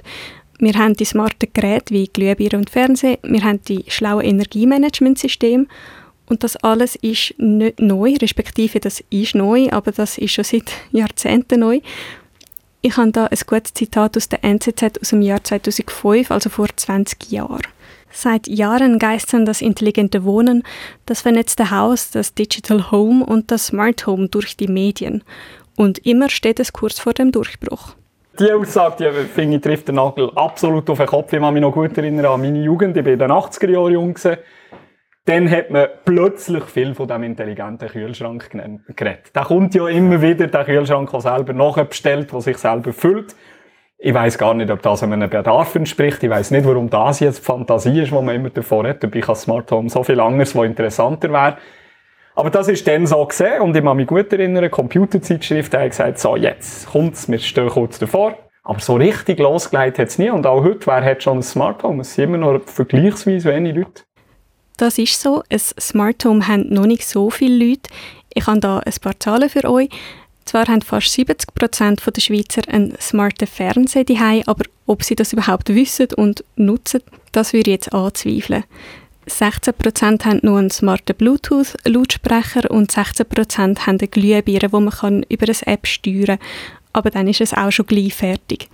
Wir 0.59 0.73
haben 0.73 0.93
die 0.93 1.03
smarten 1.03 1.49
Geräte 1.51 1.95
wie 1.95 2.07
Glühbirne 2.07 2.59
und 2.59 2.69
Fernsehen, 2.69 3.17
wir 3.23 3.43
haben 3.43 3.59
die 3.63 3.83
schlauen 3.87 4.23
Energiemanagementsysteme 4.23 5.65
und 6.27 6.43
das 6.43 6.57
alles 6.57 6.95
ist 6.95 7.33
nicht 7.39 7.79
neu, 7.79 8.13
respektive 8.21 8.79
das 8.79 9.03
ist 9.09 9.33
neu, 9.33 9.69
aber 9.71 9.91
das 9.91 10.19
ist 10.19 10.33
schon 10.33 10.43
seit 10.43 10.71
Jahrzehnten 10.91 11.61
neu. 11.61 11.79
Ich 12.83 12.95
habe 12.97 13.11
da 13.11 13.25
ein 13.25 13.39
gutes 13.47 13.73
Zitat 13.73 14.15
aus 14.17 14.29
der 14.29 14.43
NZZ 14.43 15.01
aus 15.01 15.09
dem 15.09 15.23
Jahr 15.23 15.43
2005, 15.43 16.29
also 16.29 16.51
vor 16.51 16.67
20 16.75 17.31
Jahren. 17.31 17.63
Seit 18.11 18.47
Jahren 18.47 18.99
geistern 18.99 19.45
das 19.45 19.61
intelligente 19.61 20.23
Wohnen, 20.23 20.63
das 21.05 21.21
vernetzte 21.21 21.71
Haus, 21.71 22.11
das 22.11 22.33
Digital 22.33 22.91
Home 22.91 23.25
und 23.25 23.51
das 23.51 23.67
Smart 23.67 24.05
Home 24.05 24.27
durch 24.27 24.57
die 24.57 24.67
Medien. 24.67 25.23
Und 25.77 26.05
immer 26.05 26.29
steht 26.29 26.59
es 26.59 26.73
kurz 26.73 26.99
vor 26.99 27.13
dem 27.13 27.31
Durchbruch. 27.31 27.95
Die 28.39 28.51
Aussage, 28.51 29.11
die 29.11 29.27
finde 29.27 29.57
ich, 29.57 29.61
trifft 29.61 29.87
den 29.87 29.95
Nagel 29.95 30.31
absolut 30.35 30.89
auf 30.89 30.97
den 30.97 31.07
Kopf. 31.07 31.33
Ich 31.33 31.39
kann 31.39 31.53
mich 31.53 31.61
noch 31.61 31.73
gut 31.73 31.97
erinnern 31.97 32.25
an 32.25 32.41
meine 32.41 32.63
Jugend. 32.63 32.95
Ich 32.95 33.05
war 33.05 33.11
in 33.11 33.19
den 33.19 33.31
80er 33.31 33.69
Jahren 33.69 33.93
jung. 33.93 34.17
Dann 35.25 35.51
hat 35.51 35.69
man 35.69 35.87
plötzlich 36.03 36.63
viel 36.63 36.95
von 36.95 37.07
diesem 37.07 37.23
intelligenten 37.23 37.87
Kühlschrank 37.87 38.49
geredet. 38.95 39.35
Der 39.35 39.43
kommt 39.43 39.75
ja 39.75 39.87
immer 39.87 40.21
wieder, 40.21 40.47
der 40.47 40.65
Kühlschrank, 40.65 41.11
der 41.11 41.21
selber 41.21 41.53
nachbestellt, 41.53 42.31
der 42.31 42.41
sich 42.41 42.57
selber 42.57 42.91
füllt. 42.91 43.35
Ich 44.03 44.15
weiß 44.15 44.39
gar 44.39 44.55
nicht, 44.55 44.71
ob 44.71 44.81
das 44.81 45.03
einem 45.03 45.29
Bedarf 45.29 45.75
entspricht. 45.75 46.23
Ich 46.23 46.29
weiß 46.31 46.49
nicht, 46.49 46.65
warum 46.65 46.89
das 46.89 47.19
jetzt 47.19 47.45
Fantasie 47.45 48.01
ist, 48.01 48.11
wo 48.11 48.23
man 48.23 48.33
immer 48.33 48.49
davor 48.49 48.87
hat. 48.87 49.03
Dabei 49.03 49.19
kann 49.19 49.35
Smart 49.35 49.71
Home 49.71 49.91
so 49.91 50.01
viel 50.01 50.19
anderes, 50.19 50.55
was 50.55 50.65
interessanter 50.65 51.31
wäre. 51.31 51.57
Aber 52.33 52.49
das 52.49 52.67
ist 52.67 52.87
dann 52.87 53.05
so 53.05 53.23
gesehen 53.23 53.61
und 53.61 53.75
ich 53.75 53.83
kann 53.83 53.95
mich 53.95 54.07
gut 54.07 54.33
erinnern, 54.33 54.71
Computerzeitschrift 54.71 55.75
hat 55.75 55.91
gesagt, 55.91 56.17
so 56.17 56.35
jetzt 56.35 56.87
kommt's, 56.87 57.29
wir 57.29 57.37
stehen 57.37 57.69
kurz 57.69 57.99
davor. 57.99 58.39
Aber 58.63 58.79
so 58.79 58.95
richtig 58.95 59.37
losgelegt 59.37 59.99
hat 59.99 60.07
es 60.07 60.17
nie 60.17 60.31
und 60.31 60.47
auch 60.47 60.63
heute, 60.63 60.87
wer 60.87 61.05
hat 61.05 61.21
schon 61.21 61.37
ein 61.37 61.43
Smart 61.43 61.83
Home? 61.83 62.01
Es 62.01 62.15
sind 62.15 62.23
immer 62.23 62.37
noch 62.37 62.61
vergleichsweise 62.65 63.49
wenige 63.49 63.81
Leute. 63.81 64.01
Das 64.77 64.97
ist 64.97 65.21
so. 65.21 65.43
Ein 65.47 65.59
Smart 65.59 66.25
Home 66.25 66.47
haben 66.47 66.73
noch 66.73 66.87
nicht 66.87 67.07
so 67.07 67.29
viele 67.29 67.67
Leute. 67.67 67.91
Ich 68.33 68.47
habe 68.47 68.59
da 68.59 68.79
ein 68.79 68.93
paar 68.99 69.19
Zahlen 69.19 69.47
für 69.47 69.69
euch. 69.69 69.89
Zwar 70.45 70.67
haben 70.67 70.81
fast 70.81 71.13
70 71.13 71.53
Prozent 71.53 72.01
der 72.05 72.21
Schweizer 72.21 72.61
einen 72.67 72.95
smarten 72.99 73.47
Fernseher 73.47 74.03
daheim, 74.03 74.43
aber 74.47 74.65
ob 74.85 75.03
sie 75.03 75.15
das 75.15 75.33
überhaupt 75.33 75.69
wissen 75.69 76.07
und 76.15 76.43
nutzen, 76.55 77.01
das 77.31 77.53
würde 77.53 77.71
ich 77.71 77.75
jetzt 77.75 77.93
anzweifeln. 77.93 78.63
16 79.27 79.73
Prozent 79.75 80.25
haben 80.25 80.39
nur 80.41 80.57
einen 80.57 80.71
smarten 80.71 81.15
Bluetooth-Lautsprecher 81.15 82.69
und 82.71 82.91
16 82.91 83.25
Prozent 83.27 83.87
haben 83.87 83.99
eine 83.99 84.07
Glühbirne, 84.07 84.69
die 84.69 84.79
man 84.79 85.23
über 85.29 85.45
eine 85.45 85.67
App 85.67 85.87
steuern 85.87 86.25
kann. 86.25 86.39
Aber 86.93 87.09
dann 87.11 87.27
ist 87.27 87.39
es 87.41 87.53
auch 87.53 87.71
schon 87.71 87.85
gleich 87.85 88.13
fertig. 88.13 88.67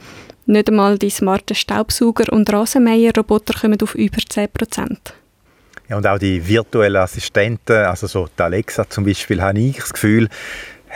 Nicht 0.45 0.69
einmal 0.69 0.97
die 0.97 1.09
smarten 1.09 1.55
Staubsauger 1.55 2.31
und 2.31 2.51
Rasenmäher-Roboter 2.51 3.59
kommen 3.59 3.81
auf 3.81 3.93
über 3.95 4.17
10 4.27 4.49
Prozent. 4.49 5.13
Ja, 5.89 5.97
und 5.97 6.07
auch 6.07 6.17
die 6.17 6.45
virtuellen 6.45 7.01
Assistenten, 7.01 7.85
also 7.85 8.07
so 8.07 8.27
die 8.37 8.41
Alexa 8.41 8.89
zum 8.89 9.05
Beispiel, 9.05 9.41
habe 9.41 9.59
ich 9.59 9.77
das 9.77 9.93
Gefühl, 9.93 10.29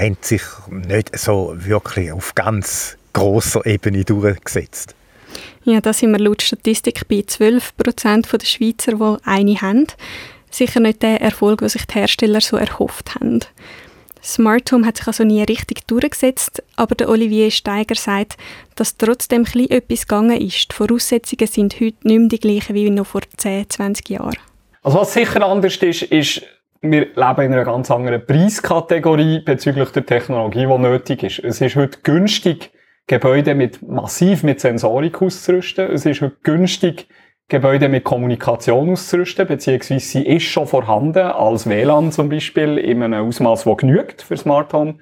haben 0.02 0.18
sich 0.22 0.42
nicht 0.70 1.18
so 1.18 1.54
wirklich 1.56 2.12
auf 2.12 2.36
ganz 2.36 2.98
grosser 3.14 3.66
Ebene 3.66 4.04
durchgesetzt. 4.04 4.96
Ja, 5.64 5.80
da 5.80 5.94
sind 5.94 6.12
wir 6.12 6.20
laut 6.20 6.42
Statistik 6.42 7.08
bei 7.08 7.24
12 7.26 7.78
Prozent 7.78 8.32
der 8.32 8.46
Schweizer, 8.46 8.94
die 8.94 9.26
eine 9.26 9.62
haben. 9.62 9.88
Sicher 10.50 10.80
nicht 10.80 11.02
der 11.02 11.22
Erfolg, 11.22 11.60
den 11.60 11.70
sich 11.70 11.86
die 11.86 11.94
Hersteller 11.94 12.42
so 12.42 12.58
erhofft 12.58 13.16
haben. 13.16 13.40
Smart 14.24 14.72
Home 14.72 14.86
hat 14.86 14.98
sich 14.98 15.08
also 15.08 15.24
nie 15.24 15.42
richtig 15.44 15.88
durchgesetzt, 15.88 16.62
aber 16.76 16.96
der 16.96 17.10
Olivier 17.10 17.50
Steiger 17.50 17.96
sagt, 17.96 18.38
dass 18.76 18.98
trotzdem 18.98 19.46
etwas 19.46 20.02
gegangen 20.08 20.40
ist. 20.40 20.72
Die 20.72 20.76
Voraussetzungen 20.76 21.48
sind 21.48 21.76
heute 21.76 22.08
nicht 22.08 22.20
mehr 22.20 22.28
die 22.28 22.40
gleichen 22.40 22.76
wie 22.76 22.90
noch 22.90 23.08
vor 23.08 23.22
10, 23.38 23.70
20 23.70 24.10
Jahren. 24.10 24.38
Also 24.84 25.00
was 25.00 25.14
sicher 25.14 25.46
anders 25.46 25.78
ist, 25.78 26.04
ist, 26.04 26.42
wir 26.82 27.02
leben 27.02 27.42
in 27.42 27.54
einer 27.54 27.64
ganz 27.64 27.92
anderen 27.92 28.26
Preiskategorie 28.26 29.42
bezüglich 29.42 29.90
der 29.92 30.06
Technologie, 30.06 30.66
die 30.66 30.78
nötig 30.80 31.24
ist. 31.24 31.40
Es 31.40 31.62
ist 31.62 31.76
heute 31.76 32.00
günstig, 32.02 32.72
Gebäude 33.06 33.54
mit 33.54 33.82
massiv 33.88 34.44
mit 34.44 34.60
Sensorik 34.60 35.22
auszurüsten. 35.22 35.92
Es 35.92 36.06
ist 36.06 36.22
heute 36.22 36.38
günstig, 36.44 37.08
Gebäude 37.50 37.88
mit 37.88 38.04
Kommunikation 38.04 38.92
auszurüsten, 38.92 39.46
beziehungsweise 39.46 40.06
sie 40.06 40.26
ist 40.26 40.46
schon 40.46 40.66
vorhanden, 40.66 41.20
als 41.20 41.70
WLAN 41.70 42.12
zum 42.12 42.30
Beispiel, 42.30 42.78
in 42.78 43.04
einem 43.04 43.28
Ausmaß, 43.28 43.66
das 43.66 43.78
genügt 43.78 44.22
für 44.24 44.38
Smart 44.38 44.74
Home. 44.74 44.96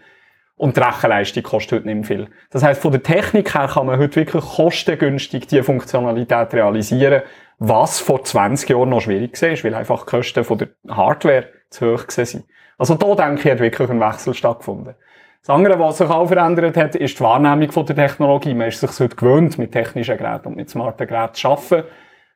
Und 0.56 0.76
die 0.76 0.82
Rechenleistung 0.82 1.44
kostet 1.44 1.80
heute 1.80 1.88
nicht 1.88 1.96
mehr 1.96 2.04
viel. 2.04 2.28
Das 2.50 2.64
heißt, 2.64 2.82
von 2.82 2.92
der 2.92 3.04
Technik 3.04 3.54
her 3.54 3.70
kann 3.72 3.86
man 3.86 3.98
heute 3.98 4.18
wirklich 4.18 4.44
kostengünstig 4.44 5.48
diese 5.48 5.64
Funktionalität 5.64 6.54
realisieren, 6.54 7.22
was 7.60 8.00
vor 8.00 8.24
20 8.26 8.70
Jahren 8.70 8.90
noch 8.90 9.02
schwierig 9.02 9.42
war, 9.42 9.64
weil 9.64 9.76
einfach 9.76 10.06
die 10.06 10.10
Kosten 10.10 10.44
von 10.44 10.58
der 10.58 10.70
Hardware 10.90 11.48
zu 11.70 11.94
hoch 11.94 12.06
waren. 12.08 12.44
Also 12.78 12.96
da 12.96 13.16
denke 13.16 13.42
ich, 13.42 13.52
hat 13.52 13.60
wirklich 13.60 13.90
ein 13.90 14.00
Wechsel 14.00 14.34
stattgefunden. 14.34 14.96
Das 15.42 15.56
andere, 15.56 15.80
was 15.80 15.98
sich 15.98 16.10
auch 16.10 16.28
verändert 16.28 16.76
hat, 16.76 16.96
ist 16.96 17.18
die 17.18 17.24
Wahrnehmung 17.24 17.72
von 17.72 17.86
der 17.86 17.96
Technologie. 17.96 18.54
Man 18.54 18.68
ist 18.68 18.82
sich 18.82 19.00
heute 19.00 19.16
gewöhnt, 19.16 19.58
mit 19.58 19.72
technischen 19.72 20.18
Geräten 20.18 20.50
und 20.50 20.58
mit 20.58 20.70
smarten 20.70 21.08
Geräten 21.08 21.34
zu 21.34 21.48
arbeiten. 21.50 21.84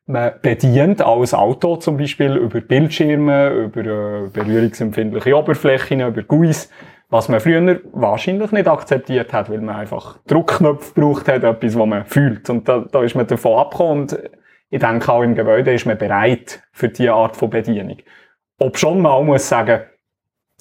Man 0.06 0.34
bedient 0.42 1.02
als 1.02 1.34
Auto 1.34 1.78
zum 1.78 1.98
Beispiel 1.98 2.36
über 2.36 2.60
Bildschirme, 2.60 3.50
über 3.52 3.82
äh, 3.82 4.28
berührungsempfindliche 4.28 5.38
Oberflächen, 5.38 6.02
über 6.02 6.24
GUIs, 6.24 6.70
was 7.10 7.30
man 7.30 7.40
früher 7.40 7.80
wahrscheinlich 7.94 8.52
nicht 8.52 8.68
akzeptiert 8.68 9.32
hat, 9.32 9.50
weil 9.50 9.62
man 9.62 9.76
einfach 9.78 10.18
Druckknöpfe 10.28 11.00
braucht 11.00 11.30
hat, 11.30 11.44
etwas, 11.44 11.78
was 11.78 11.86
man 11.86 12.06
fühlt. 12.06 12.50
Und 12.50 12.68
da, 12.68 12.86
da 12.92 13.02
ist 13.04 13.16
man 13.16 13.28
davon 13.28 13.60
abgekommen 13.60 14.02
und 14.02 14.20
ich 14.70 14.80
denke, 14.80 15.12
auch 15.12 15.22
im 15.22 15.36
Gebäude 15.36 15.74
ist 15.74 15.86
man 15.86 15.98
bereit 15.98 16.64
für 16.72 16.90
diese 16.90 17.14
Art 17.14 17.38
von 17.38 17.50
Bedienung. 17.50 17.98
Ob 18.60 18.78
schon 18.78 19.06
auch 19.06 19.24
muss 19.24 19.50
sagen, 19.50 19.82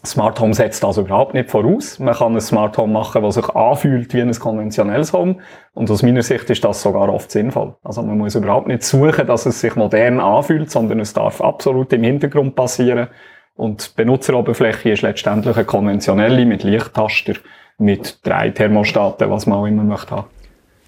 Smart 0.04 0.40
Home 0.40 0.52
setzt 0.52 0.82
das 0.82 0.98
überhaupt 0.98 1.32
nicht 1.32 1.48
voraus. 1.48 2.00
Man 2.00 2.14
kann 2.14 2.34
ein 2.34 2.40
Smart 2.40 2.76
Home 2.76 2.92
machen, 2.92 3.22
das 3.22 3.36
sich 3.36 3.48
anfühlt 3.50 4.12
wie 4.12 4.20
ein 4.20 4.32
konventionelles 4.32 5.12
Home. 5.12 5.36
Und 5.74 5.90
aus 5.90 6.02
meiner 6.02 6.22
Sicht 6.22 6.50
ist 6.50 6.64
das 6.64 6.82
sogar 6.82 7.08
oft 7.08 7.30
sinnvoll. 7.30 7.76
Also 7.84 8.02
man 8.02 8.18
muss 8.18 8.34
überhaupt 8.34 8.66
nicht 8.66 8.82
suchen, 8.82 9.26
dass 9.28 9.46
es 9.46 9.60
sich 9.60 9.76
modern 9.76 10.18
anfühlt, 10.18 10.70
sondern 10.72 10.98
es 10.98 11.12
darf 11.12 11.40
absolut 11.40 11.92
im 11.92 12.02
Hintergrund 12.02 12.56
passieren. 12.56 13.08
Und 13.54 13.92
die 13.92 13.96
Benutzeroberfläche 13.96 14.90
ist 14.90 15.02
letztendlich 15.02 15.54
eine 15.54 15.66
konventionelle 15.66 16.46
mit 16.46 16.64
Lichttaster, 16.64 17.34
mit 17.78 18.26
drei 18.26 18.50
Thermostaten, 18.50 19.30
was 19.30 19.46
man 19.46 19.58
auch 19.58 19.66
immer 19.66 19.84
möchte 19.84 20.16
haben. 20.16 20.26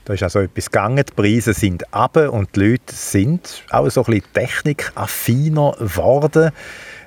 Da 0.06 0.12
ist 0.12 0.22
also 0.22 0.40
etwas 0.40 0.70
gegangen, 0.70 1.04
die 1.08 1.14
Preise 1.14 1.54
sind 1.54 1.94
ab 1.94 2.16
und 2.16 2.56
die 2.56 2.60
Leute 2.60 2.92
sind 2.92 3.64
auch 3.70 3.88
so 3.88 4.02
ein 4.02 4.06
bisschen 4.06 4.32
technikaffiner 4.34 5.76
geworden. 5.78 6.50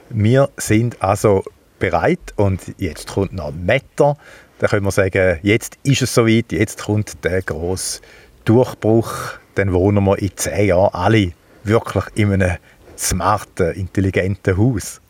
Wir 0.10 0.50
sind 0.58 1.02
also 1.02 1.44
bereit 1.80 2.34
und 2.36 2.62
jetzt 2.78 3.08
kommt 3.08 3.34
noch 3.34 3.50
ein 3.50 3.66
Meter. 3.66 4.18
Da 4.60 4.68
können 4.68 4.86
wir 4.86 4.92
sagen, 4.92 5.40
jetzt 5.44 5.78
ist 5.84 6.02
es 6.02 6.14
soweit, 6.14 6.52
jetzt 6.52 6.84
kommt 6.84 7.24
der 7.24 7.42
grosse 7.42 8.02
Durchbruch. 8.46 9.12
Dann 9.56 9.74
wohnen 9.74 10.04
wir 10.04 10.18
in 10.20 10.32
zehn 10.36 10.68
Jahren 10.68 10.94
alle 10.94 11.34
wirklich 11.64 12.06
in 12.16 12.34
einem 12.34 12.58
smarten, 12.98 13.74
intelligenten 13.74 14.58
Haus. 14.58 15.02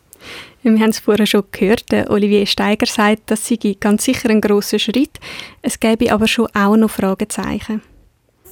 Wir 0.62 0.72
haben 0.72 0.90
es 0.90 0.98
vorher 0.98 1.26
schon 1.26 1.44
gehört, 1.52 1.92
Olivier 2.10 2.44
Steiger 2.44 2.86
sagt, 2.86 3.22
das 3.26 3.46
sei 3.46 3.76
ganz 3.78 4.04
sicher 4.04 4.28
ein 4.28 4.40
grosser 4.40 4.78
Schritt. 4.78 5.20
Es 5.62 5.78
gäbe 5.78 6.12
aber 6.12 6.26
schon 6.26 6.48
auch 6.54 6.76
noch 6.76 6.90
Fragezeichen. 6.90 7.80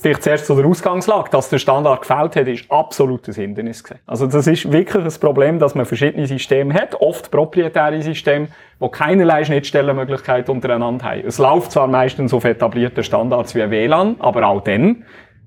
Vielleicht 0.01 0.23
zuerst 0.23 0.47
zu 0.47 0.55
der 0.55 0.67
Ausgangslage. 0.67 1.31
Dass 1.31 1.49
der 1.49 1.59
Standard 1.59 2.03
gefällt 2.03 2.37
hat, 2.37 2.47
ist 2.49 2.71
absolut 2.71 3.27
ein 3.29 3.35
Hindernis. 3.35 3.83
Gewesen. 3.83 4.01
Also 4.07 4.27
das 4.27 4.47
ist 4.47 4.71
wirklich 4.71 5.05
ein 5.05 5.21
Problem, 5.21 5.59
dass 5.59 5.75
man 5.75 5.87
verschiedene 5.87 6.27
Systeme 6.27 6.75
hat, 6.75 6.95
oft 7.01 7.31
proprietäre 7.31 8.01
Systeme, 8.03 8.49
die 8.81 8.89
keinerlei 8.89 9.45
Schnittstellenmöglichkeit 9.45 10.49
untereinander 10.49 11.05
haben. 11.07 11.23
Es 11.27 11.39
läuft 11.39 11.73
zwar 11.73 11.87
meistens 11.87 12.35
auf 12.35 12.45
etablierten 12.45 13.03
Standards 13.03 13.55
wie 13.55 13.71
WLAN, 13.71 14.17
aber 14.19 14.47
auch 14.47 14.63
dann, 14.63 15.05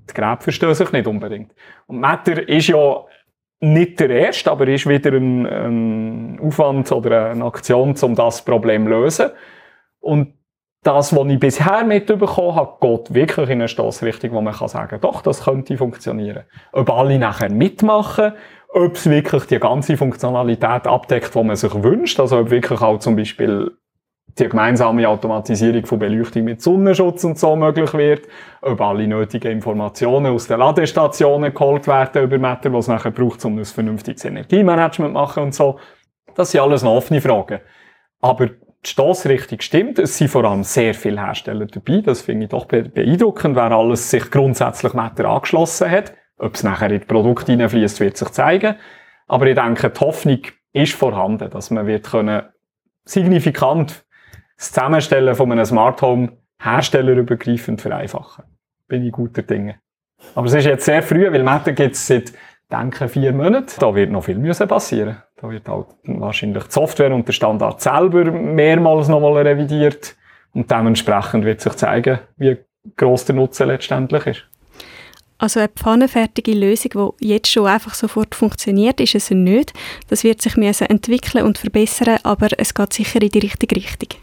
die 0.08 0.14
Geräte 0.14 0.42
verstehen 0.42 0.74
sich 0.74 0.90
nicht 0.92 1.06
unbedingt. 1.06 1.52
Und 1.86 2.00
Matter 2.00 2.48
ist 2.48 2.68
ja 2.68 3.04
nicht 3.60 4.00
der 4.00 4.10
erste, 4.10 4.50
aber 4.50 4.66
ist 4.68 4.88
wieder 4.88 5.12
ein, 5.12 5.46
ein 5.46 6.40
Aufwand 6.40 6.90
oder 6.92 7.30
eine 7.30 7.44
Aktion, 7.44 7.94
um 8.00 8.14
das 8.14 8.44
Problem 8.44 8.84
zu 8.84 8.90
lösen. 8.90 9.30
Und 10.00 10.39
das, 10.82 11.14
was 11.14 11.26
ich 11.26 11.38
bisher 11.38 11.84
mitbekommen 11.84 12.54
habe, 12.56 12.76
geht 12.80 13.14
wirklich 13.14 13.50
in 13.50 13.60
eine 13.60 13.68
Stossrichtung, 13.68 14.32
wo 14.32 14.40
man 14.40 14.54
kann 14.54 14.68
sagen, 14.68 14.98
doch, 15.00 15.20
das 15.20 15.44
könnte 15.44 15.76
funktionieren. 15.76 16.44
Ob 16.72 16.90
alle 16.90 17.18
nachher 17.18 17.50
mitmachen, 17.50 18.32
ob 18.72 18.94
es 18.94 19.08
wirklich 19.08 19.44
die 19.44 19.58
ganze 19.58 19.96
Funktionalität 19.96 20.86
abdeckt, 20.86 21.34
die 21.34 21.42
man 21.42 21.56
sich 21.56 21.74
wünscht, 21.82 22.18
also 22.18 22.38
ob 22.38 22.50
wirklich 22.50 22.80
auch 22.80 22.98
zum 22.98 23.16
Beispiel 23.16 23.72
die 24.38 24.48
gemeinsame 24.48 25.08
Automatisierung 25.08 25.84
von 25.84 25.98
Beleuchtung 25.98 26.44
mit 26.44 26.62
Sonnenschutz 26.62 27.24
und 27.24 27.38
so 27.38 27.56
möglich 27.56 27.92
wird, 27.94 28.28
ob 28.62 28.80
alle 28.80 29.06
nötigen 29.06 29.50
Informationen 29.50 30.32
aus 30.32 30.46
den 30.46 30.60
Ladestationen 30.60 31.52
geholt 31.52 31.86
werden 31.88 32.22
über 32.22 32.38
Meter, 32.38 32.72
was 32.72 32.84
es 32.84 32.88
nachher 32.88 33.10
braucht, 33.10 33.44
um 33.44 33.58
ein 33.58 33.64
vernünftiges 33.64 34.24
Energiemanagement 34.24 35.10
zu 35.10 35.20
machen 35.20 35.42
und 35.42 35.54
so. 35.54 35.78
Das 36.34 36.52
sind 36.52 36.60
alles 36.60 36.82
noch 36.82 36.94
offene 36.94 37.20
Fragen. 37.20 37.60
Aber 38.20 38.48
die 38.84 38.88
Stossrichtung 38.88 39.60
stimmt. 39.60 39.98
Es 39.98 40.16
sind 40.16 40.28
vor 40.28 40.44
allem 40.44 40.64
sehr 40.64 40.94
viele 40.94 41.20
Hersteller 41.20 41.66
dabei. 41.66 42.00
Das 42.00 42.22
finde 42.22 42.44
ich 42.44 42.50
doch 42.50 42.66
beeindruckend, 42.66 43.56
wer 43.56 43.72
alles 43.72 44.10
sich 44.10 44.30
grundsätzlich 44.30 44.94
Meter 44.94 45.26
angeschlossen 45.26 45.90
hat. 45.90 46.14
Ob 46.38 46.54
es 46.54 46.62
nachher 46.62 46.90
in 46.90 47.00
das 47.00 47.06
Produkt 47.06 47.46
hineinfließt, 47.46 48.00
wird 48.00 48.16
sich 48.16 48.30
zeigen. 48.30 48.76
Aber 49.28 49.46
ich 49.46 49.54
denke, 49.54 49.90
die 49.90 50.00
Hoffnung 50.00 50.40
ist 50.72 50.94
vorhanden, 50.94 51.50
dass 51.50 51.70
man 51.70 51.86
wird 51.86 52.10
können 52.10 52.42
signifikant 53.04 54.04
das 54.56 54.72
Zusammenstellen 54.72 55.34
von 55.34 55.52
einem 55.52 55.64
Smart 55.64 56.00
Home 56.02 56.38
herstellerübergreifend 56.62 57.80
vereinfachen. 57.80 58.44
Bin 58.88 59.04
ich 59.04 59.12
guter 59.12 59.42
Dinge. 59.42 59.80
Aber 60.34 60.46
es 60.46 60.54
ist 60.54 60.66
jetzt 60.66 60.84
sehr 60.84 61.02
früh, 61.02 61.30
weil 61.30 61.42
Meta 61.42 61.70
gibt 61.72 61.94
es 61.94 62.06
seit, 62.06 62.32
denke 62.70 63.08
vier 63.08 63.32
Monaten. 63.32 63.72
Da 63.78 63.94
wird 63.94 64.10
noch 64.10 64.24
viel 64.24 64.38
müssen 64.38 64.68
passieren. 64.68 65.22
Da 65.40 65.50
wird 65.50 65.68
halt 65.68 65.86
wahrscheinlich 66.04 66.64
die 66.64 66.72
Software 66.72 67.14
und 67.14 67.26
der 67.26 67.32
Standard 67.32 67.80
selber 67.80 68.24
mehrmals 68.30 69.08
nochmal 69.08 69.46
revidiert. 69.46 70.16
Und 70.52 70.70
dementsprechend 70.70 71.44
wird 71.44 71.60
sich 71.60 71.72
zeigen, 71.74 72.18
wie 72.36 72.58
gross 72.96 73.24
der 73.24 73.36
Nutzen 73.36 73.68
letztendlich 73.68 74.26
ist. 74.26 74.44
Also 75.38 75.60
eine 75.60 75.70
pfannenfertige 75.70 76.52
Lösung, 76.52 77.14
die 77.20 77.28
jetzt 77.28 77.50
schon 77.50 77.66
einfach 77.66 77.94
sofort 77.94 78.34
funktioniert, 78.34 79.00
ist 79.00 79.14
es 79.14 79.30
nicht. 79.30 79.72
Das 80.08 80.22
wird 80.22 80.42
sich 80.42 80.56
müssen 80.56 80.88
entwickeln 80.88 81.46
und 81.46 81.56
verbessern, 81.56 82.18
aber 82.24 82.48
es 82.58 82.74
geht 82.74 82.92
sicher 82.92 83.22
in 83.22 83.30
die 83.30 83.38
richtige 83.38 83.74
Richtung. 83.74 84.20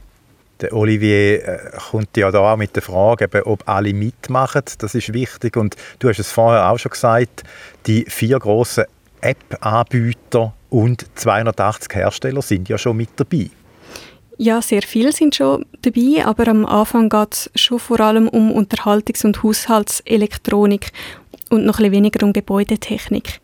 Der 0.61 0.73
Olivier 0.73 1.47
äh, 1.47 1.57
kommt 1.89 2.15
ja 2.17 2.29
da 2.29 2.53
auch 2.53 2.57
mit 2.57 2.75
der 2.75 2.83
Frage, 2.83 3.25
eben, 3.25 3.43
ob 3.43 3.67
alle 3.67 3.93
mitmachen. 3.93 4.61
Das 4.77 4.93
ist 4.93 5.13
wichtig. 5.13 5.57
Und 5.57 5.75
du 5.97 6.09
hast 6.09 6.19
es 6.19 6.31
vorher 6.31 6.69
auch 6.69 6.77
schon 6.77 6.91
gesagt, 6.91 7.43
die 7.87 8.05
vier 8.07 8.37
grossen 8.37 8.85
App-Anbieter 9.21 10.53
und 10.69 11.05
280 11.15 11.95
Hersteller 11.95 12.41
sind 12.41 12.69
ja 12.69 12.77
schon 12.77 12.97
mit 12.97 13.09
dabei. 13.15 13.49
Ja, 14.39 14.61
sehr 14.61 14.83
viele 14.83 15.11
sind 15.11 15.35
schon 15.35 15.65
dabei, 15.81 16.23
aber 16.23 16.47
am 16.47 16.65
Anfang 16.65 17.09
geht 17.09 17.33
es 17.33 17.51
schon 17.55 17.79
vor 17.79 17.99
allem 17.99 18.27
um 18.27 18.51
Unterhaltungs- 18.51 19.25
und 19.25 19.41
Haushaltselektronik 19.41 20.91
und 21.49 21.65
noch 21.65 21.79
ein 21.79 21.91
weniger 21.91 22.23
um 22.23 22.33
Gebäudetechnik. 22.33 23.39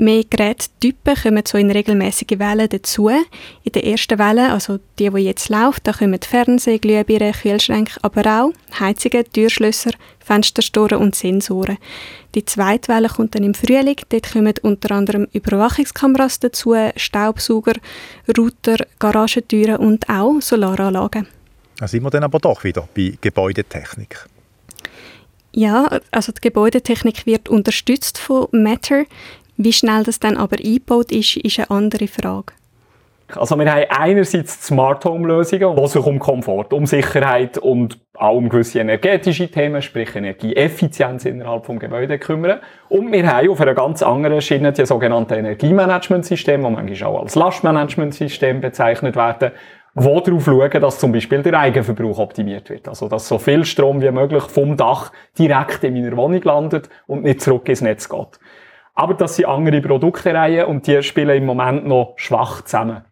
Mehr 0.00 0.22
Gerättypen 0.30 1.16
kommen 1.16 1.42
so 1.44 1.58
in 1.58 1.72
regelmäßige 1.72 2.38
Wellen 2.38 2.68
dazu. 2.68 3.08
In 3.08 3.72
der 3.74 3.84
ersten 3.84 4.16
Welle, 4.16 4.52
also 4.52 4.78
die, 4.96 5.10
die 5.10 5.18
jetzt 5.22 5.48
läuft, 5.48 5.88
da 5.88 5.92
kommen 5.92 6.20
Fernseh, 6.22 6.78
Glühbirnen, 6.78 7.32
Kühlschränke, 7.32 7.98
aber 8.02 8.24
auch 8.24 8.52
Heizungen, 8.78 9.24
Türschlösser, 9.32 9.90
Fensterstoren 10.20 10.98
und 10.98 11.16
Sensoren. 11.16 11.78
Die 12.36 12.44
zweite 12.44 12.92
Welle 12.92 13.08
kommt 13.08 13.34
dann 13.34 13.42
im 13.42 13.54
Frühling. 13.54 13.96
Dort 14.08 14.32
kommen 14.32 14.54
unter 14.62 14.94
anderem 14.94 15.26
Überwachungskameras 15.32 16.38
dazu, 16.38 16.76
Staubsauger, 16.94 17.74
Router, 18.38 18.76
Garagentüren 19.00 19.78
und 19.78 20.08
auch 20.08 20.40
Solaranlagen. 20.40 21.26
Da 21.76 21.88
sind 21.88 22.04
wir 22.04 22.10
dann 22.10 22.22
aber 22.22 22.38
doch 22.38 22.62
wieder 22.62 22.88
bei 22.94 23.18
Gebäudetechnik. 23.20 24.28
Ja, 25.50 25.98
also 26.12 26.30
die 26.30 26.40
Gebäudetechnik 26.40 27.26
wird 27.26 27.48
unterstützt 27.48 28.18
von 28.18 28.46
Matter. 28.52 29.06
Wie 29.60 29.72
schnell 29.72 30.04
das 30.04 30.20
dann 30.20 30.36
aber 30.36 30.56
eingebaut 30.56 31.10
ist, 31.10 31.36
ist 31.36 31.58
eine 31.58 31.70
andere 31.70 32.06
Frage. 32.06 32.52
Also 33.34 33.58
wir 33.58 33.70
haben 33.70 33.86
einerseits 33.90 34.64
Smart 34.64 35.04
Home 35.04 35.26
Lösungen, 35.26 35.74
die 35.74 35.86
sich 35.88 36.06
um 36.06 36.20
Komfort, 36.20 36.72
um 36.72 36.86
Sicherheit 36.86 37.58
und 37.58 37.98
auch 38.14 38.36
um 38.36 38.48
gewisse 38.48 38.78
energetische 38.78 39.50
Themen, 39.50 39.82
sprich 39.82 40.14
Energieeffizienz 40.14 41.24
innerhalb 41.24 41.66
des 41.66 41.80
Gebäudes 41.80 42.20
kümmern. 42.20 42.60
Und 42.88 43.10
wir 43.10 43.26
haben 43.26 43.50
auf 43.50 43.60
einer 43.60 43.74
ganz 43.74 44.00
anderen 44.00 44.40
Schiene 44.40 44.72
die 44.72 44.86
sogenannten 44.86 45.34
Energiemanagementsysteme, 45.34 46.68
die 46.68 46.74
manchmal 46.74 47.10
auch 47.10 47.22
als 47.22 47.34
Lastmanagementsystem 47.34 48.60
bezeichnet 48.60 49.16
werden, 49.16 49.50
die 49.94 50.04
darauf 50.04 50.44
schauen, 50.44 50.80
dass 50.80 51.00
zum 51.00 51.10
Beispiel 51.10 51.42
der 51.42 51.58
Eigenverbrauch 51.58 52.20
optimiert 52.20 52.70
wird. 52.70 52.86
Also, 52.86 53.08
dass 53.08 53.26
so 53.26 53.38
viel 53.38 53.64
Strom 53.64 54.00
wie 54.00 54.10
möglich 54.12 54.44
vom 54.44 54.76
Dach 54.76 55.10
direkt 55.36 55.82
in 55.82 55.94
meiner 55.94 56.16
Wohnung 56.16 56.42
landet 56.42 56.88
und 57.08 57.24
nicht 57.24 57.42
zurück 57.42 57.68
ins 57.68 57.80
Netz 57.80 58.08
geht. 58.08 58.38
Aber 58.98 59.14
das 59.14 59.36
sind 59.36 59.46
andere 59.46 59.80
Produktereihen 59.80 60.66
und 60.66 60.88
die 60.88 61.00
spielen 61.04 61.36
im 61.36 61.46
Moment 61.46 61.86
noch 61.86 62.14
schwach 62.16 62.62
zusammen. 62.62 63.04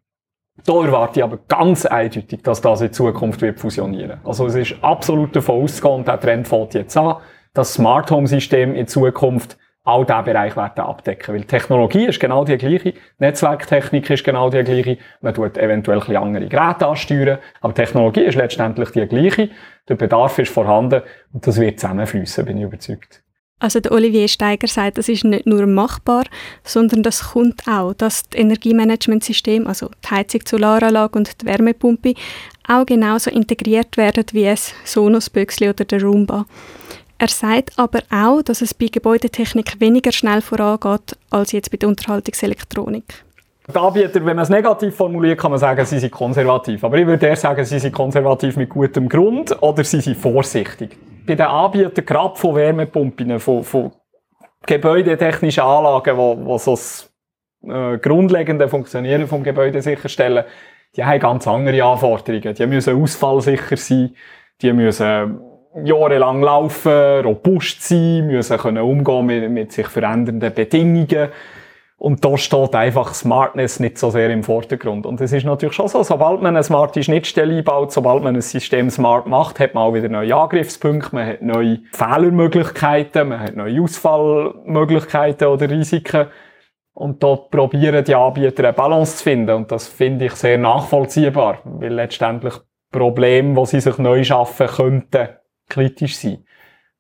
Da 0.65 0.73
erwarte 0.85 1.21
ich 1.21 1.25
aber 1.25 1.39
ganz 1.47 1.87
eindeutig, 1.87 2.43
dass 2.43 2.61
das 2.61 2.81
in 2.81 2.93
Zukunft 2.93 3.41
wird 3.41 3.61
fusionieren. 3.61 4.19
Also 4.25 4.47
es 4.47 4.57
ist 4.57 4.75
absolut 4.83 5.37
davon 5.37 5.69
und 5.85 6.09
der 6.09 6.19
Trend 6.19 6.49
fällt 6.49 6.75
jetzt 6.75 6.97
an, 6.97 7.19
dass 7.55 7.75
Smart 7.75 8.11
Home 8.11 8.27
System 8.27 8.75
in 8.75 8.89
Zukunft 8.89 9.59
auch 9.85 10.05
diesen 10.05 10.25
Bereich 10.25 10.57
werden 10.57 10.81
abdecken. 10.81 11.37
Weil 11.37 11.45
Technologie 11.45 12.07
ist 12.07 12.19
genau 12.19 12.45
die 12.45 12.59
gleiche, 12.59 12.95
Netzwerktechnik 13.19 14.11
ist 14.11 14.25
genau 14.25 14.51
die 14.51 14.65
gleiche, 14.65 14.99
man 15.21 15.35
tut 15.35 15.57
eventuell 15.57 16.01
ein 16.01 16.17
andere 16.17 16.49
Geräte 16.49 16.89
ansteuern, 16.89 17.39
aber 17.61 17.75
Technologie 17.75 18.25
ist 18.25 18.35
letztendlich 18.35 18.91
die 18.91 19.07
gleiche, 19.07 19.51
der 19.89 19.95
Bedarf 19.95 20.37
ist 20.41 20.53
vorhanden 20.53 21.03
und 21.33 21.47
das 21.47 21.61
wird 21.61 21.79
zusammenfließen, 21.79 22.45
bin 22.45 22.59
ich 22.59 22.65
überzeugt. 22.65 23.23
Also 23.59 23.81
der 23.81 23.93
Olivier 23.93 24.29
Steiger 24.29 24.69
sagt, 24.69 24.99
das 24.99 25.09
ist 25.09 25.25
nicht 25.25 25.47
nur 25.47 25.67
machbar, 25.67 26.25
sondern 26.63 27.03
das 27.03 27.33
kommt 27.33 27.67
auch, 27.67 27.95
dass 27.95 28.29
das 28.29 28.39
Energiemanagementsystem, 28.39 29.67
also 29.67 29.89
die 30.05 30.15
Heizung, 30.15 30.43
die 30.45 30.49
Solaranlage 30.51 31.19
und 31.19 31.41
die 31.41 31.47
Wärmepumpe, 31.47 32.15
auch 32.69 32.85
genauso 32.85 33.31
integriert 33.31 33.97
werden 33.97 34.27
wie 34.33 34.47
ein 34.47 34.59
Sonos-Büchsli 34.85 35.71
oder 35.71 35.87
der 35.87 36.03
Roomba. 36.03 36.45
Er 37.19 37.29
sagt 37.29 37.79
aber 37.79 38.01
auch, 38.11 38.43
dass 38.43 38.61
es 38.61 38.75
bei 38.75 38.89
Gebäudetechnik 38.89 39.81
weniger 39.81 40.13
schnell 40.13 40.43
vorangeht 40.43 41.17
als 41.31 41.53
jetzt 41.53 41.71
bei 41.71 41.79
der 41.79 41.89
Unterhaltungselektronik. 41.89 43.25
Anbieter, 43.73 44.25
wenn 44.25 44.37
man 44.37 44.41
es 44.41 44.51
negativ 44.51 44.95
formuliert, 44.95 45.41
kann 45.41 45.51
man 45.51 45.59
sagen, 45.59 45.85
sie 45.87 45.99
sind 45.99 46.13
konservativ. 46.13 46.85
Aber 46.85 46.99
ich 46.99 47.07
würde 47.07 47.27
eher 47.27 47.37
sagen, 47.37 47.65
sie 47.65 47.79
sind 47.79 47.95
konservativ 47.95 48.57
mit 48.57 48.69
gutem 48.69 49.09
Grund 49.09 49.61
oder 49.63 49.83
sie 49.83 50.03
sind 50.03 50.19
vorsichtig. 50.19 50.97
Bei 51.27 51.35
den 51.35 51.47
Anbietern, 51.47 52.05
gerade 52.05 52.37
von 52.37 52.55
Wärmepumpen, 52.55 53.39
von, 53.41 53.65
von 53.65 53.93
gebäudetechnischen 54.65 55.63
Anlagen, 55.63 56.17
wo, 56.17 56.37
wo 56.45 56.59
so 56.59 56.73
das 56.73 57.13
äh, 57.67 57.99
grundlegende 57.99 58.69
Funktionieren 58.69 59.27
vom 59.27 59.43
Gebäude 59.43 59.83
sicherstellen, 59.83 60.45
die 60.95 61.05
haben 61.05 61.21
ganz 61.21 61.47
andere 61.47 61.83
Anforderungen. 61.85 62.55
Die 62.55 62.67
müssen 62.67 63.01
ausfallsicher 63.03 63.77
sein, 63.77 64.15
die 64.63 64.73
müssen 64.73 65.41
jahrelang 65.85 66.43
laufen, 66.43 67.21
robust 67.23 67.83
sein, 67.83 68.27
müssen 68.27 68.57
können 68.57 68.83
umgehen 68.83 69.27
mit, 69.27 69.51
mit 69.51 69.73
sich 69.73 69.89
verändernden 69.89 70.55
Bedingungen. 70.55 71.29
Und 71.99 72.25
da 72.25 72.37
steht 72.37 72.75
einfach 72.75 73.15
Smartness 73.15 73.81
nicht 73.81 73.97
so 73.97 74.11
sehr 74.11 74.29
im 74.29 74.43
Vordergrund. 74.43 75.07
Und 75.07 75.19
es 75.23 75.33
ist 75.33 75.45
natürlich 75.45 75.75
schon 75.75 75.89
so, 75.89 76.03
sobald 76.03 76.43
man 76.43 76.55
eine 76.55 76.63
smarte 76.63 77.03
Schnittstelle 77.03 77.57
einbaut, 77.57 77.91
sobald 77.91 78.23
man 78.23 78.35
ein 78.35 78.43
System 78.43 78.91
smart 78.91 79.27
macht, 79.27 79.59
hat 79.61 79.73
man 79.73 79.85
auch 79.85 79.95
wieder 79.95 80.11
neue 80.11 80.37
Angriffspunkte, 80.37 81.15
man 81.15 81.27
hat 81.27 81.43
neue 81.43 81.81
Fehlermöglichkeiten, 81.93 83.29
man 83.31 83.41
hat 83.41 83.57
neue 83.57 83.81
Ausfallmöglichkeiten 83.81 85.49
oder 85.49 85.71
Risiken. 85.71 86.27
Und 86.93 87.23
dort 87.23 87.51
probieren 87.51 88.05
die 88.05 88.15
Anbieter 88.15 88.65
eine 88.65 88.73
Balance 88.75 89.17
zu 89.19 89.25
finden. 89.25 89.55
Und 89.55 89.73
das 89.73 89.89
finde 89.89 90.27
ich 90.27 90.33
sehr 90.33 90.59
nachvollziehbar, 90.59 91.61
weil 91.65 91.95
letztendlich 91.95 92.55
Probleme, 92.93 93.59
die 93.59 93.67
sie 93.67 93.81
sich 93.81 93.97
neu 93.99 94.23
schaffen 94.23 94.67
könnten, 94.67 95.29
kritisch 95.69 96.19
sein. 96.19 96.46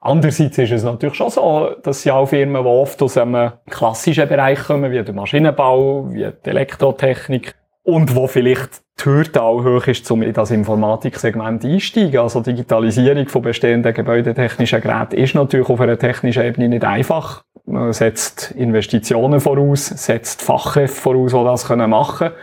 Andererseits 0.01 0.59
ist 0.59 0.73
es 0.73 0.85
natürlich 0.85 1.17
schon 1.17 1.31
so, 1.31 1.71
dass 1.83 2.05
ja 2.05 2.15
auch 2.15 2.27
Firmen, 2.27 2.63
die 2.63 2.69
oft 2.69 3.03
aus 3.03 3.17
einem 3.17 3.53
klassischen 3.69 4.29
Bereich 4.29 4.63
kommen, 4.65 4.91
wie 4.93 5.03
der 5.03 5.15
Maschinenbau, 5.15 6.13
wie 6.13 6.31
die 6.45 6.51
Elektrotechnik, 6.51 7.55
und 7.87 8.17
wo 8.17 8.27
vielleicht 8.27 8.83
die 8.99 9.05
Hürde 9.05 9.43
auch 9.43 9.65
hoch 9.65 9.87
ist, 9.87 10.11
um 10.11 10.23
in 10.23 10.33
das 10.33 10.51
Informatiksegment 10.51 11.65
einsteigen. 11.65 12.19
Also 12.19 12.41
Digitalisierung 12.41 13.29
von 13.29 13.43
bestehenden 13.43 13.95
gebäudetechnischen 13.95 14.81
Geräten 14.81 15.17
ist 15.17 15.37
natürlich 15.37 15.69
auf 15.69 15.81
einer 15.81 15.97
technischen 15.97 16.43
Ebene 16.43 16.69
nicht 16.69 16.85
einfach. 16.85 17.45
Man 17.65 17.93
setzt 17.93 18.51
Investitionen 18.53 19.41
voraus, 19.41 19.87
setzt 19.87 20.43
Fachkräfte 20.43 21.01
voraus, 21.01 21.33
die 21.33 21.45
das 21.45 21.69
machen 21.89 22.19
können. 22.19 22.35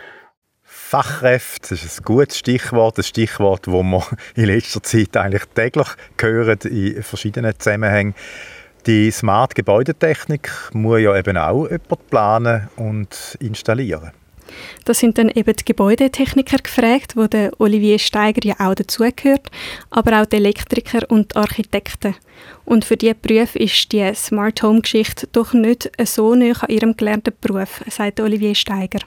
Fachkräfte, 0.94 1.70
das 1.70 1.84
ist 1.84 1.98
ein 1.98 2.04
gutes 2.04 2.38
Stichwort, 2.38 2.96
ein 2.98 3.02
Stichwort, 3.02 3.66
das 3.66 3.74
wir 3.74 4.06
in 4.36 4.44
letzter 4.44 4.80
Zeit 4.80 5.16
eigentlich 5.16 5.42
täglich 5.52 5.88
hören 6.20 6.58
in 6.70 7.02
verschiedenen 7.02 7.58
Zusammenhängen. 7.58 8.14
Die 8.86 9.10
Smart 9.10 9.56
Gebäudetechnik 9.56 10.52
muss 10.72 11.00
ja 11.00 11.16
eben 11.16 11.36
auch 11.36 11.64
jemand 11.64 12.10
planen 12.10 12.68
und 12.76 13.36
installieren. 13.40 14.12
Da 14.84 14.94
sind 14.94 15.18
dann 15.18 15.30
eben 15.30 15.56
die 15.56 15.64
Gebäudetechniker 15.64 16.58
gefragt, 16.58 17.16
wo 17.16 17.26
der 17.26 17.50
Olivier 17.58 17.98
Steiger 17.98 18.42
ja 18.44 18.54
auch 18.60 18.76
dazugehört, 18.76 19.50
aber 19.90 20.22
auch 20.22 20.26
die 20.26 20.36
Elektriker 20.36 21.10
und 21.10 21.32
die 21.32 21.36
Architekten. 21.38 22.14
Und 22.64 22.84
für 22.84 22.96
diese 22.96 23.16
Berufe 23.16 23.58
ist 23.58 23.90
die 23.90 24.14
Smart 24.14 24.62
Home 24.62 24.82
Geschichte 24.82 25.26
doch 25.32 25.54
nicht 25.54 25.90
so 26.04 26.36
nah 26.36 26.52
an 26.52 26.68
ihrem 26.68 26.96
gelernten 26.96 27.34
Beruf, 27.40 27.82
sagt 27.90 28.20
Olivier 28.20 28.54
Steiger. 28.54 29.00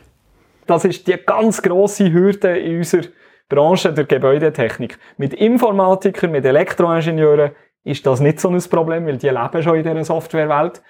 Das 0.67 0.85
ist 0.85 1.07
die 1.07 1.17
ganz 1.17 1.61
grosse 1.61 2.11
Hürde 2.11 2.57
in 2.57 2.77
unserer 2.77 3.07
Branche 3.49 3.93
der 3.93 4.03
Gebäudetechnik. 4.03 4.99
Mit 5.17 5.33
Informatikern, 5.33 6.31
mit 6.31 6.45
Elektroingenieuren 6.45 7.51
ist 7.85 8.05
das 8.05 8.19
nicht 8.19 8.41
so 8.41 8.49
ein 8.49 8.61
Problem, 8.69 9.05
weil 9.07 9.17
die 9.17 9.29
leben 9.29 9.63
schon 9.63 9.77
in 9.77 9.83
dieser 9.83 10.03
Softwarewelt. 10.03 10.81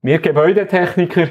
Wir 0.00 0.18
Gebäudetechniker 0.18 1.28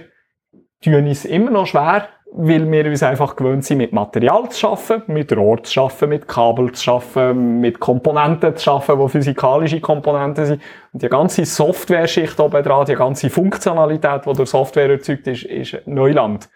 tun 0.83 1.07
es 1.07 1.25
immer 1.25 1.49
noch 1.49 1.65
schwer, 1.65 2.07
weil 2.31 2.69
wir 2.69 2.85
uns 2.85 3.01
einfach 3.01 3.35
gewöhnt 3.35 3.65
sind, 3.65 3.79
mit 3.79 3.93
Material 3.93 4.49
zu 4.49 4.67
arbeiten, 4.67 5.13
mit 5.13 5.35
Rohr 5.35 5.63
zu 5.63 5.81
arbeiten, 5.81 6.09
mit 6.09 6.27
Kabel 6.27 6.71
zu 6.73 6.91
arbeiten, 6.91 7.59
mit 7.61 7.79
Komponenten 7.79 8.55
zu 8.57 8.71
arbeiten, 8.71 9.01
die 9.01 9.09
physikalische 9.09 9.79
Komponenten 9.79 10.45
sind. 10.45 10.61
Und 10.93 11.01
die 11.01 11.09
ganze 11.09 11.45
Software-Schicht 11.45 12.39
oben 12.39 12.61
dran, 12.61 12.85
die 12.85 12.95
ganze 12.95 13.31
Funktionalität, 13.31 14.25
die 14.25 14.33
durch 14.33 14.49
Software 14.49 14.91
erzeugt 14.91 15.25
ist, 15.25 15.45
ist 15.45 15.87
Neuland. 15.87 16.47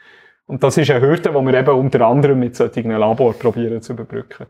Und 0.52 0.62
das 0.64 0.76
ist 0.76 0.91
eine 0.91 0.99
Hürde, 0.99 1.30
die 1.30 1.34
wir 1.34 1.54
eben 1.54 1.80
unter 1.80 2.06
anderem 2.06 2.39
mit 2.39 2.58
solchen 2.58 2.91
Labor 2.91 3.32
probieren 3.32 3.82
zu 3.82 3.93
überbrücken. 3.93 4.47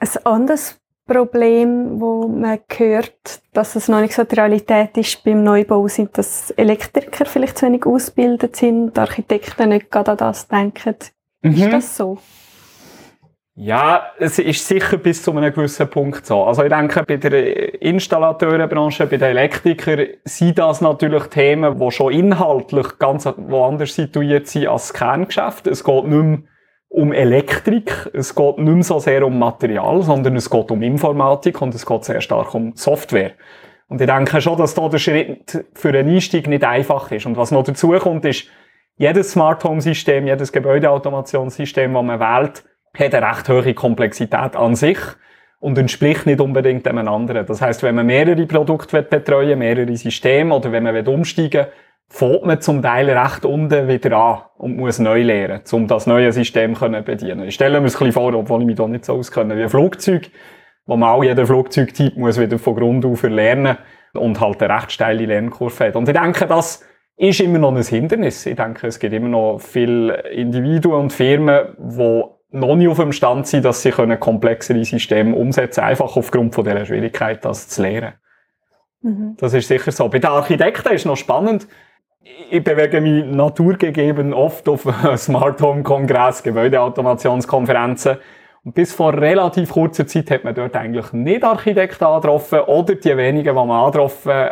Ein 0.00 0.08
anderes 0.24 0.80
Problem, 1.06 2.00
wo 2.00 2.26
man 2.26 2.58
hört, 2.76 3.40
dass 3.52 3.76
es 3.76 3.86
noch 3.86 4.00
nicht 4.00 4.14
so 4.14 4.24
die 4.24 4.34
Realität 4.34 4.96
ist 4.96 5.22
beim 5.22 5.44
Neubau, 5.44 5.86
sind, 5.86 6.18
dass 6.18 6.50
Elektriker 6.50 7.24
vielleicht 7.24 7.56
zu 7.56 7.66
wenig 7.66 7.86
ausgebildet 7.86 8.56
sind, 8.56 8.98
Architekten 8.98 9.68
nicht 9.68 9.92
gerade 9.92 10.10
an 10.10 10.16
das 10.16 10.48
denken. 10.48 10.96
Mhm. 11.42 11.52
Ist 11.52 11.72
das 11.72 11.96
so? 11.96 12.18
Ja, 13.60 14.12
es 14.20 14.38
ist 14.38 14.68
sicher 14.68 14.98
bis 14.98 15.20
zu 15.20 15.32
einem 15.32 15.52
gewissen 15.52 15.90
Punkt 15.90 16.24
so. 16.24 16.44
Also 16.44 16.62
ich 16.62 16.68
denke, 16.68 17.02
bei 17.02 17.16
der 17.16 17.82
Installateurenbranche, 17.82 19.06
bei 19.06 19.16
den 19.16 19.30
Elektrikern 19.30 20.06
sind 20.22 20.60
das 20.60 20.80
natürlich 20.80 21.24
Themen, 21.24 21.76
die 21.76 21.90
schon 21.90 22.12
inhaltlich 22.12 23.00
ganz 23.00 23.26
woanders 23.26 23.96
situiert 23.96 24.46
sind 24.46 24.68
als 24.68 24.86
das 24.86 24.94
Kerngeschäft. 24.94 25.66
Es 25.66 25.82
geht 25.82 26.04
nicht 26.04 26.22
mehr 26.22 26.38
um 26.88 27.12
Elektrik, 27.12 28.08
es 28.12 28.32
geht 28.36 28.58
nicht 28.58 28.74
mehr 28.74 28.84
so 28.84 29.00
sehr 29.00 29.26
um 29.26 29.40
Material, 29.40 30.02
sondern 30.02 30.36
es 30.36 30.48
geht 30.48 30.70
um 30.70 30.80
Informatik 30.80 31.60
und 31.60 31.74
es 31.74 31.84
geht 31.84 32.04
sehr 32.04 32.20
stark 32.20 32.54
um 32.54 32.76
Software. 32.76 33.32
Und 33.88 34.00
ich 34.00 34.06
denke 34.06 34.40
schon, 34.40 34.56
dass 34.56 34.74
da 34.74 34.88
der 34.88 34.98
Schritt 34.98 35.66
für 35.74 35.88
einen 35.88 36.08
Einstieg 36.08 36.46
nicht 36.46 36.62
einfach 36.62 37.10
ist. 37.10 37.26
Und 37.26 37.36
was 37.36 37.50
noch 37.50 37.64
dazu 37.64 37.90
kommt, 37.98 38.24
ist, 38.24 38.46
jedes 38.98 39.32
Smart 39.32 39.64
Home 39.64 39.80
System, 39.80 40.28
jedes 40.28 40.52
Gebäudeautomationssystem, 40.52 41.92
das 41.92 42.04
man 42.04 42.20
wählt, 42.20 42.62
hat 42.96 43.14
eine 43.14 43.26
recht 43.26 43.48
hohe 43.48 43.74
Komplexität 43.74 44.56
an 44.56 44.74
sich 44.74 44.98
und 45.60 45.76
entspricht 45.78 46.26
nicht 46.26 46.40
unbedingt 46.40 46.86
dem 46.86 46.98
anderen. 46.98 47.46
Das 47.46 47.60
heißt, 47.60 47.82
wenn 47.82 47.96
man 47.96 48.06
mehrere 48.06 48.46
Produkte 48.46 49.02
betreuen 49.02 49.58
mehrere 49.58 49.96
Systeme 49.96 50.54
oder 50.54 50.72
wenn 50.72 50.84
man 50.84 51.06
umsteigen 51.06 51.66
will, 51.66 51.72
fängt 52.08 52.44
man 52.46 52.60
zum 52.60 52.80
Teil 52.80 53.10
recht 53.10 53.44
unten 53.44 53.88
wieder 53.88 54.16
an 54.16 54.40
und 54.56 54.76
muss 54.76 54.98
neu 54.98 55.22
lernen, 55.22 55.60
um 55.72 55.86
das 55.86 56.06
neue 56.06 56.32
System 56.32 56.74
zu 56.74 56.88
bedienen. 57.02 57.44
Ich 57.44 57.54
stelle 57.54 57.80
mir 57.80 57.86
es 57.86 57.96
ein 57.96 58.06
bisschen 58.06 58.12
vor, 58.12 58.34
obwohl 58.34 58.60
ich 58.62 58.66
mich 58.66 58.76
da 58.76 58.88
nicht 58.88 59.04
so 59.04 59.14
auskenne, 59.14 59.56
wie 59.56 59.62
ein 59.62 59.68
Flugzeug, 59.68 60.30
wo 60.86 60.96
man 60.96 61.10
auch 61.10 61.22
jeden 61.22 61.46
Flugzeugtyp 61.46 62.16
muss 62.16 62.40
wieder 62.40 62.58
von 62.58 62.76
Grund 62.76 63.04
auf 63.04 63.22
erlernen 63.22 63.76
und 64.14 64.40
halt 64.40 64.62
eine 64.62 64.74
recht 64.74 64.92
steile 64.92 65.26
Lernkurve 65.26 65.88
hat. 65.88 65.96
Und 65.96 66.08
ich 66.08 66.18
denke, 66.18 66.46
das 66.46 66.82
ist 67.16 67.40
immer 67.40 67.58
noch 67.58 67.74
ein 67.74 67.82
Hindernis. 67.82 68.46
Ich 68.46 68.56
denke, 68.56 68.86
es 68.86 68.98
gibt 68.98 69.12
immer 69.12 69.28
noch 69.28 69.58
viele 69.58 70.14
Individuen 70.30 71.02
und 71.02 71.12
Firmen, 71.12 71.74
die 71.78 72.22
noch 72.50 72.76
nicht 72.76 72.88
auf 72.88 72.98
dem 72.98 73.12
Stand 73.12 73.46
sind, 73.46 73.64
dass 73.64 73.82
sie 73.82 73.90
können 73.90 74.18
komplexere 74.18 74.84
Systeme 74.84 75.34
umsetzen 75.34 75.80
können, 75.80 75.90
einfach 75.90 76.16
aufgrund 76.16 76.54
von 76.54 76.64
dieser 76.64 76.86
Schwierigkeit, 76.86 77.44
das 77.44 77.68
zu 77.68 77.82
lernen. 77.82 78.14
Mhm. 79.02 79.36
Das 79.38 79.54
ist 79.54 79.68
sicher 79.68 79.92
so. 79.92 80.08
Bei 80.08 80.18
den 80.18 80.30
Architekten 80.30 80.92
ist 80.92 81.06
noch 81.06 81.16
spannend. 81.16 81.68
Ich 82.50 82.62
bewege 82.62 83.00
mich 83.00 83.24
naturgegeben 83.24 84.34
oft 84.34 84.68
auf 84.68 84.86
Smart 85.16 85.60
Home 85.62 85.82
Kongress, 85.82 86.42
Gebäudeautomationskonferenzen. 86.42 88.18
Und 88.64 88.74
bis 88.74 88.92
vor 88.92 89.14
relativ 89.14 89.70
kurzer 89.70 90.06
Zeit 90.06 90.30
hat 90.30 90.44
man 90.44 90.54
dort 90.54 90.76
eigentlich 90.76 91.12
nicht 91.12 91.44
Architekten 91.44 92.04
angetroffen 92.04 92.60
oder 92.60 92.94
die 92.96 93.16
wenigen, 93.16 93.48
die 93.48 93.52
man 93.52 93.70
angetroffen 93.70 94.50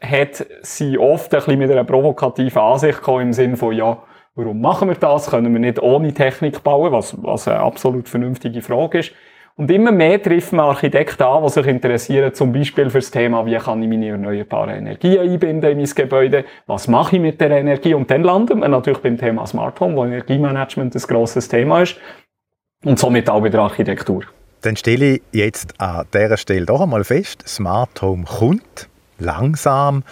hat, 0.00 0.46
sind 0.62 0.98
oft 0.98 1.32
ein 1.32 1.38
bisschen 1.38 1.58
mit 1.58 1.70
einer 1.70 1.84
provokativen 1.84 2.60
Ansicht 2.60 2.98
gekommen 2.98 3.22
im 3.22 3.32
Sinne 3.32 3.56
von, 3.56 3.74
ja, 3.74 4.02
Warum 4.36 4.60
machen 4.60 4.88
wir 4.88 4.96
das? 4.96 5.30
Können 5.30 5.52
wir 5.52 5.60
nicht 5.60 5.80
ohne 5.80 6.12
Technik 6.12 6.64
bauen? 6.64 6.90
Was, 6.90 7.16
was 7.22 7.46
eine 7.46 7.60
absolut 7.60 8.08
vernünftige 8.08 8.62
Frage 8.62 8.98
ist. 8.98 9.12
Und 9.56 9.70
immer 9.70 9.92
mehr 9.92 10.20
treffen 10.20 10.56
wir 10.56 10.64
Architekten 10.64 11.22
an, 11.22 11.44
die 11.44 11.50
sich 11.50 11.66
interessieren, 11.66 12.34
zum 12.34 12.52
Beispiel 12.52 12.90
für 12.90 12.98
das 12.98 13.12
Thema, 13.12 13.46
wie 13.46 13.56
kann 13.56 13.80
ich 13.80 13.88
meine 13.88 14.08
erneuerbaren 14.08 14.78
Energien 14.78 15.20
einbinden 15.20 15.70
in 15.70 15.78
mein 15.78 15.86
Gebäude? 15.86 16.44
Was 16.66 16.88
mache 16.88 17.14
ich 17.14 17.22
mit 17.22 17.40
der 17.40 17.52
Energie? 17.52 17.94
Und 17.94 18.10
dann 18.10 18.24
landen 18.24 18.58
wir 18.58 18.68
natürlich 18.68 18.98
beim 18.98 19.16
Thema 19.16 19.46
Smart 19.46 19.78
Home, 19.78 19.94
wo 19.94 20.04
Energiemanagement 20.04 20.96
ein 20.96 21.02
grosses 21.02 21.46
Thema 21.46 21.82
ist. 21.82 21.96
Und 22.84 22.98
somit 22.98 23.30
auch 23.30 23.40
bei 23.40 23.50
der 23.50 23.60
Architektur. 23.60 24.24
Dann 24.62 24.76
stelle 24.76 25.04
ich 25.04 25.22
jetzt 25.30 25.80
an 25.80 26.06
dieser 26.12 26.36
Stelle 26.36 26.66
doch 26.66 26.80
einmal 26.80 27.04
fest, 27.04 27.46
Smart 27.46 28.02
Home 28.02 28.24
kommt 28.24 28.88
langsam 29.20 30.02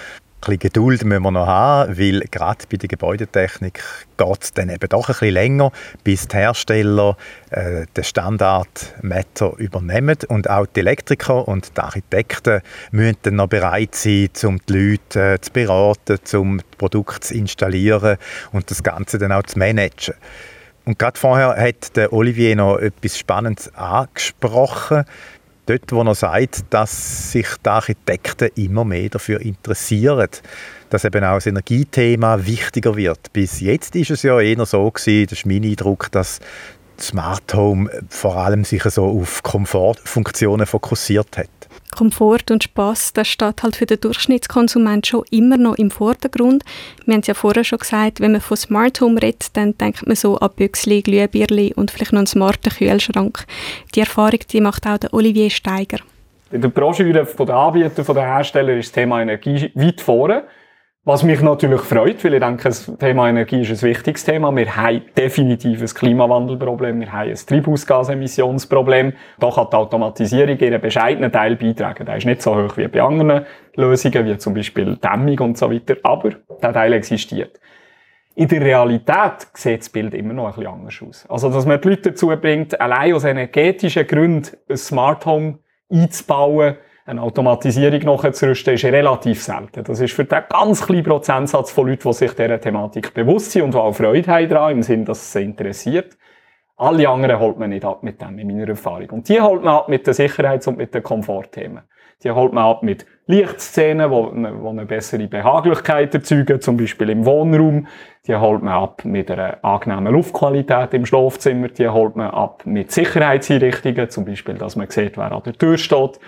bisschen 0.43 0.59
Geduld 0.59 1.05
müssen 1.05 1.23
wir 1.23 1.31
noch 1.31 1.47
haben, 1.47 1.99
weil 1.99 2.21
gerade 2.31 2.65
bei 2.71 2.77
der 2.77 2.89
Gebäudetechnik 2.89 3.83
geht 4.17 4.43
es 4.43 4.53
dann 4.53 4.69
eben 4.69 4.89
doch 4.89 5.09
ein 5.09 5.15
bisschen 5.15 5.35
länger, 5.35 5.73
bis 6.05 6.29
die 6.29 6.37
Hersteller 6.37 7.17
äh, 7.51 7.87
den 7.97 8.05
Standardmeter 8.05 9.55
übernehmen 9.57 10.19
und 10.29 10.51
auch 10.51 10.67
die 10.67 10.81
Elektriker 10.81 11.47
und 11.49 11.77
die 11.77 11.81
Architekten 11.81 12.61
müssen 12.91 13.17
dann 13.23 13.37
noch 13.37 13.49
bereit 13.49 13.95
sein, 13.95 14.31
um 14.45 14.61
die 14.69 14.73
Leute 14.73 15.35
äh, 15.35 15.41
zu 15.41 15.53
beraten, 15.53 16.19
um 16.37 16.59
das 16.59 16.67
Produkt 16.77 17.25
zu 17.25 17.35
installieren 17.35 18.19
und 18.53 18.71
das 18.71 18.83
Ganze 18.83 19.19
dann 19.19 19.33
auch 19.33 19.45
zu 19.45 19.59
managen. 19.59 20.15
Und 20.85 20.99
gerade 20.99 21.19
vorher 21.19 21.57
hat 21.57 21.97
der 21.97 22.13
Olivier 22.13 22.57
noch 22.57 22.79
etwas 22.79 23.17
Spannendes 23.17 23.73
angesprochen 23.75 25.05
dort, 25.67 25.93
wo 25.93 26.03
er 26.03 26.15
sagt, 26.15 26.65
dass 26.71 27.33
sich 27.33 27.47
die 27.65 27.71
Architekten 27.71 28.51
immer 28.57 28.85
mehr 28.85 29.09
dafür 29.09 29.41
interessieren, 29.41 30.29
dass 30.91 31.05
eben 31.05 31.25
auch 31.25 31.35
das 31.35 31.47
Energiethema 31.47 32.45
wichtiger 32.45 32.97
wird. 32.97 33.33
Bis 33.33 33.61
jetzt 33.61 33.97
ist 33.97 34.11
es 34.11 34.23
ja 34.23 34.41
eher 34.41 34.65
so 34.67 34.91
gewesen, 34.91 35.27
das 35.29 35.39
ist 35.39 35.47
mein 35.47 35.65
Eindruck, 35.65 36.11
dass 36.13 36.41
Smart 37.01 37.55
Home 37.55 37.91
vor 38.09 38.37
allem 38.37 38.65
sich 38.65 38.83
so 38.85 39.07
auf 39.07 39.43
Komfortfunktionen 39.43 40.67
fokussiert 40.67 41.37
hat. 41.37 41.49
Komfort 41.93 42.51
und 42.51 42.65
Spaß, 42.65 43.13
das 43.13 43.29
steht 43.29 43.63
halt 43.63 43.77
für 43.77 43.87
den 43.87 44.01
Durchschnittskonsument 44.01 45.07
schon 45.07 45.25
immer 45.31 45.57
noch 45.57 45.77
im 45.77 45.91
Vordergrund. 45.91 46.65
Wir 47.05 47.15
haben 47.15 47.21
es 47.21 47.27
ja 47.29 47.35
vorher 47.35 47.65
schon 47.65 47.79
gesagt, 47.79 48.21
wenn 48.21 48.33
man 48.33 48.41
von 48.41 48.57
Smart 48.57 49.01
Home 49.01 49.21
redet, 49.23 49.57
dann 49.57 49.77
denkt 49.79 50.07
man 50.07 50.17
so 50.17 50.39
an 50.39 50.51
Büchsli, 50.57 51.03
Glühbirli 51.03 51.73
und 51.75 51.91
vielleicht 51.91 52.13
noch 52.13 52.21
einen 52.21 52.27
smarten 52.27 52.73
Kühlschrank. 52.73 53.45
Die 53.95 54.01
Erfahrung, 54.01 54.41
die 54.51 54.61
macht 54.61 54.87
auch 54.87 54.99
der 54.99 55.15
Olivier 55.15 55.51
Steiger. 55.51 55.99
In 56.51 56.61
der 56.61 56.69
Broschüre 56.69 57.27
der 57.27 57.55
Anbieter, 57.55 58.03
der 58.15 58.23
Hersteller 58.23 58.77
ist 58.77 58.89
das 58.89 58.93
Thema 58.93 59.23
Energie 59.23 59.71
weit 59.75 60.01
vorne. 60.01 60.45
Was 61.05 61.25
mich 61.25 61.41
natürlich 61.41 61.81
freut, 61.81 62.23
weil 62.23 62.35
ich 62.35 62.41
denke, 62.41 62.63
das 62.63 62.87
Thema 63.01 63.29
Energie 63.29 63.63
ist 63.63 63.83
ein 63.83 63.89
wichtiges 63.89 64.25
Thema. 64.25 64.55
Wir 64.55 64.77
haben 64.77 65.03
definitiv 65.19 65.83
ein 65.83 65.89
Klimawandelproblem, 65.89 67.01
wir 67.01 67.13
haben 67.13 67.29
ein 67.29 67.35
Treibhausgasemissionsproblem. 67.35 69.13
Da 69.41 69.51
kann 69.51 69.67
die 69.69 69.77
Automatisierung 69.77 70.57
ihren 70.57 70.81
bescheidenen 70.81 71.33
Teil 71.33 71.57
beitragen. 71.57 72.07
Der 72.07 72.19
ist 72.19 72.27
nicht 72.27 72.41
so 72.41 72.55
hoch 72.55 72.77
wie 72.77 72.87
bei 72.87 73.03
anderen 73.03 73.45
Lösungen, 73.75 74.27
wie 74.27 74.39
zum 74.39 74.55
Beispiel 74.55 74.95
Dämmung 74.95 75.41
und 75.41 75.59
so 75.59 75.73
weiter, 75.73 75.97
aber 76.05 76.35
der 76.63 76.73
Teil 76.73 76.93
existiert. 76.93 77.59
In 78.37 78.47
der 78.47 78.61
Realität 78.61 79.49
sieht 79.55 79.81
das 79.81 79.91
Bild 79.91 80.15
immer 80.15 80.35
noch 80.35 80.47
ein 80.47 80.55
bisschen 80.55 80.73
anders 80.73 81.03
aus. 81.03 81.27
Also, 81.29 81.51
dass 81.51 81.67
man 81.67 81.81
die 81.81 81.89
Leute 81.89 82.11
dazu 82.11 82.29
bringt, 82.29 82.81
allein 82.81 83.13
aus 83.15 83.25
energetischen 83.25 84.07
Gründen 84.07 84.57
ein 84.69 84.77
Smart 84.77 85.27
Home 85.27 85.59
einzubauen, 85.91 86.77
eine 87.05 87.23
Automatisierung 87.23 88.01
nachzurüsten, 88.01 88.75
ist 88.75 88.85
relativ 88.85 89.43
selten. 89.43 89.85
Das 89.85 90.01
ist 90.01 90.15
für 90.15 90.25
den 90.25 90.43
ganz 90.49 90.87
kleinen 90.87 91.05
Prozentsatz 91.05 91.73
von 91.73 91.89
Leuten, 91.89 92.09
die 92.09 92.15
sich 92.15 92.33
dieser 92.33 92.61
Thematik 92.61 93.13
bewusst 93.13 93.51
sind 93.51 93.63
und 93.63 93.75
die 93.75 93.79
auch 93.79 93.93
Freude 93.93 94.31
haben 94.31 94.49
daran, 94.49 94.73
im 94.73 94.83
Sinne, 94.83 95.05
dass 95.05 95.21
es 95.21 95.33
sie 95.33 95.43
interessiert. 95.43 96.17
Alle 96.77 97.09
anderen 97.09 97.39
holt 97.39 97.59
man 97.59 97.71
nicht 97.71 97.85
ab 97.85 98.03
mit 98.03 98.21
dem, 98.21 98.39
in 98.39 98.47
meiner 98.47 98.69
Erfahrung. 98.69 99.11
Und 99.11 99.29
die 99.29 99.41
holt 99.41 99.63
man 99.63 99.75
ab 99.75 99.89
mit 99.89 100.07
den 100.07 100.15
Sicherheits- 100.15 100.67
und 100.67 100.79
mit 100.79 100.95
den 100.95 101.03
Komfortthemen. 101.03 101.83
Die 102.25 102.31
holt 102.31 102.53
man 102.53 102.65
ab 102.65 102.83
mit 102.85 103.05
Lichtszenen, 103.27 104.11
die 104.11 104.69
eine 104.69 104.87
bessere 104.87 105.27
Behaglichkeit 105.27 106.15
erzeugen, 106.15 106.61
zum 106.61 106.77
Beispiel 106.77 107.11
im 107.11 107.27
Wohnraum. 107.27 107.89
Die 108.27 108.37
holt 108.37 108.63
man 108.63 108.75
ab 108.75 109.05
mit 109.05 109.31
einer 109.31 109.59
angenehmen 109.65 110.13
Luftqualität 110.13 110.95
im 110.95 111.05
Schlafzimmer. 111.05 111.69
Die 111.69 111.89
holt 111.89 112.15
man 112.15 112.31
ab 112.31 112.63
mit 112.65 112.93
Sicherheitseinrichtungen, 112.93 114.09
zum 114.09 114.25
Beispiel, 114.25 114.55
dass 114.55 114.77
man 114.77 114.89
sieht, 114.89 115.17
wer 115.17 115.33
an 115.33 115.43
der 115.45 115.55
Tür 115.55 115.79
steht 115.79 116.21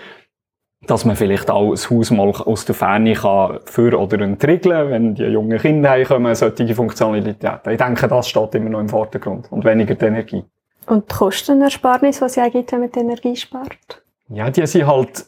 dass 0.87 1.05
man 1.05 1.15
vielleicht 1.15 1.49
auch 1.49 1.71
das 1.71 1.89
Haus 1.89 2.11
mal 2.11 2.29
aus 2.29 2.65
der 2.65 2.75
Ferne 2.75 3.13
kann 3.13 3.59
für 3.65 3.97
oder 3.99 4.19
entriegeln, 4.21 4.89
wenn 4.89 5.15
die 5.15 5.23
jungen 5.23 5.59
Kinder 5.59 5.91
heimkommen, 5.91 6.33
solche 6.35 6.75
Funktionalitäten. 6.75 7.71
Ich 7.71 7.77
denke, 7.77 8.07
das 8.07 8.29
steht 8.29 8.55
immer 8.55 8.69
noch 8.69 8.79
im 8.79 8.89
Vordergrund 8.89 9.51
und 9.51 9.65
weniger 9.65 9.95
die 9.95 10.05
Energie. 10.05 10.43
Und 10.87 11.09
die 11.11 11.15
Kostenersparnis, 11.15 12.21
was 12.21 12.35
ja 12.35 12.47
gibt, 12.49 12.71
wenn 12.71 12.81
man 12.81 12.91
die 12.91 12.99
Energie 12.99 13.35
spart? 13.35 14.03
Ja, 14.29 14.49
die 14.49 14.65
sind 14.67 14.87
halt, 14.87 15.25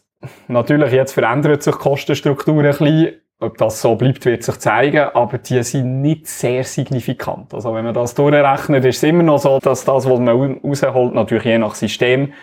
natürlich 0.47 0.91
jetzt 0.91 1.13
verändert 1.13 1.63
sich 1.63 1.75
die 1.75 1.81
Kostenstruktur 1.81 2.63
ein 2.63 2.69
bisschen. 2.69 3.21
Ob 3.39 3.55
das 3.59 3.81
so 3.81 3.93
bleibt, 3.95 4.25
wird 4.25 4.41
sich 4.41 4.57
zeigen, 4.57 5.09
aber 5.13 5.37
die 5.37 5.61
sind 5.61 6.01
nicht 6.01 6.25
sehr 6.25 6.63
signifikant. 6.63 7.53
Also 7.53 7.71
wenn 7.75 7.85
man 7.85 7.93
das 7.93 8.15
durchrechnet, 8.15 8.83
ist 8.83 8.97
es 8.97 9.03
immer 9.03 9.21
noch 9.21 9.37
so, 9.37 9.59
dass 9.59 9.85
das, 9.85 10.09
was 10.09 10.19
man 10.19 10.57
rausholt, 10.63 11.13
natürlich 11.13 11.43
je 11.43 11.59
nach 11.59 11.75
System, 11.75 12.33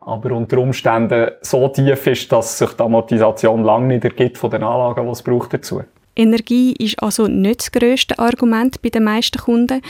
aber 0.00 0.32
unter 0.32 0.58
Umständen 0.58 1.30
so 1.42 1.68
tief 1.68 2.06
ist, 2.06 2.32
dass 2.32 2.58
sich 2.58 2.70
die 2.70 2.82
Amortisation 2.82 3.62
lang 3.64 3.86
nicht 3.86 4.04
ergibt 4.04 4.38
von 4.38 4.50
den 4.50 4.62
Anlagen, 4.62 5.04
die 5.04 5.12
es 5.12 5.22
braucht 5.22 5.52
dazu. 5.52 5.82
Energie 6.16 6.72
ist 6.72 7.02
also 7.02 7.28
nicht 7.28 7.60
das 7.60 7.72
grösste 7.72 8.18
Argument 8.18 8.82
bei 8.82 8.88
den 8.88 9.04
meisten 9.04 9.38
Kunden, 9.38 9.82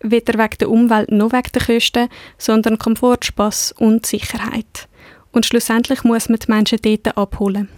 weder 0.00 0.38
wegen 0.38 0.58
der 0.60 0.70
Umwelt 0.70 1.10
noch 1.10 1.32
wegen 1.32 1.52
der 1.54 1.62
Kosten, 1.62 2.08
sondern 2.36 2.78
Komfort, 2.78 3.24
Spass 3.24 3.72
und 3.72 4.06
Sicherheit. 4.06 4.88
Und 5.32 5.46
schlussendlich 5.46 6.04
muss 6.04 6.28
man 6.28 6.38
die 6.38 6.50
Menschen 6.50 6.78
dort 6.82 7.16
abholen. 7.16 7.68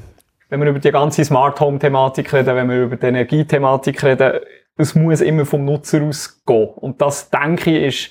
Wenn 0.49 0.61
wir 0.61 0.71
über 0.71 0.79
die 0.79 0.91
ganze 0.91 1.25
Smart 1.25 1.61
Home 1.61 1.79
Thematik 1.79 2.33
reden, 2.33 2.57
wenn 2.57 2.69
wir 2.69 2.85
über 2.85 2.97
die 2.97 3.07
Energiethematik 3.07 4.03
reden, 4.03 4.41
es 4.77 4.95
muss 4.95 5.21
immer 5.21 5.45
vom 5.45 5.65
Nutzer 5.65 6.03
ausgehen. 6.03 6.69
Und 6.77 7.01
das, 7.01 7.31
denke 7.31 7.77
ich, 7.79 7.85
ist 7.87 8.11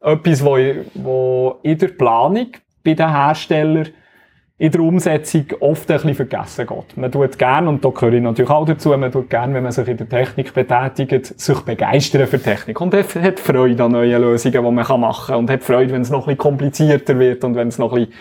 etwas, 0.00 0.44
wo 0.44 1.58
in 1.62 1.78
der 1.78 1.88
Planung 1.88 2.48
bei 2.82 2.94
den 2.94 3.10
Herstellern 3.10 3.88
in 4.60 4.70
der 4.70 4.82
Umsetzung 4.82 5.46
oft 5.60 5.90
ein 5.90 5.96
bisschen 5.96 6.14
vergessen 6.14 6.66
geht. 6.66 6.96
Man 6.96 7.10
tut 7.10 7.38
gern, 7.38 7.66
und 7.66 7.82
da 7.82 7.88
gehöre 7.88 8.12
ich 8.12 8.22
natürlich 8.22 8.50
auch 8.50 8.66
dazu, 8.66 8.90
man 8.90 9.10
tut 9.10 9.30
gern, 9.30 9.54
wenn 9.54 9.62
man 9.62 9.72
sich 9.72 9.88
in 9.88 9.96
der 9.96 10.08
Technik 10.08 10.52
betätigt, 10.52 11.40
sich 11.40 11.60
begeistern 11.60 12.26
für 12.26 12.38
Technik. 12.38 12.78
Und 12.78 12.92
hat 12.92 13.40
Freude 13.40 13.84
an 13.84 13.92
neuen 13.92 14.20
Lösungen, 14.20 14.52
die 14.52 14.70
man 14.70 15.00
machen 15.00 15.26
kann. 15.28 15.38
Und 15.38 15.50
hat 15.50 15.64
Freude, 15.64 15.94
wenn 15.94 16.02
es 16.02 16.10
noch 16.10 16.20
ein 16.20 16.36
bisschen 16.36 16.38
komplizierter 16.38 17.18
wird 17.18 17.42
und 17.42 17.54
wenn 17.54 17.68
es 17.68 17.78
noch 17.78 17.94
ein 17.94 18.06
bisschen 18.06 18.20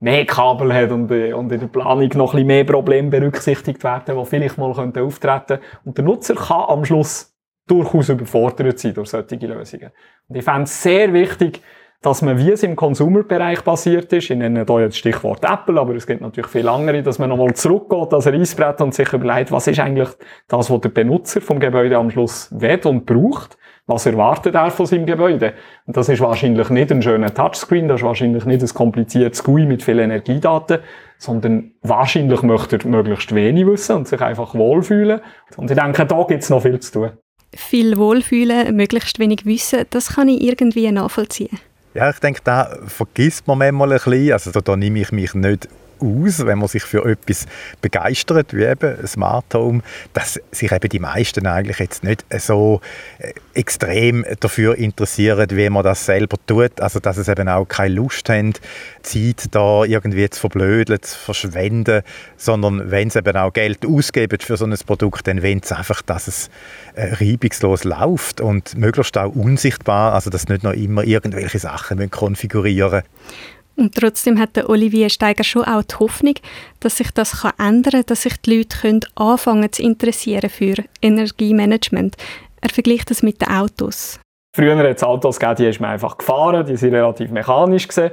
mehr 0.00 0.26
Kabel 0.26 0.74
hat 0.74 0.90
und, 0.90 1.10
äh, 1.10 1.32
und 1.32 1.50
in 1.50 1.60
der 1.60 1.66
Planung 1.68 2.08
noch 2.14 2.34
ein 2.34 2.36
bisschen 2.36 2.46
mehr 2.46 2.64
Probleme 2.64 3.08
berücksichtigt 3.08 3.82
werden, 3.82 4.16
die 4.18 4.24
vielleicht 4.26 4.58
mal 4.58 4.74
könnten 4.74 5.00
auftreten 5.00 5.58
Und 5.84 5.96
der 5.96 6.04
Nutzer 6.04 6.34
kann 6.34 6.64
am 6.68 6.84
Schluss 6.84 7.34
durchaus 7.66 8.10
überfordert 8.10 8.78
sein 8.78 8.94
durch 8.94 9.08
solche 9.08 9.36
Lösungen. 9.36 9.90
Und 10.28 10.36
ich 10.36 10.44
fände 10.44 10.64
es 10.64 10.82
sehr 10.82 11.12
wichtig, 11.12 11.62
dass 12.00 12.22
man, 12.22 12.38
wie 12.38 12.52
es 12.52 12.62
im 12.62 12.76
Consumer-Bereich 12.76 13.64
passiert 13.64 14.12
ist, 14.12 14.30
ich 14.30 14.36
nenne 14.36 14.64
hier 14.66 14.80
jetzt 14.80 14.98
Stichwort 14.98 15.44
Apple, 15.44 15.80
aber 15.80 15.96
es 15.96 16.06
gibt 16.06 16.20
natürlich 16.20 16.50
viele 16.50 16.70
andere, 16.70 17.02
dass 17.02 17.18
man 17.18 17.28
nochmal 17.28 17.54
zurückgeht 17.54 18.14
als 18.14 18.26
Reisbrett 18.28 18.80
und 18.80 18.94
sich 18.94 19.12
überlegt, 19.12 19.50
was 19.50 19.66
ist 19.66 19.80
eigentlich 19.80 20.08
das, 20.46 20.70
was 20.70 20.80
der 20.80 20.90
Benutzer 20.90 21.40
vom 21.40 21.58
Gebäude 21.58 21.96
am 21.96 22.10
Schluss 22.10 22.48
will 22.52 22.80
und 22.84 23.04
braucht, 23.04 23.58
was 23.86 24.06
erwartet 24.06 24.54
er 24.54 24.70
von 24.70 24.86
seinem 24.86 25.06
Gebäude. 25.06 25.54
Und 25.86 25.96
das 25.96 26.08
ist 26.08 26.20
wahrscheinlich 26.20 26.70
nicht 26.70 26.92
ein 26.92 27.02
schöner 27.02 27.34
Touchscreen, 27.34 27.88
das 27.88 28.00
ist 28.00 28.06
wahrscheinlich 28.06 28.44
nicht 28.44 28.62
ein 28.62 28.68
kompliziertes 28.68 29.42
GUI 29.42 29.66
mit 29.66 29.82
vielen 29.82 30.10
Energiedaten, 30.10 30.78
sondern 31.16 31.72
wahrscheinlich 31.82 32.42
möchte 32.42 32.76
er 32.76 32.86
möglichst 32.86 33.34
wenig 33.34 33.66
wissen 33.66 33.96
und 33.96 34.06
sich 34.06 34.20
einfach 34.20 34.54
wohlfühlen. 34.54 35.20
Und 35.56 35.68
ich 35.68 35.76
denke, 35.76 36.06
da 36.06 36.22
gibt 36.28 36.44
es 36.44 36.50
noch 36.50 36.62
viel 36.62 36.78
zu 36.78 36.92
tun. 36.92 37.10
Viel 37.56 37.96
Wohlfühlen, 37.96 38.76
möglichst 38.76 39.18
wenig 39.18 39.46
Wissen, 39.46 39.84
das 39.90 40.14
kann 40.14 40.28
ich 40.28 40.42
irgendwie 40.42 40.92
nachvollziehen. 40.92 41.58
Ja, 41.98 42.10
ich 42.10 42.20
denke, 42.20 42.40
da 42.44 42.78
vergisst 42.86 43.48
man 43.48 43.58
manchmal 43.58 43.92
ein 43.92 43.98
bisschen. 43.98 44.32
Also 44.32 44.52
da, 44.52 44.60
da 44.60 44.76
nehme 44.76 45.00
ich 45.00 45.10
mich 45.10 45.34
nicht 45.34 45.68
aus, 46.00 46.44
wenn 46.46 46.58
man 46.58 46.68
sich 46.68 46.82
für 46.82 47.04
etwas 47.04 47.46
begeistert, 47.80 48.54
wie 48.54 48.64
eben 48.64 49.06
Smart 49.06 49.52
Home, 49.54 49.82
dass 50.12 50.40
sich 50.50 50.72
eben 50.72 50.88
die 50.88 50.98
meisten 50.98 51.46
eigentlich 51.46 51.78
jetzt 51.78 52.04
nicht 52.04 52.24
so 52.38 52.80
äh, 53.18 53.32
extrem 53.54 54.24
dafür 54.40 54.76
interessieren, 54.76 55.48
wie 55.50 55.68
man 55.70 55.82
das 55.82 56.06
selber 56.06 56.36
tut. 56.46 56.80
Also 56.80 57.00
dass 57.00 57.16
es 57.16 57.28
eben 57.28 57.48
auch 57.48 57.66
keine 57.66 57.94
Lust 57.94 58.28
haben, 58.28 58.54
Zeit 59.02 59.46
da 59.50 59.84
irgendwie 59.84 60.28
zu 60.30 60.40
verblödeln, 60.40 61.02
zu 61.02 61.18
verschwenden, 61.18 62.02
sondern 62.36 62.90
wenn 62.90 63.10
sie 63.10 63.18
eben 63.18 63.36
auch 63.36 63.52
Geld 63.52 63.86
ausgeben 63.86 64.38
für 64.40 64.56
so 64.56 64.64
ein 64.64 64.76
Produkt, 64.86 65.26
dann 65.26 65.42
wollen 65.42 65.62
sie 65.62 65.76
einfach, 65.76 66.02
dass 66.02 66.28
es 66.28 66.50
äh, 66.94 67.14
reibungslos 67.14 67.84
läuft 67.84 68.40
und 68.40 68.76
möglichst 68.76 69.16
auch 69.18 69.34
unsichtbar, 69.34 70.14
also 70.14 70.30
dass 70.30 70.48
nicht 70.48 70.62
noch 70.62 70.72
immer 70.72 71.04
irgendwelche 71.04 71.58
Sachen 71.58 72.10
konfigurieren 72.10 73.02
müssen. 73.02 73.57
Und 73.78 73.94
trotzdem 73.94 74.40
hat 74.40 74.56
der 74.56 74.68
Olivier 74.68 75.08
Steiger 75.08 75.44
schon 75.44 75.62
auch 75.62 75.84
die 75.84 75.94
Hoffnung, 75.94 76.34
dass 76.80 76.96
sich 76.96 77.12
das 77.12 77.42
kann 77.42 77.52
ändern 77.58 77.92
kann, 77.92 78.06
dass 78.06 78.22
sich 78.22 78.36
die 78.40 78.58
Leute 78.58 78.76
können 78.76 79.00
anfangen 79.14 79.72
zu 79.72 79.82
interessieren 79.82 80.50
für 80.50 80.74
Energiemanagement. 81.00 82.16
Er 82.60 82.70
vergleicht 82.70 83.08
das 83.08 83.22
mit 83.22 83.40
den 83.40 83.48
Autos. 83.48 84.18
Früher 84.56 84.76
hat 84.76 84.96
es 84.96 85.04
Autos 85.04 85.38
gegeben, 85.38 85.56
die 85.58 85.66
ist 85.66 85.80
man 85.80 85.90
einfach 85.90 86.18
gefahren, 86.18 86.66
die 86.66 86.76
sind 86.76 86.92
relativ 86.92 87.30
mechanisch 87.30 87.86
gesehen. 87.86 88.10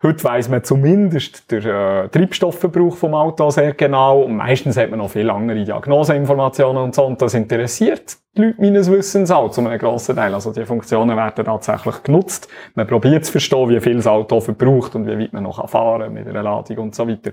Heute 0.00 0.22
weiss 0.22 0.48
man 0.48 0.62
zumindest 0.62 1.50
den 1.50 1.66
äh, 1.66 2.08
Treibstoffverbrauch 2.08 2.96
vom 2.96 3.14
Auto 3.14 3.50
sehr 3.50 3.72
genau. 3.74 4.22
Und 4.22 4.36
meistens 4.36 4.76
hat 4.76 4.90
man 4.90 5.00
noch 5.00 5.10
viel 5.10 5.28
andere 5.28 5.64
Diagnoseinformationen 5.64 6.84
und 6.84 6.94
so. 6.94 7.04
Und 7.04 7.20
das 7.20 7.34
interessiert 7.34 8.16
die 8.36 8.42
Leute 8.42 8.60
meines 8.60 8.88
Wissens 8.92 9.32
auch 9.32 9.50
zu 9.50 9.60
einem 9.60 9.76
grossen 9.76 10.14
Teil. 10.14 10.32
Also 10.32 10.52
die 10.52 10.64
Funktionen 10.64 11.16
werden 11.16 11.44
tatsächlich 11.44 12.00
genutzt. 12.04 12.48
Man 12.76 12.86
probiert 12.86 13.24
zu 13.24 13.32
verstehen, 13.32 13.68
wie 13.70 13.80
viel 13.80 13.96
das 13.96 14.06
Auto 14.06 14.38
verbraucht 14.38 14.94
und 14.94 15.04
wie 15.08 15.18
weit 15.18 15.32
man 15.32 15.42
noch 15.42 15.68
fahren 15.68 16.02
kann 16.02 16.12
mit 16.12 16.28
einer 16.28 16.44
Ladung 16.44 16.78
und 16.78 16.94
so 16.94 17.08
weiter. 17.08 17.32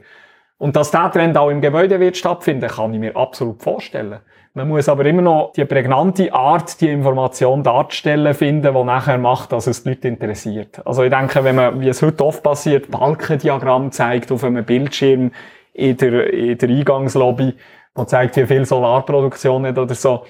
Und 0.58 0.76
dass 0.76 0.90
dieser 0.90 1.12
Trend 1.12 1.38
auch 1.38 1.52
im 1.52 1.62
Gebäude 1.62 2.00
wird 2.00 2.18
stattfinden, 2.18 2.68
kann 2.68 2.92
ich 2.96 3.00
mir 3.00 3.16
absolut 3.16 3.62
vorstellen. 3.62 4.22
Man 4.58 4.70
muss 4.70 4.88
aber 4.88 5.06
immer 5.06 5.22
noch 5.22 5.52
die 5.52 5.66
prägnante 5.66 6.34
Art, 6.34 6.80
die 6.80 6.88
Information 6.88 7.62
darzustellen 7.62 8.34
finden, 8.34 8.74
die 8.74 8.84
nachher 8.86 9.18
macht, 9.18 9.52
dass 9.52 9.68
es 9.68 9.84
die 9.84 9.90
Leute 9.90 10.08
interessiert. 10.08 10.82
Also 10.88 11.04
ich 11.04 11.10
denke, 11.10 11.44
wenn 11.44 11.56
man, 11.58 11.82
wie 11.82 11.90
es 11.90 12.02
heute 12.02 12.24
oft 12.24 12.42
passiert, 12.42 12.90
Balkendiagramm 12.90 13.92
zeigt 13.92 14.32
auf 14.32 14.46
einem 14.46 14.64
Bildschirm 14.64 15.32
in 15.74 15.98
der, 15.98 16.34
in 16.34 16.58
der 16.58 16.70
Eingangslobby, 16.70 17.54
wo 17.96 18.06
zeigt, 18.06 18.38
wie 18.38 18.46
viel 18.46 18.66
Solarproduktion 18.66 19.66
hat 19.66 19.78
oder 19.78 19.94
so, 19.94 20.24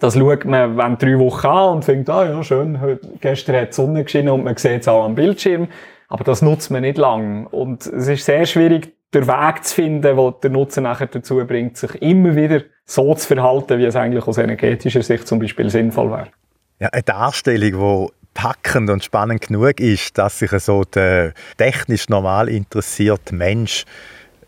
das 0.00 0.18
schaut 0.18 0.44
man 0.44 0.76
wenn 0.76 0.98
drei 0.98 1.16
Wochen 1.16 1.46
an 1.46 1.74
und 1.76 1.86
denkt, 1.86 2.10
ah 2.10 2.28
ja, 2.28 2.42
schön, 2.42 2.80
heute, 2.80 3.08
gestern 3.20 3.54
hat 3.54 3.68
die 3.68 3.74
Sonne 3.74 4.02
geschienen 4.02 4.30
und 4.30 4.42
man 4.42 4.56
sieht 4.56 4.80
es 4.80 4.88
auch 4.88 5.04
am 5.04 5.14
Bildschirm. 5.14 5.68
Aber 6.08 6.24
das 6.24 6.42
nutzt 6.42 6.72
man 6.72 6.82
nicht 6.82 6.98
lang. 6.98 7.46
Und 7.46 7.86
es 7.86 8.08
ist 8.08 8.24
sehr 8.24 8.44
schwierig, 8.44 8.95
den 9.14 9.26
Weg 9.26 9.64
zu 9.64 9.74
finden, 9.74 10.02
der 10.02 10.34
der 10.42 10.50
Nutzer 10.50 10.80
nachher 10.80 11.06
dazu 11.06 11.36
bringt, 11.46 11.76
sich 11.76 11.94
immer 12.02 12.34
wieder 12.36 12.62
so 12.84 13.14
zu 13.14 13.26
verhalten, 13.28 13.78
wie 13.78 13.84
es 13.84 13.96
eigentlich 13.96 14.26
aus 14.26 14.38
energetischer 14.38 15.02
Sicht 15.02 15.26
zum 15.26 15.38
Beispiel 15.38 15.70
sinnvoll 15.70 16.10
wäre. 16.10 16.28
Ja, 16.78 16.88
eine 16.88 17.02
Darstellung, 17.02 18.08
die 18.08 18.12
packend 18.34 18.90
und 18.90 19.02
spannend 19.02 19.48
genug 19.48 19.80
ist, 19.80 20.18
dass 20.18 20.38
sich 20.38 20.50
so 20.50 20.84
der 20.84 21.32
technisch 21.56 22.08
normal 22.08 22.48
interessierte 22.48 23.34
Mensch 23.34 23.84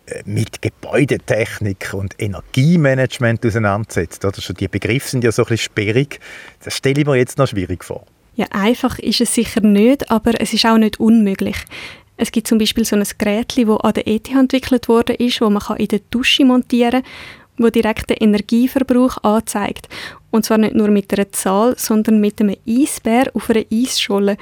äh, 0.06 0.22
mit 0.26 0.60
Gebäudetechnik 0.60 1.94
und 1.94 2.14
Energiemanagement 2.18 3.46
auseinandersetzt. 3.46 4.24
Oder? 4.24 4.40
Schon 4.40 4.56
die 4.56 4.68
Begriffe 4.68 5.08
sind 5.08 5.24
ja 5.24 5.32
so 5.32 5.42
ein 5.42 5.48
bisschen 5.48 5.72
sperrig. 5.72 6.20
Das 6.62 6.76
stelle 6.76 7.00
ich 7.00 7.06
mir 7.06 7.16
jetzt 7.16 7.38
noch 7.38 7.48
schwierig 7.48 7.82
vor. 7.82 8.04
Ja, 8.34 8.46
einfach 8.50 8.98
ist 8.98 9.20
es 9.20 9.34
sicher 9.34 9.62
nicht, 9.62 10.10
aber 10.10 10.40
es 10.40 10.52
ist 10.52 10.66
auch 10.66 10.78
nicht 10.78 11.00
unmöglich. 11.00 11.56
Es 12.20 12.32
gibt 12.32 12.48
zum 12.48 12.58
Beispiel 12.58 12.84
so 12.84 12.96
ein 12.96 13.04
Gerät, 13.16 13.56
das 13.56 13.80
an 13.80 13.94
der 13.94 14.08
ETH 14.08 14.28
entwickelt 14.30 14.88
wurde, 14.88 15.14
ist, 15.14 15.40
wo 15.40 15.48
man 15.48 15.62
in 15.78 15.86
der 15.86 16.00
Dusche 16.10 16.44
montieren 16.44 17.02
kann, 17.02 17.10
wo 17.58 17.70
direkt 17.70 18.10
den 18.10 18.16
Energieverbrauch 18.16 19.22
anzeigt. 19.22 19.88
Und 20.30 20.44
zwar 20.44 20.58
nicht 20.58 20.74
nur 20.74 20.88
mit 20.88 21.12
einer 21.12 21.30
Zahl, 21.30 21.74
sondern 21.78 22.20
mit 22.20 22.40
einem 22.40 22.56
Eisbär 22.66 23.30
auf 23.34 23.48
einer 23.50 23.64
Eisscholle. 23.72 24.36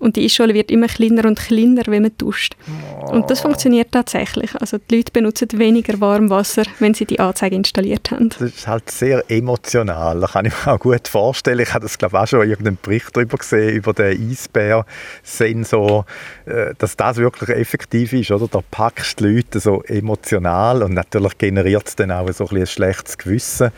Und 0.00 0.16
die 0.16 0.24
Eisscholle 0.24 0.54
wird 0.54 0.70
immer 0.70 0.88
kleiner 0.88 1.26
und 1.26 1.38
kleiner, 1.38 1.82
wenn 1.86 2.02
man 2.02 2.12
duscht. 2.16 2.56
Oh. 3.00 3.12
Und 3.12 3.30
das 3.30 3.40
funktioniert 3.40 3.92
tatsächlich. 3.92 4.54
Also 4.56 4.78
die 4.78 4.96
Leute 4.96 5.12
benutzen 5.12 5.48
weniger 5.52 6.00
Warmwasser, 6.00 6.64
wenn 6.78 6.94
sie 6.94 7.04
die 7.04 7.20
Anzeige 7.20 7.54
installiert 7.54 8.10
haben. 8.10 8.30
Das 8.30 8.40
ist 8.40 8.66
halt 8.66 8.90
sehr 8.90 9.22
emotional. 9.30 10.20
Das 10.20 10.32
kann 10.32 10.46
ich 10.46 10.54
mir 10.64 10.72
auch 10.72 10.78
gut 10.78 11.06
vorstellen. 11.06 11.60
Ich 11.60 11.74
habe 11.74 11.82
das 11.84 11.98
glaube 11.98 12.16
ich 12.16 12.22
auch 12.22 12.26
schon 12.26 12.48
irgendeinen 12.48 12.78
Bericht 12.80 13.14
darüber 13.14 13.36
gesehen, 13.36 13.76
über 13.76 13.92
den 13.92 14.30
Eisbär-Sensor, 14.30 16.06
äh, 16.46 16.74
dass 16.78 16.96
das 16.96 17.18
wirklich 17.18 17.50
effektiv 17.50 18.14
ist. 18.14 18.30
Oder? 18.30 18.48
Da 18.48 18.60
packst 18.70 19.20
du 19.20 19.26
die 19.26 19.36
Leute 19.36 19.60
so 19.60 19.82
emotional 19.82 20.82
und 20.82 20.94
natürlich 20.94 21.36
generiert 21.36 21.86
es 21.86 21.96
dann 21.96 22.10
auch 22.10 22.30
so 22.32 22.48
ein, 22.48 22.56
ein 22.56 22.66
schlechtes 22.66 23.18
Gewissen 23.18 23.70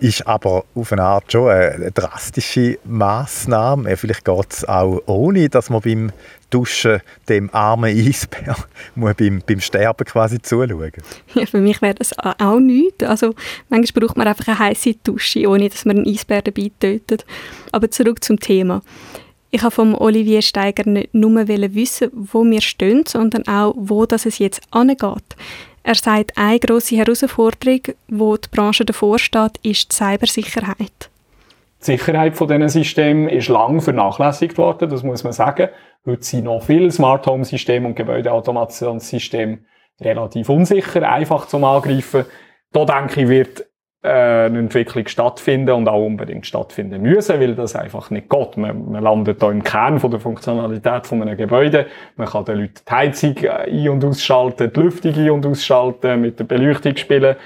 ist 0.00 0.26
aber 0.26 0.64
auf 0.74 0.92
eine 0.92 1.02
Art 1.02 1.30
schon 1.30 1.50
eine 1.50 1.90
drastische 1.90 2.78
Maßnahme. 2.84 3.96
Vielleicht 3.96 4.24
geht 4.24 4.52
es 4.52 4.64
auch 4.68 5.02
ohne, 5.06 5.48
dass 5.48 5.70
man 5.70 5.80
beim 5.80 6.12
Duschen 6.50 7.00
dem 7.28 7.52
armen 7.52 7.96
Eisbär 7.96 8.56
muss 8.94 9.14
beim, 9.14 9.42
beim 9.46 9.60
Sterben 9.60 10.04
quasi 10.04 10.40
zuschauen. 10.40 10.92
Ja, 11.34 11.46
für 11.46 11.58
mich 11.58 11.82
wäre 11.82 11.94
das 11.94 12.18
auch 12.18 12.58
nichts. 12.58 13.04
Also 13.04 13.34
manchmal 13.68 14.06
braucht 14.06 14.16
man 14.16 14.28
einfach 14.28 14.48
eine 14.48 14.58
heiße 14.58 14.94
Dusche, 15.04 15.48
ohne 15.48 15.68
dass 15.68 15.84
man 15.84 15.98
einen 15.98 16.06
Eisbär 16.06 16.42
dabei 16.42 16.70
tötet. 16.80 17.26
Aber 17.72 17.90
zurück 17.90 18.24
zum 18.24 18.40
Thema. 18.40 18.82
Ich 19.50 19.62
habe 19.62 19.74
vom 19.74 19.94
Olivier 19.94 20.42
Steiger 20.42 20.88
nicht 20.88 21.14
nur 21.14 21.48
wissen, 21.48 22.10
wo 22.12 22.44
wir 22.44 22.60
stehen, 22.60 23.04
sondern 23.06 23.48
auch, 23.48 23.74
wo 23.76 24.04
das 24.04 24.26
es 24.26 24.38
jetzt 24.38 24.60
angeht. 24.70 25.36
Er 25.82 25.94
sagt, 25.94 26.36
eine 26.36 26.58
grosse 26.58 26.96
Herausforderung, 26.96 27.80
wo 28.08 28.36
die 28.36 28.48
Branche 28.50 28.84
davor 28.84 29.18
steht, 29.18 29.58
ist 29.62 29.92
die 29.92 29.96
Cybersicherheit. 29.96 31.10
Die 31.80 31.84
Sicherheit 31.84 32.36
von 32.36 32.48
diesen 32.48 32.68
Systemen 32.68 33.28
ist 33.28 33.48
lang 33.48 33.80
vernachlässigt 33.80 34.58
worden, 34.58 34.90
das 34.90 35.02
muss 35.02 35.22
man 35.22 35.32
sagen. 35.32 35.68
Heute 36.04 36.24
sind 36.24 36.44
noch 36.44 36.62
viele 36.62 36.90
Smart 36.90 37.26
Home 37.26 37.44
Systeme 37.44 37.86
und 37.86 37.94
Gebäudeautomationssysteme 37.94 39.60
relativ 40.00 40.48
unsicher, 40.48 41.08
einfach 41.08 41.46
zum 41.46 41.64
Angreifen. 41.64 42.24
Da 42.72 42.84
denke 42.84 43.22
ich, 43.22 43.28
wird 43.28 43.66
eine 44.08 44.58
Entwicklung 44.58 45.06
stattfinden 45.06 45.70
und 45.70 45.88
auch 45.88 46.04
unbedingt 46.04 46.46
stattfinden 46.46 47.02
müssen, 47.02 47.40
weil 47.40 47.54
das 47.54 47.76
einfach 47.76 48.10
nicht 48.10 48.28
geht. 48.28 48.56
Man, 48.56 48.90
man 48.90 49.02
landet 49.02 49.42
da 49.42 49.50
im 49.50 49.62
Kern 49.62 49.98
von 49.98 50.10
der 50.10 50.20
Funktionalität 50.20 51.06
von 51.06 51.22
einem 51.22 51.36
Gebäude. 51.36 51.86
Man 52.16 52.28
kann 52.28 52.44
den 52.44 52.58
Leuten 52.58 52.80
die 52.88 52.92
Heizung 52.92 53.36
äh, 53.38 53.48
ein- 53.48 53.88
und 53.88 54.04
ausschalten, 54.04 54.72
die 54.74 54.80
Lüftung 54.80 55.14
ein- 55.14 55.30
und 55.30 55.46
ausschalten, 55.46 56.20
mit 56.20 56.38
der 56.38 56.44
Beleuchtung 56.44 56.96
spielen. 56.96 57.36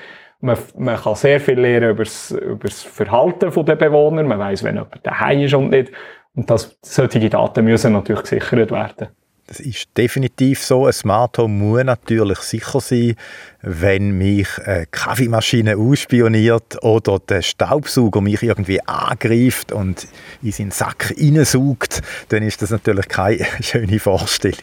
Man, 0.40 0.56
man 0.76 0.96
kann 0.96 1.14
sehr 1.14 1.40
viel 1.40 1.60
lernen 1.60 1.90
über 1.90 2.04
das, 2.04 2.30
über 2.32 2.68
das 2.68 2.82
Verhalten 2.82 3.64
der 3.64 3.76
Bewohner. 3.76 4.22
Man 4.22 4.38
weiß, 4.38 4.64
wenn 4.64 4.74
jemand 4.74 5.06
daheim 5.06 5.40
ist 5.40 5.54
und 5.54 5.70
nicht. 5.70 5.92
Und 6.34 6.50
das, 6.50 6.78
solche 6.82 7.28
Daten 7.28 7.64
müssen 7.64 7.92
natürlich 7.92 8.22
gesichert 8.22 8.70
werden. 8.70 9.08
Das 9.53 9.61
ist 9.61 9.88
definitiv 9.98 10.64
so. 10.64 10.86
Ein 10.86 10.94
Smart 10.94 11.36
Home 11.36 11.53
muss 11.53 11.84
natürlich 11.84 12.38
sicher 12.38 12.80
sein, 12.80 13.16
wenn 13.61 14.12
mich 14.12 14.48
eine 14.64 14.86
Kaffeemaschine 14.86 15.76
ausspioniert 15.76 16.82
oder 16.82 17.18
der 17.18 17.42
Staubsauger 17.42 18.22
mich 18.22 18.42
irgendwie 18.42 18.80
angreift 18.80 19.70
und 19.70 20.09
in 20.40 20.53
seinen 20.53 20.70
Sack 20.70 21.12
hineinsaugt, 21.18 22.00
dann 22.30 22.42
ist 22.44 22.62
das 22.62 22.70
natürlich 22.70 23.09
keine 23.09 23.44
schöne 23.61 24.00
Vorstellung. 24.00 24.57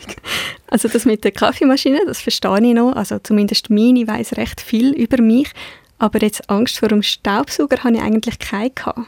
Also 0.72 0.88
das 0.88 1.06
mit 1.06 1.24
der 1.24 1.34
Kaffeemaschine, 1.34 2.00
das 2.08 2.22
verstehe 2.22 2.58
ich 2.58 2.74
noch. 2.74 2.96
Also 2.96 3.20
zumindest 3.20 3.70
meine 3.70 4.08
weiß 4.08 4.38
recht 4.38 4.60
viel 4.60 4.94
über 4.96 5.22
mich. 5.22 5.52
Aber 6.00 6.20
jetzt 6.20 6.50
Angst 6.50 6.80
vor 6.80 6.88
dem 6.88 7.04
Staubsauger 7.04 7.84
habe 7.84 7.98
ich 7.98 8.02
eigentlich 8.02 8.40
keine 8.40 8.72
gehabt. 8.72 9.02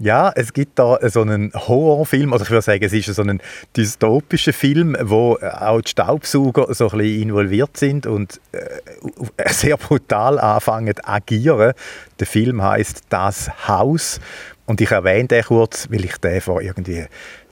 Ja, 0.00 0.30
es 0.36 0.52
gibt 0.52 0.78
da 0.78 0.96
so 1.08 1.22
einen 1.22 1.52
Horrorfilm, 1.52 2.32
also 2.32 2.44
ich 2.44 2.50
würde 2.50 2.62
sagen, 2.62 2.84
es 2.84 2.92
ist 2.92 3.06
so 3.06 3.22
ein 3.22 3.40
dystopischer 3.76 4.52
Film, 4.52 4.96
wo 5.00 5.36
auch 5.40 5.80
die 5.80 5.90
Staubsauger 5.90 6.72
so 6.72 6.88
ein 6.90 6.98
bisschen 6.98 7.22
involviert 7.22 7.76
sind 7.76 8.06
und 8.06 8.40
äh, 8.52 9.48
sehr 9.48 9.76
brutal 9.76 10.38
anfangen 10.38 10.94
zu 10.94 11.08
agieren. 11.08 11.72
Der 12.20 12.26
Film 12.28 12.62
heißt 12.62 13.06
Das 13.08 13.66
Haus 13.66 14.20
und 14.66 14.80
ich 14.80 14.92
erwähne 14.92 15.26
den 15.26 15.42
kurz, 15.42 15.88
weil 15.90 16.04
ich 16.04 16.16
den 16.18 16.40
vor 16.42 16.62
irgendwie 16.62 17.06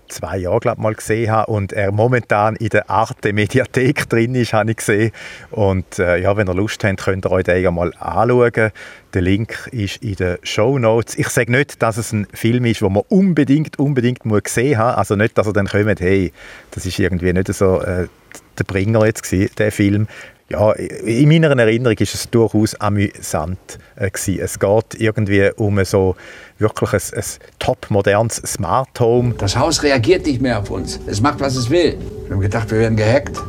zwei 0.08 0.38
Jahren 0.38 0.60
glaub, 0.60 0.78
mal 0.78 0.94
gesehen 0.94 1.30
habe 1.30 1.50
und 1.50 1.72
er 1.72 1.92
momentan 1.92 2.56
in 2.56 2.68
der 2.68 2.90
Arte 2.90 3.32
Mediathek 3.32 4.06
drin 4.08 4.34
ist, 4.34 4.52
habe 4.52 4.70
ich 4.70 4.78
gesehen. 4.78 5.12
Und 5.50 5.98
äh, 5.98 6.18
ja, 6.18 6.36
wenn 6.36 6.48
ihr 6.48 6.54
Lust 6.54 6.82
habt, 6.84 7.04
könnt 7.04 7.26
ihr 7.26 7.30
euch 7.30 7.44
den 7.44 7.74
mal 7.74 7.92
anschauen. 7.98 8.70
Der 9.14 9.22
Link 9.22 9.68
ist 9.72 10.02
in 10.02 10.14
den 10.16 10.38
Show 10.42 10.78
Notes. 10.78 11.16
Ich 11.18 11.28
sage 11.28 11.50
nicht, 11.50 11.82
dass 11.82 11.96
es 11.96 12.12
ein 12.12 12.26
Film 12.32 12.64
ist, 12.64 12.80
den 12.80 12.92
man 12.92 13.02
unbedingt, 13.08 13.78
unbedingt 13.78 14.24
muss 14.24 14.42
gesehen 14.42 14.78
haben. 14.78 14.98
Also 14.98 15.16
nicht, 15.16 15.38
dass 15.38 15.46
ihr 15.46 15.52
dann 15.52 15.68
kommt, 15.68 16.00
hey, 16.00 16.32
das 16.72 16.86
ist 16.86 16.98
irgendwie 16.98 17.32
nicht 17.32 17.52
so 17.54 17.80
äh, 17.80 18.08
der 18.58 18.64
Bringer 18.64 19.06
jetzt 19.06 19.22
gewesen, 19.22 19.50
der 19.58 19.72
Film 19.72 20.06
ja, 20.48 20.72
in 20.72 21.28
meiner 21.28 21.58
Erinnerung 21.58 21.96
ist 21.98 22.14
es 22.14 22.30
durchaus 22.30 22.74
amüsant 22.76 23.58
äh, 23.96 24.10
gewesen. 24.10 24.40
Es 24.40 24.58
geht 24.58 24.94
irgendwie 25.00 25.50
um 25.56 25.84
so 25.84 26.14
wirklich 26.58 26.92
ein, 26.92 27.18
ein 27.18 27.24
top 27.58 27.90
modernes 27.90 28.36
Smart 28.36 29.00
Home. 29.00 29.34
Das 29.38 29.56
Haus 29.56 29.82
reagiert 29.82 30.26
nicht 30.26 30.40
mehr 30.40 30.60
auf 30.60 30.70
uns. 30.70 31.00
Es 31.06 31.20
macht, 31.20 31.40
was 31.40 31.56
es 31.56 31.68
will. 31.68 31.98
Wir 32.26 32.34
haben 32.34 32.40
gedacht, 32.40 32.70
wir 32.70 32.78
werden 32.78 32.96
gehackt. 32.96 33.42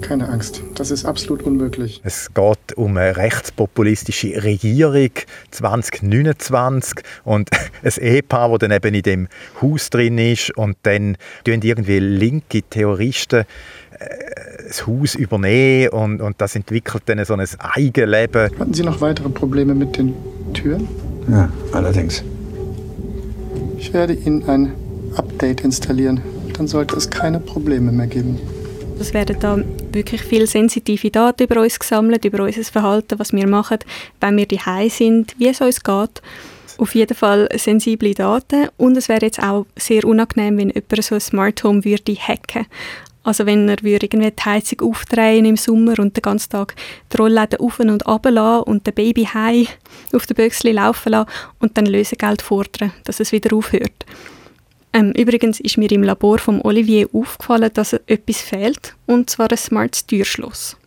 Keine 0.00 0.28
Angst, 0.28 0.62
das 0.76 0.92
ist 0.92 1.04
absolut 1.04 1.42
unmöglich. 1.42 2.00
Es 2.04 2.32
geht 2.32 2.76
um 2.76 2.96
eine 2.96 3.16
rechtspopulistische 3.16 4.42
Regierung 4.42 5.10
2029 5.50 7.00
und 7.24 7.50
ein 7.82 7.92
Ehepaar, 8.00 8.50
das 8.50 8.58
dann 8.60 8.70
eben 8.70 8.94
in 8.94 9.02
dem 9.02 9.28
Haus 9.60 9.90
drin 9.90 10.18
ist 10.18 10.56
und 10.56 10.76
dann 10.84 11.16
tun 11.44 11.60
irgendwie 11.62 11.98
linke 11.98 12.62
Terroristen 12.62 13.44
äh, 13.98 14.47
das 14.68 14.86
Haus 14.86 15.14
übernehmen 15.14 15.88
und, 15.88 16.20
und 16.20 16.40
das 16.40 16.54
entwickelt 16.54 17.02
dann 17.06 17.24
so 17.24 17.34
ein 17.34 17.46
Eigenleben. 17.58 18.50
Hatten 18.58 18.74
Sie 18.74 18.82
noch 18.82 19.00
weitere 19.00 19.28
Probleme 19.28 19.74
mit 19.74 19.96
den 19.96 20.14
Türen? 20.54 20.88
Ja, 21.30 21.50
allerdings. 21.72 22.22
Ich 23.78 23.92
werde 23.92 24.14
Ihnen 24.14 24.48
ein 24.48 24.72
Update 25.16 25.62
installieren. 25.62 26.20
Dann 26.54 26.66
sollte 26.66 26.96
es 26.96 27.08
keine 27.08 27.40
Probleme 27.40 27.92
mehr 27.92 28.06
geben. 28.06 28.38
Es 29.00 29.14
werden 29.14 29.36
da 29.38 29.58
wirklich 29.92 30.22
viele 30.22 30.46
sensitive 30.46 31.10
Daten 31.10 31.44
über 31.44 31.60
uns 31.60 31.78
gesammelt, 31.78 32.24
über 32.24 32.42
unser 32.42 32.64
Verhalten, 32.64 33.18
was 33.18 33.32
wir 33.32 33.46
machen, 33.46 33.78
wenn 34.20 34.36
wir 34.36 34.46
daheim 34.46 34.90
sind, 34.90 35.36
wie 35.38 35.48
es 35.48 35.60
uns 35.60 35.82
geht. 35.82 36.22
Auf 36.78 36.94
jeden 36.94 37.16
Fall 37.16 37.48
sensible 37.56 38.14
Daten 38.14 38.68
und 38.76 38.96
es 38.96 39.08
wäre 39.08 39.26
jetzt 39.26 39.42
auch 39.42 39.66
sehr 39.76 40.04
unangenehm, 40.04 40.58
wenn 40.58 40.70
jemand 40.70 41.04
so 41.04 41.14
ein 41.14 41.20
Smart 41.20 41.62
Home 41.64 41.84
würde 41.84 42.14
hacken. 42.14 42.66
Also 43.28 43.44
wenn 43.44 43.68
er 43.68 43.76
irgendwie 43.84 44.30
die 44.30 44.42
Heizung 44.42 44.88
aufdrehen 44.88 45.44
im 45.44 45.58
Sommer 45.58 45.98
und 45.98 46.16
den 46.16 46.22
ganzen 46.22 46.48
Tag 46.48 46.74
die 47.12 47.18
Rollläden 47.18 47.60
auf 47.60 47.78
und 47.78 48.06
runter 48.08 48.30
lassen 48.30 48.62
und 48.62 48.86
den 48.86 48.94
Baby 48.94 49.24
heim 49.26 49.66
auf 50.14 50.24
den 50.24 50.34
Büchsli 50.34 50.72
laufen 50.72 51.12
lassen 51.12 51.28
und 51.60 51.76
dann 51.76 51.84
Lösegeld 51.84 52.40
fordern, 52.40 52.90
dass 53.04 53.20
es 53.20 53.30
wieder 53.30 53.54
aufhört. 53.54 54.06
Ähm, 54.94 55.12
übrigens 55.14 55.60
ist 55.60 55.76
mir 55.76 55.92
im 55.92 56.04
Labor 56.04 56.38
von 56.38 56.62
Olivier 56.62 57.06
aufgefallen, 57.12 57.70
dass 57.74 57.92
etwas 57.92 58.40
fehlt, 58.40 58.96
und 59.04 59.28
zwar 59.28 59.50
ein 59.50 59.58
smartes 59.58 60.06
Türschloss. 60.06 60.78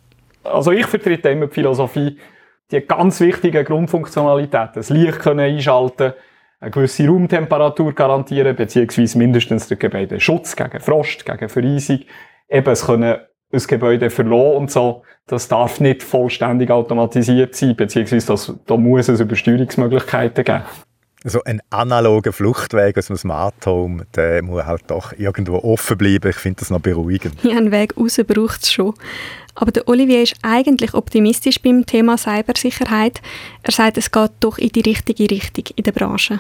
Also 0.43 0.71
ich 0.71 0.87
vertrete 0.87 1.29
immer 1.29 1.45
die 1.45 1.53
Philosophie, 1.53 2.17
die 2.71 2.81
ganz 2.81 3.19
wichtigen 3.19 3.63
Grundfunktionalitäten, 3.63 4.71
das 4.73 4.89
Licht 4.89 5.19
können 5.19 5.41
einschalten, 5.41 6.13
eine 6.59 6.71
gewisse 6.71 7.07
Raumtemperatur 7.07 7.93
garantieren, 7.93 8.55
beziehungsweise 8.55 9.19
mindestens 9.19 9.67
der 9.67 9.77
Gebäude 9.77 10.19
Schutz 10.19 10.55
gegen 10.55 10.79
Frost, 10.79 11.23
gegen 11.23 11.49
Vereisung, 11.49 11.99
eben 12.51 12.69
es 12.69 12.85
können 12.85 13.15
ein 13.53 13.61
Gebäude 13.67 14.09
verloren 14.09 14.57
und 14.57 14.71
so, 14.71 15.03
das 15.27 15.47
darf 15.47 15.79
nicht 15.79 16.03
vollständig 16.03 16.69
automatisiert 16.71 17.55
sein, 17.55 17.75
beziehungsweise 17.75 18.27
das, 18.27 18.53
da 18.65 18.77
muss 18.77 19.09
es 19.09 19.19
Übersteuerungsmöglichkeiten 19.19 20.43
geben. 20.43 20.63
So 21.23 21.43
ein 21.43 21.61
analoger 21.69 22.33
Fluchtweg 22.33 22.97
aus 22.97 23.07
dem 23.07 23.15
Smart 23.15 23.65
Home, 23.67 24.07
der 24.15 24.41
muss 24.41 24.65
halt 24.65 24.83
doch 24.87 25.13
irgendwo 25.13 25.57
offen 25.57 25.95
bleiben. 25.95 26.31
Ich 26.31 26.37
finde 26.37 26.61
das 26.61 26.71
noch 26.71 26.79
beruhigend. 26.79 27.35
Ja, 27.43 27.57
einen 27.57 27.71
Weg 27.71 27.95
raus 27.95 28.19
braucht 28.25 28.63
es 28.63 28.71
schon. 28.71 28.95
Aber 29.53 29.71
der 29.71 29.87
Olivier 29.87 30.23
ist 30.23 30.35
eigentlich 30.41 30.95
optimistisch 30.95 31.61
beim 31.61 31.85
Thema 31.85 32.17
Cybersicherheit. 32.17 33.21
Er 33.61 33.71
sagt, 33.71 33.97
es 33.97 34.11
geht 34.11 34.31
doch 34.39 34.57
in 34.57 34.69
die 34.69 34.81
richtige 34.81 35.29
Richtung 35.29 35.65
in 35.75 35.83
der 35.83 35.91
Branche. 35.91 36.39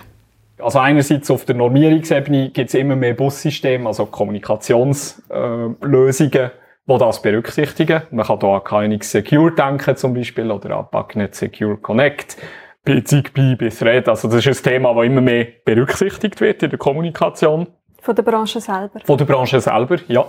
Also 0.61 0.79
einerseits 0.79 1.29
auf 1.31 1.45
der 1.45 1.55
Normierungsebene 1.55 2.51
gibt 2.51 2.69
es 2.69 2.75
immer 2.75 2.95
mehr 2.95 3.13
Bussysteme, 3.13 3.87
also 3.87 4.05
Kommunikationslösungen, 4.05 6.33
äh, 6.33 6.49
die 6.87 6.97
das 6.97 7.21
berücksichtigen. 7.21 8.03
Man 8.11 8.25
kann 8.25 8.39
hier 8.39 8.49
an 8.49 8.63
KNX 8.63 9.11
Secure 9.11 9.53
denken 9.53 9.95
zum 9.95 10.13
Beispiel 10.13 10.51
oder 10.51 10.77
an 10.77 10.87
Backnet 10.91 11.35
Secure 11.35 11.77
Connect 11.77 12.37
bei 12.83 13.01
Zigbee, 13.01 13.55
bei 13.55 13.69
Thread. 13.69 14.09
Also 14.09 14.27
das 14.27 14.45
ist 14.45 14.67
ein 14.67 14.71
Thema, 14.71 14.93
das 14.93 15.05
immer 15.05 15.21
mehr 15.21 15.47
berücksichtigt 15.65 16.41
wird 16.41 16.63
in 16.63 16.69
der 16.69 16.79
Kommunikation. 16.79 17.67
Von 18.01 18.15
der 18.15 18.23
Branche 18.23 18.59
selber? 18.59 18.99
Von 19.03 19.17
der 19.17 19.25
Branche 19.25 19.61
selber, 19.61 19.97
ja. 20.07 20.25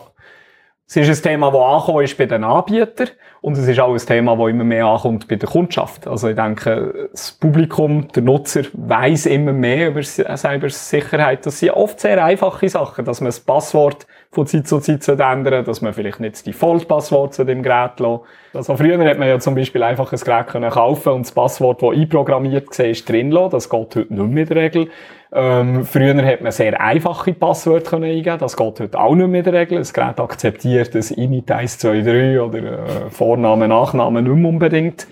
Es 0.95 1.09
ist 1.09 1.24
ein 1.24 1.30
Thema, 1.30 1.51
das 1.51 1.59
angekommen 1.59 2.05
ist 2.05 2.18
bei 2.18 2.26
den 2.26 2.45
Anbietern 2.45 3.09
und 3.40 3.57
es 3.57 3.66
ist 3.66 3.80
auch 3.80 3.95
ein 3.95 3.99
Thema, 3.99 4.36
das 4.36 4.49
immer 4.51 4.64
mehr 4.64 4.84
ankommt 4.84 5.26
bei 5.26 5.36
der 5.36 5.49
Kundschaft. 5.49 6.07
Also 6.07 6.28
ich 6.28 6.36
denke, 6.36 7.09
das 7.11 7.32
Publikum, 7.32 8.09
der 8.09 8.22
Nutzer, 8.22 8.64
weiß 8.74 9.24
immer 9.24 9.55
mehr 9.55 9.88
über 9.88 10.03
Cybersicherheit. 10.03 11.47
Das 11.47 11.61
sind 11.61 11.70
oft 11.70 11.99
sehr 11.99 12.22
einfache 12.22 12.68
Sachen, 12.68 13.07
dass 13.07 13.22
man 13.22 13.28
das 13.28 13.40
Passwort 13.40 14.07
von 14.33 14.47
Zeit 14.47 14.66
zu 14.66 14.80
Zeit 14.80 15.07
ändern 15.09 15.64
dass 15.64 15.83
man 15.83 15.93
vielleicht 15.93 16.18
nicht 16.18 16.35
das 16.35 16.43
Default-Passwort 16.43 17.35
zu 17.35 17.45
dem 17.45 17.62
Gerät 17.62 18.01
lässt. 18.01 18.20
Also 18.55 18.76
früher 18.76 18.99
hat 19.05 19.18
man 19.18 19.28
ja 19.28 19.39
zum 19.39 19.55
Beispiel 19.55 19.83
einfach 19.83 20.11
ein 20.11 20.18
Gerät 20.18 20.47
können 20.47 20.70
kaufen 20.70 21.12
und 21.12 21.26
das 21.26 21.33
Passwort, 21.33 21.83
das 21.83 21.91
einprogrammiert 21.91 22.78
war, 22.78 22.93
drin 22.93 23.30
lassen. 23.30 23.51
Das 23.51 23.68
geht 23.68 23.97
heute 23.97 24.14
nicht 24.14 24.30
mehr 24.30 24.43
in 24.43 24.49
der 24.49 24.57
Regel. 24.57 24.89
Ähm, 25.35 25.85
früher 25.85 26.24
hat 26.24 26.41
man 26.41 26.53
sehr 26.53 26.80
einfache 26.80 27.35
Passwörter 27.35 27.91
können 27.91 28.05
eingeben. 28.05 28.39
Das 28.39 28.57
geht 28.57 28.80
heute 28.80 28.99
auch 28.99 29.14
nicht 29.14 29.28
mehr 29.28 29.41
in 29.41 29.45
der 29.45 29.53
Regel. 29.53 29.78
Das 29.78 29.93
Gerät 29.93 30.18
akzeptiert 30.18 30.95
das 30.95 31.11
Init 31.11 31.51
1, 31.51 31.78
2, 31.78 32.01
3 32.01 32.41
oder 32.43 32.59
äh, 32.59 33.11
Vorname, 33.11 33.68
Nachname 33.68 34.22
nicht 34.22 34.35
mehr 34.35 34.49
unbedingt. 34.49 35.07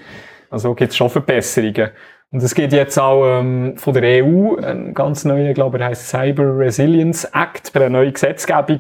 Also 0.51 0.75
gibt 0.75 0.93
es 0.93 0.97
schon 0.97 1.11
Verbesserungen. 1.11 1.91
Und 2.33 2.43
es 2.43 2.55
gibt 2.55 2.73
jetzt 2.73 2.99
auch 2.99 3.41
ähm, 3.41 3.77
von 3.77 3.93
der 3.93 4.25
EU 4.25 4.57
einen 4.57 4.95
ganz 4.95 5.25
neuen, 5.25 5.53
glaube 5.53 5.79
ich, 5.79 5.85
heißt 5.85 6.09
Cyber 6.11 6.59
Resilience 6.59 7.25
Act, 7.25 7.75
eine 7.75 7.91
neue 7.91 8.13
Gesetzgebung, 8.13 8.79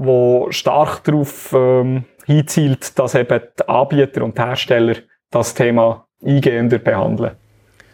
wo 0.00 0.46
stark 0.50 1.02
darauf 1.04 1.52
ähm, 1.52 2.04
hinzielt, 2.24 2.96
dass 2.98 3.16
eben 3.16 3.40
die 3.58 3.68
Anbieter 3.68 4.22
und 4.22 4.38
die 4.38 4.42
Hersteller 4.42 4.94
das 5.30 5.54
Thema 5.54 6.06
eingehender 6.24 6.78
behandeln. 6.78 7.32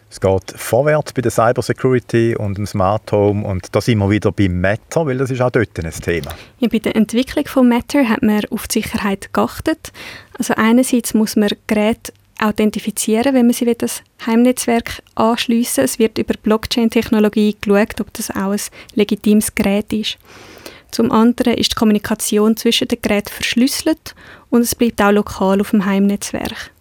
Es 0.09 0.21
geht 0.21 0.53
vorwärts 0.55 1.13
bei 1.13 1.23
der 1.23 1.31
Cybersecurity 1.31 2.35
und 2.35 2.59
dem 2.59 2.67
Smart 2.67 3.11
Home 3.11 3.45
und 3.45 3.75
da 3.75 3.81
sind 3.81 3.97
wir 3.97 4.09
wieder 4.09 4.31
beim 4.31 4.61
Matter, 4.61 5.07
weil 5.07 5.17
das 5.17 5.31
ist 5.31 5.41
auch 5.41 5.49
dort 5.49 5.77
ein 5.79 5.91
Thema. 5.91 6.31
Ja, 6.59 6.67
bei 6.71 6.77
der 6.77 6.95
Entwicklung 6.95 7.47
von 7.47 7.67
Matter 7.67 8.07
hat 8.07 8.21
man 8.21 8.45
auf 8.51 8.67
die 8.67 8.81
Sicherheit 8.81 9.33
geachtet. 9.33 9.91
Also 10.37 10.53
einerseits 10.55 11.15
muss 11.15 11.35
man 11.35 11.49
Geräte 11.65 12.13
authentifizieren, 12.39 13.33
wenn 13.33 13.47
man 13.47 13.53
sie 13.53 13.65
wieder 13.65 13.79
das 13.79 14.03
Heimnetzwerk 14.25 15.01
anschliessen. 15.15 15.83
Es 15.83 15.97
wird 15.97 16.19
über 16.19 16.35
Blockchain-Technologie 16.41 17.57
geschaut, 17.59 17.99
ob 17.99 18.13
das 18.13 18.29
auch 18.29 18.51
ein 18.51 18.59
legitimes 18.93 19.55
Gerät 19.55 19.91
ist. 19.91 20.17
Zum 20.95 21.11
anderen 21.11 21.55
ist 21.55 21.73
die 21.73 21.75
Kommunikation 21.75 22.55
zwischen 22.55 22.87
den 22.87 23.01
Geräten 23.01 23.27
verschlüsselt 23.27 24.15
und 24.49 24.61
es 24.61 24.75
bleibt 24.75 25.01
auch 25.01 25.11
lokal 25.11 25.59
auf 25.59 25.71
dem 25.71 25.85
Heimnetzwerk. 25.85 26.71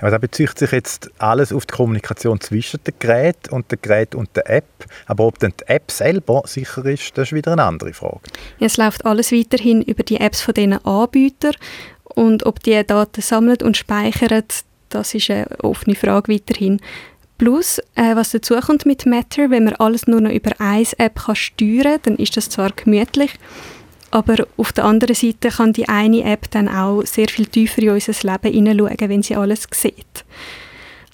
Aber 0.00 0.10
da 0.10 0.18
bezieht 0.18 0.58
sich 0.58 0.72
jetzt 0.72 1.08
alles 1.18 1.52
auf 1.52 1.64
die 1.66 1.72
Kommunikation 1.72 2.40
zwischen 2.40 2.80
dem 2.82 2.94
Gerät 2.98 3.52
und 3.52 3.70
dem 3.70 3.78
Gerät 3.80 4.16
und 4.16 4.30
der 4.34 4.50
App. 4.50 4.64
Aber 5.06 5.28
ob 5.28 5.38
dann 5.38 5.54
die 5.60 5.68
App 5.68 5.92
selber 5.92 6.42
sicher 6.44 6.84
ist, 6.86 7.16
das 7.16 7.28
ist 7.28 7.34
wieder 7.34 7.52
eine 7.52 7.62
andere 7.62 7.92
Frage. 7.92 8.18
es 8.58 8.78
läuft 8.78 9.06
alles 9.06 9.30
weiterhin 9.30 9.80
über 9.82 10.02
die 10.02 10.18
Apps 10.18 10.40
von 10.40 10.54
diesen 10.54 10.84
Anbietern. 10.84 11.54
Und 12.02 12.44
ob 12.44 12.64
die 12.64 12.84
Daten 12.84 13.22
sammeln 13.22 13.58
und 13.62 13.76
speichern, 13.76 14.42
das 14.88 15.14
ist 15.14 15.30
eine 15.30 15.46
offene 15.60 15.94
Frage 15.94 16.32
weiterhin. 16.32 16.80
Plus, 17.42 17.80
äh, 17.96 18.14
was 18.14 18.30
dazu 18.30 18.54
kommt 18.54 18.86
mit 18.86 19.04
Matter, 19.04 19.50
wenn 19.50 19.64
man 19.64 19.74
alles 19.74 20.06
nur 20.06 20.20
noch 20.20 20.30
über 20.30 20.52
eine 20.60 20.86
App 20.98 21.24
kann 21.24 21.34
steuern 21.34 21.82
kann, 21.82 22.00
dann 22.04 22.16
ist 22.18 22.36
das 22.36 22.48
zwar 22.48 22.70
gemütlich, 22.70 23.32
aber 24.12 24.46
auf 24.56 24.72
der 24.72 24.84
anderen 24.84 25.16
Seite 25.16 25.48
kann 25.48 25.72
die 25.72 25.88
eine 25.88 26.22
App 26.22 26.48
dann 26.52 26.68
auch 26.68 27.02
sehr 27.02 27.26
viel 27.28 27.46
tiefer 27.46 27.82
in 27.82 27.90
unser 27.90 28.12
Leben 28.12 28.54
hineinschauen, 28.54 29.10
wenn 29.10 29.24
sie 29.24 29.34
alles 29.34 29.66
sieht. 29.74 30.24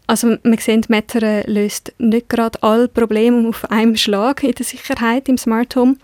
Also 0.07 0.37
man 0.43 0.59
sieht, 0.59 0.91
Matter 0.91 1.23
äh, 1.23 1.51
löst 1.51 1.95
nicht 1.97 2.29
gerade 2.29 2.63
alle 2.63 2.89
Probleme 2.89 3.49
auf 3.49 3.65
einem 3.71 3.97
Schlag 3.97 4.43
in 4.43 4.53
der 4.53 4.67
Sicherheit 4.67 5.31
im 5.31 5.39
Smart 5.39 5.77
Home, 5.77 5.97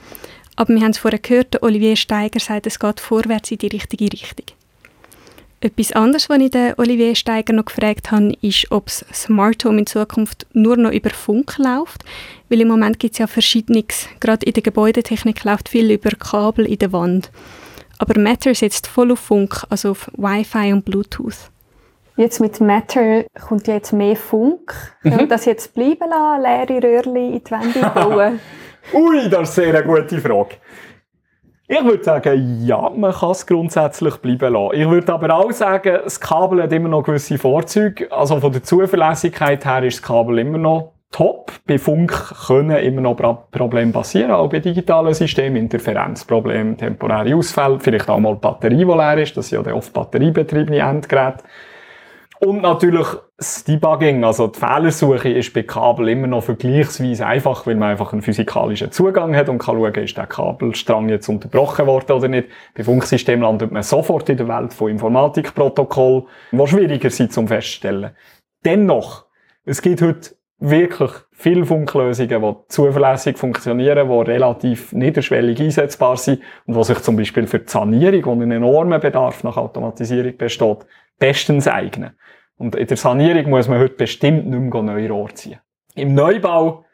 Aber 0.57 0.73
wir 0.73 0.81
haben 0.81 0.93
es 0.93 0.99
vorher 1.01 1.19
gehört, 1.19 1.63
Olivier 1.63 1.97
Steiger 1.97 2.41
sagt, 2.41 2.67
es 2.67 2.79
geht 2.79 2.99
vorwärts 2.99 3.51
in 3.51 3.59
die 3.59 3.67
richtige 3.67 4.11
Richtung. 4.11 4.47
Etwas 5.65 5.93
anderes, 5.93 6.29
was 6.29 6.41
ich 6.41 6.51
den 6.51 6.75
Olivier 6.77 7.15
Steiger 7.15 7.55
noch 7.55 7.65
gefragt 7.65 8.13
habe, 8.13 8.35
ist, 8.43 8.71
ob 8.71 8.85
das 8.85 9.03
Smart 9.15 9.65
Home 9.65 9.79
in 9.79 9.87
Zukunft 9.87 10.47
nur 10.53 10.77
noch 10.77 10.93
über 10.93 11.09
Funk 11.09 11.57
läuft. 11.57 12.05
Weil 12.51 12.61
im 12.61 12.69
Moment 12.69 12.99
gibt 12.99 13.15
es 13.15 13.19
ja 13.19 13.27
Verschiedenes. 13.27 14.07
Gerade 14.21 14.45
in 14.45 14.53
der 14.53 14.63
Gebäudetechnik 14.63 15.43
läuft 15.43 15.71
viel 15.71 15.91
über 15.91 16.11
Kabel 16.11 16.67
in 16.67 16.77
der 16.77 16.93
Wand. 16.93 17.31
Aber 17.97 18.21
Matter 18.21 18.55
setzt 18.55 18.87
voll 18.87 19.11
auf 19.11 19.21
Funk, 19.21 19.65
also 19.71 19.93
auf 19.93 20.11
Wi-Fi 20.19 20.71
und 20.75 20.85
Bluetooth. 20.85 21.51
Jetzt 22.19 22.41
mit 22.43 22.61
Matter 22.61 23.25
kommt 23.49 23.67
ja 23.67 23.73
jetzt 23.73 23.95
mehr 23.95 24.17
Funk. 24.17 24.75
Können 25.01 25.17
mhm. 25.17 25.29
das 25.31 25.47
jetzt 25.47 25.75
bleiben 25.75 26.11
lassen, 26.11 26.43
leere 26.43 26.83
Röhrchen 26.83 27.17
in 27.17 27.43
die 27.43 27.51
Wände 27.51 27.91
bauen? 27.95 28.41
Ui, 28.93 29.31
das 29.31 29.49
ist 29.49 29.55
sehr 29.55 29.75
eine 29.75 29.83
gute 29.83 30.21
Frage. 30.21 30.57
Ich 31.67 31.83
würde 31.83 32.05
sagen, 32.05 32.63
ja, 32.67 32.91
man 32.95 33.13
kann 33.13 33.31
es 33.31 33.47
grundsätzlich 33.47 34.17
bleiben 34.17 34.53
lassen. 34.53 34.75
Ich 34.79 34.87
würde 34.87 35.15
aber 35.15 35.35
auch 35.35 35.51
sagen, 35.51 35.99
das 36.05 36.21
Kabel 36.21 36.63
hat 36.63 36.73
immer 36.75 36.91
noch 36.91 37.03
gewisse 37.03 37.39
Vorzüge. 37.39 38.13
Also 38.13 38.39
von 38.39 38.53
der 38.53 38.63
Zuverlässigkeit 38.63 39.65
her 39.65 39.83
ist 39.83 39.97
das 39.97 40.03
Kabel 40.03 40.41
immer 40.41 40.59
noch 40.59 40.93
top. 41.11 41.53
Bei 41.67 41.79
Funk 41.79 42.13
können 42.47 42.77
immer 42.77 43.01
noch 43.01 43.15
Probleme 43.51 43.93
passieren, 43.93 44.33
auch 44.33 44.51
bei 44.51 44.61
digitalen 44.61 45.15
Systemen, 45.15 45.57
Interferenzprobleme, 45.57 46.77
temporäre 46.77 47.35
Ausfälle, 47.35 47.81
vielleicht 47.81 48.11
auch 48.11 48.19
mal 48.19 48.35
die 48.35 48.41
Batterie, 48.41 48.77
die 48.77 48.85
leer 48.85 49.19
ist. 49.23 49.35
Das 49.35 49.49
sind 49.49 49.67
ja 49.67 49.73
oft 49.73 49.91
batteriebetriebene 49.91 50.81
Endgeräte. 50.81 51.45
Und 52.45 52.61
natürlich 52.61 53.07
das 53.39 53.65
Debugging, 53.65 54.23
also 54.23 54.49
die 54.49 54.59
Fehlersuche 54.59 55.31
ist 55.31 55.55
bei 55.55 55.63
Kabel 55.63 56.11
immer 56.11 56.27
noch 56.27 56.45
vergleichsweise 56.45 57.27
einfach, 57.27 57.67
weil 57.67 57.75
man 57.75 57.93
einfach 57.93 58.13
einen 58.13 58.21
physikalischen 58.21 58.93
Zugang 58.93 59.35
hat 59.35 59.49
und 59.49 59.59
kann 59.59 59.77
schauen, 59.77 59.95
ist 59.95 60.17
der 60.19 60.27
Kabelstrang 60.27 61.09
jetzt 61.09 61.29
unterbrochen 61.29 61.87
worden 61.87 62.13
oder 62.13 62.29
nicht. 62.29 62.49
Bei 62.77 62.85
Funksystemen 62.85 63.43
landet 63.43 63.73
man 63.73 63.83
sofort 63.83 64.29
in 64.29 64.37
der 64.37 64.47
Welt 64.47 64.75
von 64.75 64.91
Informatikprotokoll, 64.91 66.27
was 66.53 66.69
schwieriger 66.71 67.09
sind 67.09 67.33
zum 67.33 67.49
feststellen. 67.49 68.11
Dennoch, 68.63 69.25
es 69.65 69.81
gibt 69.81 70.03
heute 70.03 70.37
wirklich 70.59 71.13
viele 71.33 71.65
Funklösungen, 71.65 72.43
die 72.43 72.55
zuverlässig 72.69 73.39
funktionieren, 73.39 74.09
die 74.09 74.31
relativ 74.31 74.93
niederschwellig 74.93 75.61
einsetzbar 75.61 76.19
sind 76.19 76.43
und 76.67 76.77
die 76.77 76.85
sich 76.85 76.99
zum 76.99 77.17
Beispiel 77.17 77.47
für 77.47 77.61
die 77.61 77.71
Sanierung, 77.71 78.25
wo 78.27 78.33
ein 78.33 78.51
enormer 78.51 78.99
Bedarf 78.99 79.45
nach 79.45 79.57
Automatisierung 79.57 80.37
besteht, 80.37 80.87
bestens 81.19 81.67
eignen. 81.69 82.13
Und 82.57 82.77
in 82.77 82.87
der 82.87 82.97
Sanierung 82.97 83.51
muss 83.51 83.69
man 83.69 83.79
heute 83.81 83.95
bestimmt 83.95 84.47
nicht 84.47 84.73
mehr 84.73 84.83
neue 84.83 85.09
Rohre 85.11 85.35
ziehen. 85.35 85.59
Im 85.95 86.15
Neubau, 86.15 86.85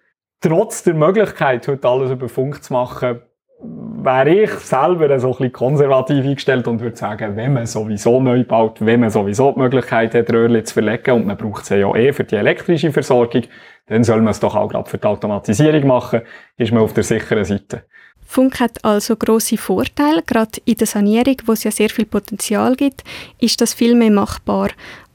trotz 0.40 0.82
der 0.82 0.94
Möglichkeit, 0.94 1.66
heute 1.68 1.88
alles 1.88 2.11
über 2.11 2.28
Funk 2.28 2.62
zu 2.62 2.72
machen, 2.72 3.20
wäre 3.62 4.30
ich 4.30 4.50
selber 4.50 5.18
so 5.18 5.28
ein 5.28 5.32
bisschen 5.32 5.52
konservativ 5.52 6.24
eingestellt 6.24 6.66
und 6.66 6.80
würde 6.80 6.96
sagen, 6.96 7.36
wenn 7.36 7.52
man 7.52 7.66
sowieso 7.66 8.20
neu 8.20 8.44
baut, 8.44 8.78
wenn 8.80 9.00
man 9.00 9.11
sowieso 9.11 9.52
die 9.52 9.58
Möglichkeit 9.58 10.14
hat, 10.14 10.32
Röhrchen 10.32 10.64
zu 10.64 10.74
verlegen 10.74 11.12
und 11.12 11.26
man 11.26 11.36
braucht 11.36 11.66
sie 11.66 11.76
ja 11.76 11.94
eh 11.94 12.12
für 12.12 12.24
die 12.24 12.36
elektrische 12.36 12.92
Versorgung, 12.92 13.42
dann 13.86 14.04
soll 14.04 14.22
man 14.22 14.30
es 14.30 14.40
doch 14.40 14.54
auch 14.54 14.68
gerade 14.68 14.88
für 14.88 14.98
die 14.98 15.06
Automatisierung 15.06 15.86
machen, 15.86 16.22
ist 16.56 16.72
man 16.72 16.82
auf 16.82 16.94
der 16.94 17.04
sicheren 17.04 17.44
Seite. 17.44 17.84
Funk 18.24 18.61
hat 18.61 18.84
also 18.84 19.16
große 19.16 19.56
Vorteile. 19.56 20.22
Gerade 20.22 20.61
in 20.64 20.76
der 20.76 20.86
Sanierung, 20.86 21.36
wo 21.46 21.52
es 21.52 21.64
ja 21.64 21.72
sehr 21.72 21.90
viel 21.90 22.06
Potenzial 22.06 22.76
gibt, 22.76 23.02
ist 23.40 23.61
das 23.61 23.74
viel 23.74 23.96
mehr 23.96 24.12
machbar. 24.12 24.68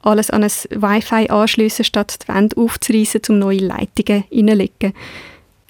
Alles 0.05 0.29
an 0.29 0.43
ein 0.43 0.51
Wi-Fi 0.69 1.29
anschliessen, 1.29 1.83
statt 1.83 2.19
die 2.23 2.27
Wände 2.33 2.55
aufzureißen, 2.57 3.21
um 3.29 3.39
neue 3.39 3.57
Leitungen 3.57 4.23
hineinzulegen. 4.29 4.93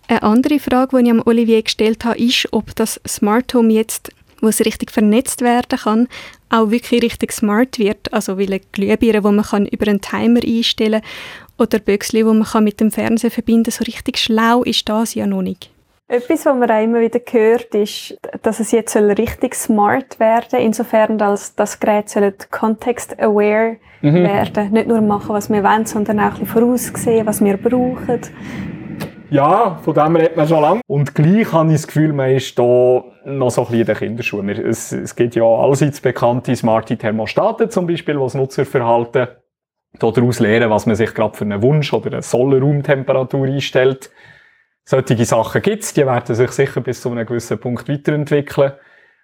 Eine 0.08 0.24
andere 0.24 0.60
Frage, 0.60 0.98
die 0.98 1.06
ich 1.06 1.12
am 1.12 1.24
Olivier 1.26 1.64
gestellt 1.64 2.06
habe, 2.06 2.20
ist, 2.20 2.50
ob 2.52 2.76
das 2.76 3.00
Smart 3.08 3.54
Home 3.54 3.74
jetzt, 3.74 4.12
wo 4.42 4.50
es 4.50 4.60
richtig 4.60 4.92
vernetzt 4.92 5.42
werden 5.42 5.80
kann, 5.80 6.08
auch 6.50 6.70
wirklich 6.70 7.02
richtig 7.02 7.32
smart 7.32 7.80
wird. 7.80 8.14
Also 8.14 8.38
wie 8.38 8.46
eine 8.46 8.60
Glühbirne, 8.60 9.22
die 9.22 9.32
man 9.32 9.66
über 9.66 9.88
einen 9.88 10.02
Timer 10.02 10.42
einstellen 10.44 11.02
kann, 11.02 11.10
oder 11.58 11.80
Büchsli, 11.80 12.24
die 12.24 12.26
man 12.26 12.64
mit 12.64 12.80
dem 12.80 12.92
Fernseher 12.92 13.32
verbinden 13.32 13.72
kann. 13.72 13.72
So 13.72 13.84
richtig 13.86 14.18
schlau 14.18 14.64
ist 14.64 14.88
das 14.90 15.16
ja 15.16 15.26
noch 15.26 15.42
nicht. 15.42 15.72
Etwas, 16.08 16.46
was 16.46 16.56
man 16.56 16.70
auch 16.70 16.84
immer 16.84 17.00
wieder 17.00 17.20
hört, 17.32 17.74
ist, 17.74 18.16
dass 18.44 18.60
es 18.60 18.72
jetzt 18.72 18.96
richtig 18.96 19.56
smart 19.56 20.20
werden 20.20 20.60
insofern 20.60 21.20
als 21.20 21.56
das 21.56 21.80
Gerät 21.80 22.16
context-aware 22.52 23.78
mhm. 24.04 24.14
werden. 24.14 24.72
Nicht 24.72 24.88
nur 24.88 25.02
machen, 25.02 25.30
was 25.30 25.50
wir 25.50 25.64
wollen, 25.64 25.88
sondern 25.88 26.20
auch 26.20 26.26
ein 26.26 26.30
bisschen 26.42 26.48
voraussehen, 26.48 27.26
was 27.26 27.44
wir 27.44 27.58
brauchen. 27.58 28.22
Ja, 29.32 29.80
von 29.82 29.96
dem 29.96 30.16
redet 30.16 30.38
man 30.38 30.48
schon 30.48 30.62
lange. 30.62 30.82
Und 30.86 31.16
gleich 31.16 31.52
habe 31.52 31.70
ich 31.70 31.78
das 31.78 31.88
Gefühl, 31.88 32.14
man 32.14 32.30
ist 32.30 32.58
da 32.60 33.04
noch 33.26 33.50
so 33.50 33.62
ein 33.62 33.68
bisschen 33.68 33.80
in 33.80 33.86
den 33.88 33.96
Kinderschuhen. 33.96 34.50
Es, 34.50 34.92
es 34.92 35.16
gibt 35.16 35.34
ja 35.34 35.44
allseits 35.44 36.02
bekannte 36.02 36.56
smarte 36.56 36.98
Thermostaten 36.98 37.72
zum 37.72 37.88
Beispiel, 37.88 38.14
die 38.14 38.22
das 38.22 38.36
Nutzerverhalten 38.36 39.28
daraus 39.98 40.40
lernen, 40.40 40.70
was 40.70 40.86
man 40.86 40.96
sich 40.96 41.16
gerade 41.16 41.36
für 41.36 41.46
einen 41.46 41.64
Wunsch 41.64 41.92
oder 41.94 42.12
eine 42.12 42.22
Sollraumtemperatur 42.22 43.48
einstellt. 43.48 44.12
Solche 44.86 45.26
Sachen 45.26 45.62
gibt 45.64 45.84
es, 45.84 45.94
die 45.94 46.06
werden 46.06 46.36
sich 46.36 46.52
sicher 46.52 46.80
bis 46.80 47.02
zu 47.02 47.12
einem 47.12 47.26
gewissen 47.26 47.60
Punkt 47.60 47.90
weiterentwickeln. 47.90 48.74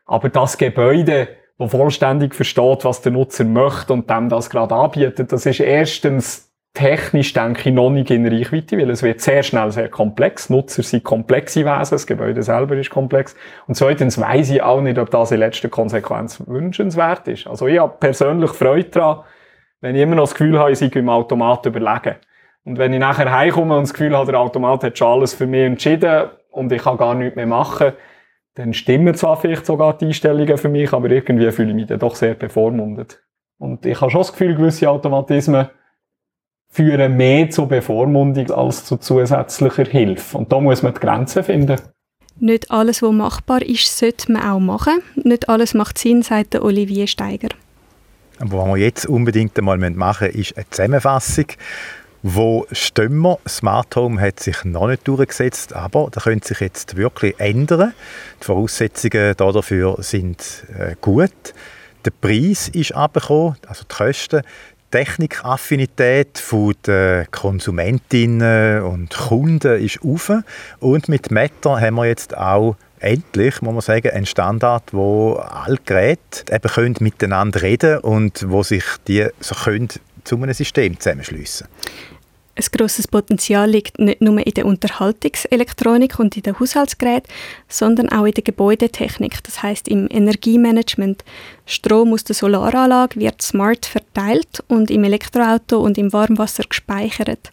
Aber 0.06 0.30
das 0.30 0.58
Gebäude, 0.58 1.28
das 1.60 1.72
vollständig 1.72 2.34
versteht, 2.34 2.84
was 2.84 3.02
der 3.02 3.12
Nutzer 3.12 3.44
möchte 3.44 3.94
und 3.94 4.10
dem 4.10 4.28
das 4.28 4.50
gerade 4.50 4.74
anbietet, 4.74 5.32
das 5.32 5.46
ist 5.46 5.60
erstens 5.60 6.52
technisch, 6.74 7.34
denke 7.34 7.70
ich, 7.70 7.76
noch 7.76 7.92
nicht 7.92 8.10
in 8.10 8.26
Reichweite, 8.26 8.78
weil 8.78 8.90
es 8.90 9.04
wird 9.04 9.22
sehr 9.22 9.44
schnell 9.44 9.72
sehr 9.72 9.90
komplex. 9.90 10.50
Nutzer 10.50 10.82
sind 10.82 11.04
komplexe 11.04 11.66
Wesen, 11.66 11.92
das 11.92 12.08
Gebäude 12.08 12.42
selber 12.42 12.76
ist 12.78 12.90
komplex. 12.90 13.36
Und 13.68 13.76
zweitens 13.76 14.20
weiss 14.20 14.50
ich 14.50 14.64
auch 14.64 14.82
nicht, 14.82 14.98
ob 14.98 15.12
das 15.12 15.32
in 15.32 15.40
letzter 15.40 15.70
Konsequenz 15.70 16.42
wünschenswert 16.48 17.28
ist. 17.28 17.46
Also 17.46 17.68
ich 17.68 17.78
habe 17.78 17.94
persönlich 18.00 18.52
Freude 18.52 18.90
daran, 18.90 19.26
wenn 19.82 19.96
ich 19.96 20.02
immer 20.02 20.16
noch 20.16 20.24
das 20.24 20.34
Gefühl 20.34 20.58
habe, 20.58 20.72
ich 20.72 20.80
sei 20.80 20.88
im 20.88 21.10
Automat 21.10 21.66
überlegen. 21.66 22.16
Und 22.64 22.78
wenn 22.78 22.94
ich 22.94 23.00
nachher 23.00 23.32
heimkomme 23.32 23.76
und 23.76 23.84
das 23.84 23.94
Gefühl 23.94 24.16
habe, 24.16 24.32
der 24.32 24.40
Automat 24.40 24.84
hat 24.84 24.98
schon 24.98 25.08
alles 25.08 25.34
für 25.34 25.48
mich 25.48 25.62
entschieden 25.62 26.30
und 26.52 26.72
ich 26.72 26.84
kann 26.84 26.98
gar 26.98 27.16
nichts 27.16 27.36
mehr 27.36 27.48
machen, 27.48 27.94
dann 28.56 28.74
stimmen 28.74 29.16
zwar 29.16 29.38
vielleicht 29.38 29.66
sogar 29.66 29.98
die 29.98 30.08
Einstellungen 30.08 30.58
für 30.58 30.70
mich, 30.70 30.94
aber 30.94 31.10
irgendwie 31.10 31.52
fühle 31.52 31.70
ich 31.70 31.76
mich 31.76 31.88
dann 31.88 32.00
doch 32.00 32.16
sehr 32.16 32.36
bevormundet. 32.36 33.24
Und 33.58 33.86
ich 33.86 34.00
habe 34.02 34.12
schon 34.12 34.22
das 34.22 34.32
Gefühl, 34.32 34.56
gewisse 34.56 34.90
Automatismen 34.90 35.70
führen 36.70 37.18
mehr 37.18 37.50
zu 37.50 37.68
Bevormundung 37.68 38.50
als 38.52 38.86
zu 38.86 38.98
zusätzlicher 38.98 39.86
Hilfe. 39.86 40.38
Und 40.38 40.52
da 40.52 40.60
muss 40.60 40.84
man 40.84 40.94
die 40.94 41.00
Grenzen 41.00 41.44
finden. 41.44 41.78
Nicht 42.40 42.72
alles, 42.72 43.02
was 43.04 43.12
machbar 43.12 43.62
ist, 43.62 43.98
sollte 43.98 44.32
man 44.32 44.44
auch 44.44 44.60
machen. 44.60 45.02
Nicht 45.16 45.50
alles 45.50 45.74
macht 45.74 45.98
Sinn, 45.98 46.22
sagt 46.22 46.56
Olivier 46.56 47.08
Steiger. 47.08 47.50
Aber 48.40 48.58
was 48.58 48.68
wir 48.70 48.78
jetzt 48.78 49.06
unbedingt 49.06 49.58
einmal 49.60 49.78
machen 49.78 50.28
müssen, 50.28 50.40
ist 50.40 50.58
eine 50.58 50.70
Zusammenfassung 50.70 51.46
wo 52.24 52.68
stehen 52.72 53.18
wir? 53.18 53.40
Smart 53.48 53.96
Home 53.96 54.22
hat 54.22 54.40
sich 54.40 54.64
noch 54.64 54.88
nicht 54.88 55.08
durchgesetzt, 55.08 55.74
aber 55.74 56.10
da 56.12 56.22
könnte 56.22 56.50
sich 56.50 56.60
jetzt 56.60 56.96
wirklich 56.96 57.40
ändern. 57.40 57.94
Die 58.40 58.46
Voraussetzungen 58.46 59.36
dafür 59.36 59.96
sind 60.00 60.66
äh, 60.78 60.96
gut. 61.02 61.32
Der 62.06 62.12
Preis 62.12 62.68
ist 62.70 62.94
abgekommen, 62.94 63.56
also 63.68 63.84
die 63.90 63.96
Kosten. 63.96 64.42
Die 64.42 64.98
Technikaffinität 64.98 66.44
der 66.86 67.26
Konsumentinnen 67.32 68.84
und 68.84 69.16
Kunden 69.16 69.84
ist 69.84 70.00
auf. 70.04 70.32
Und 70.80 71.10
mit 71.10 71.32
Meta 71.32 71.80
haben 71.80 71.96
wir 71.96 72.06
jetzt 72.06 72.38
auch 72.38 72.76
endlich, 73.00 73.62
muss 73.64 73.74
man 73.74 73.82
sagen, 73.82 74.12
einen 74.12 74.26
Standard, 74.28 74.94
wo 74.94 75.36
alle 75.36 75.78
Geräte 75.86 76.54
eben 76.54 76.72
können 76.72 76.96
miteinander 77.00 77.64
reden 77.64 78.00
und 78.00 78.48
wo 78.48 78.62
sich 78.62 78.84
die 79.08 79.28
so 79.40 79.56
können 79.56 79.88
zu 80.24 80.36
einem 80.36 80.54
System 80.54 81.00
zusammenschliessen 81.00 81.68
ein 82.62 82.78
grosses 82.78 83.08
Potenzial 83.08 83.70
liegt 83.70 84.00
nicht 84.00 84.22
nur 84.22 84.46
in 84.46 84.54
der 84.54 84.66
Unterhaltungselektronik 84.66 86.20
und 86.20 86.38
in 86.38 86.44
den 86.44 86.60
Haushaltsgeräten, 86.60 87.32
sondern 87.68 88.10
auch 88.10 88.26
in 88.26 88.34
der 88.34 88.44
Gebäudetechnik, 88.44 89.44
das 89.44 89.64
heißt 89.64 89.88
im 89.88 90.08
Energiemanagement. 90.10 91.24
Strom 91.66 92.14
aus 92.14 92.24
der 92.24 92.36
Solaranlage 92.36 93.20
wird 93.20 93.42
smart 93.42 93.86
verteilt 93.86 94.64
und 94.68 94.92
im 94.92 95.04
Elektroauto 95.04 95.80
und 95.80 95.98
im 95.98 96.14
Warmwasser 96.14 96.64
gespeichert. 96.64 97.52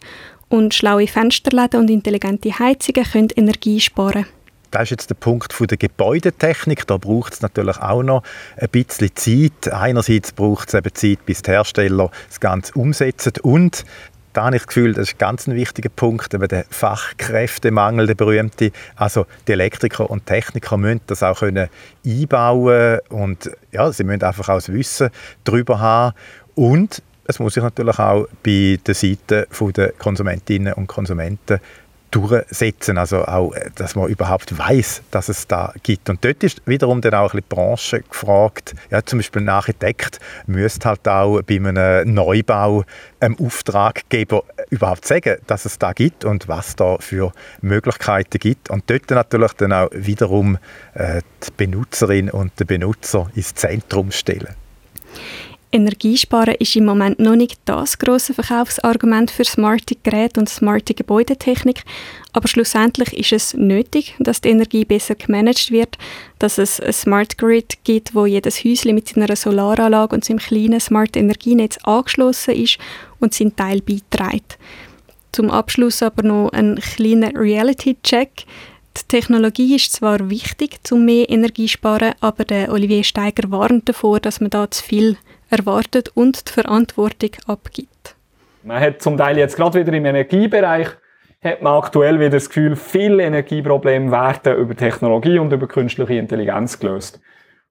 Und 0.49 0.73
schlaue 0.73 1.07
Fensterläden 1.07 1.79
und 1.79 1.89
intelligente 1.89 2.57
Heizungen 2.57 3.03
können 3.03 3.29
Energie 3.35 3.79
sparen. 3.79 4.25
Das 4.71 4.83
ist 4.83 4.91
jetzt 4.91 5.09
der 5.09 5.15
Punkt 5.15 5.53
der 5.59 5.77
Gebäudetechnik. 5.77 6.85
Da 6.85 6.97
braucht 6.97 7.33
es 7.33 7.41
natürlich 7.41 7.77
auch 7.77 8.03
noch 8.03 8.23
ein 8.57 8.69
bisschen 8.69 9.15
Zeit. 9.15 9.71
Einerseits 9.71 10.31
braucht 10.31 10.67
es 10.69 10.73
eben 10.75 10.93
Zeit, 10.93 11.25
bis 11.25 11.41
die 11.41 11.51
Hersteller 11.51 12.11
das 12.27 12.39
Ganze 12.39 12.73
umsetzen 12.73 13.33
und 13.41 13.83
da 14.33 14.45
habe 14.45 14.55
ich 14.55 14.61
das 14.61 14.67
Gefühl, 14.67 14.93
das 14.93 15.09
ist 15.09 15.15
ein 15.15 15.17
ganz 15.17 15.47
wichtiger 15.47 15.89
Punkt, 15.89 16.33
eben 16.33 16.47
der 16.47 16.65
Fachkräftemangel, 16.69 18.07
der 18.07 18.15
berühmte. 18.15 18.71
Also 18.95 19.25
die 19.47 19.53
Elektriker 19.53 20.09
und 20.09 20.25
Techniker 20.25 20.77
müssen 20.77 21.01
das 21.07 21.23
auch 21.23 21.39
können 21.39 21.69
einbauen 22.05 22.99
und 23.09 23.49
ja, 23.71 23.91
sie 23.91 24.03
müssen 24.03 24.23
einfach 24.23 24.49
auch 24.49 24.55
das 24.55 24.71
Wissen 24.71 25.09
darüber 25.43 25.79
haben 25.79 26.15
und 26.55 27.01
es 27.25 27.37
muss 27.39 27.53
sich 27.53 27.63
natürlich 27.63 27.99
auch 27.99 28.27
bei 28.43 28.79
der 28.85 28.95
Seite 28.95 29.47
der 29.75 29.91
Konsumentinnen 29.93 30.73
und 30.73 30.87
Konsumenten 30.87 31.59
durchsetzen. 32.11 32.97
Also 32.97 33.25
auch, 33.25 33.53
äh, 33.53 33.69
dass 33.75 33.95
man 33.95 34.07
überhaupt 34.07 34.57
weiß, 34.57 35.03
dass 35.11 35.29
es 35.29 35.47
da 35.47 35.73
gibt. 35.83 36.09
Und 36.09 36.23
dort 36.23 36.43
ist 36.43 36.61
wiederum 36.65 37.01
dann 37.01 37.13
auch 37.13 37.33
ein 37.33 37.41
bisschen 37.41 37.49
die 37.49 37.55
Branche 37.55 38.01
gefragt. 38.01 38.75
Ja, 38.89 39.03
zum 39.03 39.19
Beispiel 39.19 39.41
ein 39.41 39.49
Architekt 39.49 40.19
müsste 40.47 40.89
halt 40.89 41.07
auch 41.07 41.41
bei 41.41 41.55
einem 41.55 42.13
Neubau 42.13 42.83
einem 43.19 43.37
Auftraggeber 43.39 44.43
überhaupt 44.69 45.05
sagen, 45.05 45.37
dass 45.47 45.65
es 45.65 45.77
da 45.77 45.93
gibt 45.93 46.25
und 46.25 46.47
was 46.47 46.75
da 46.75 46.97
für 46.99 47.31
Möglichkeiten 47.61 48.39
gibt. 48.39 48.69
Und 48.69 48.89
dort 48.89 49.09
natürlich 49.09 49.53
dann 49.53 49.73
auch 49.73 49.89
wiederum 49.91 50.57
äh, 50.93 51.21
die 51.43 51.51
Benutzerin 51.57 52.29
und 52.29 52.59
den 52.59 52.67
Benutzer 52.67 53.29
ins 53.35 53.53
Zentrum 53.53 54.11
stellen. 54.11 54.55
Energiesparen 55.71 56.55
ist 56.55 56.75
im 56.75 56.85
Moment 56.85 57.19
noch 57.19 57.35
nicht 57.35 57.59
das 57.65 57.99
große 57.99 58.33
Verkaufsargument 58.33 59.29
für 59.29 59.45
smarte 59.45 59.95
Geräte 60.01 60.39
und 60.39 60.49
smarte 60.49 60.95
Gebäudetechnik, 60.95 61.83
aber 62.33 62.47
schlussendlich 62.47 63.13
ist 63.13 63.33
es 63.33 63.53
nötig, 63.53 64.15
dass 64.17 64.41
die 64.41 64.49
Energie 64.49 64.83
besser 64.83 65.13
gemanagt 65.13 65.69
wird, 65.69 65.97
dass 66.39 66.57
es 66.57 66.79
ein 66.79 66.91
Smart 66.93 67.37
Grid 67.37 67.77
gibt, 67.83 68.15
wo 68.15 68.25
jedes 68.25 68.63
Häuschen 68.63 68.95
mit 68.95 69.09
seiner 69.09 69.35
Solaranlage 69.35 70.15
und 70.15 70.25
seinem 70.25 70.39
kleinen 70.39 70.79
Smart 70.79 71.15
Energienetz 71.15 71.77
angeschlossen 71.83 72.55
ist 72.55 72.79
und 73.19 73.35
seinen 73.35 73.55
Teil 73.55 73.81
beiträgt. 73.81 74.57
Zum 75.31 75.51
Abschluss 75.51 76.01
aber 76.01 76.23
noch 76.23 76.49
ein 76.49 76.79
kleiner 76.79 77.31
Reality-Check. 77.35 78.45
Die 78.97 79.07
Technologie 79.07 79.75
ist 79.75 79.93
zwar 79.93 80.31
wichtig, 80.31 80.79
um 80.89 81.05
mehr 81.05 81.29
Energie 81.29 81.67
zu 81.67 81.73
sparen, 81.73 82.15
aber 82.21 82.43
der 82.43 82.71
Olivier 82.71 83.03
Steiger 83.03 83.51
warnt 83.51 83.87
davor, 83.87 84.19
dass 84.19 84.41
man 84.41 84.49
da 84.49 84.69
zu 84.71 84.83
viel 84.83 85.17
erwartet 85.49 86.09
und 86.15 86.47
die 86.47 86.53
Verantwortung 86.53 87.31
abgibt. 87.47 88.15
Man 88.63 88.79
hat 88.79 89.01
zum 89.01 89.17
Teil 89.17 89.37
jetzt 89.37 89.55
gerade 89.55 89.79
wieder 89.79 89.93
im 89.93 90.05
Energiebereich 90.05 90.89
hat 91.41 91.61
man 91.61 91.77
aktuell 91.77 92.19
wieder 92.19 92.31
das 92.31 92.49
Gefühl, 92.49 92.75
viele 92.75 93.23
Energieprobleme 93.23 94.11
werden 94.11 94.57
über 94.57 94.75
Technologie 94.75 95.39
und 95.39 95.53
über 95.53 95.67
künstliche 95.67 96.15
Intelligenz 96.15 96.79
gelöst. 96.79 97.21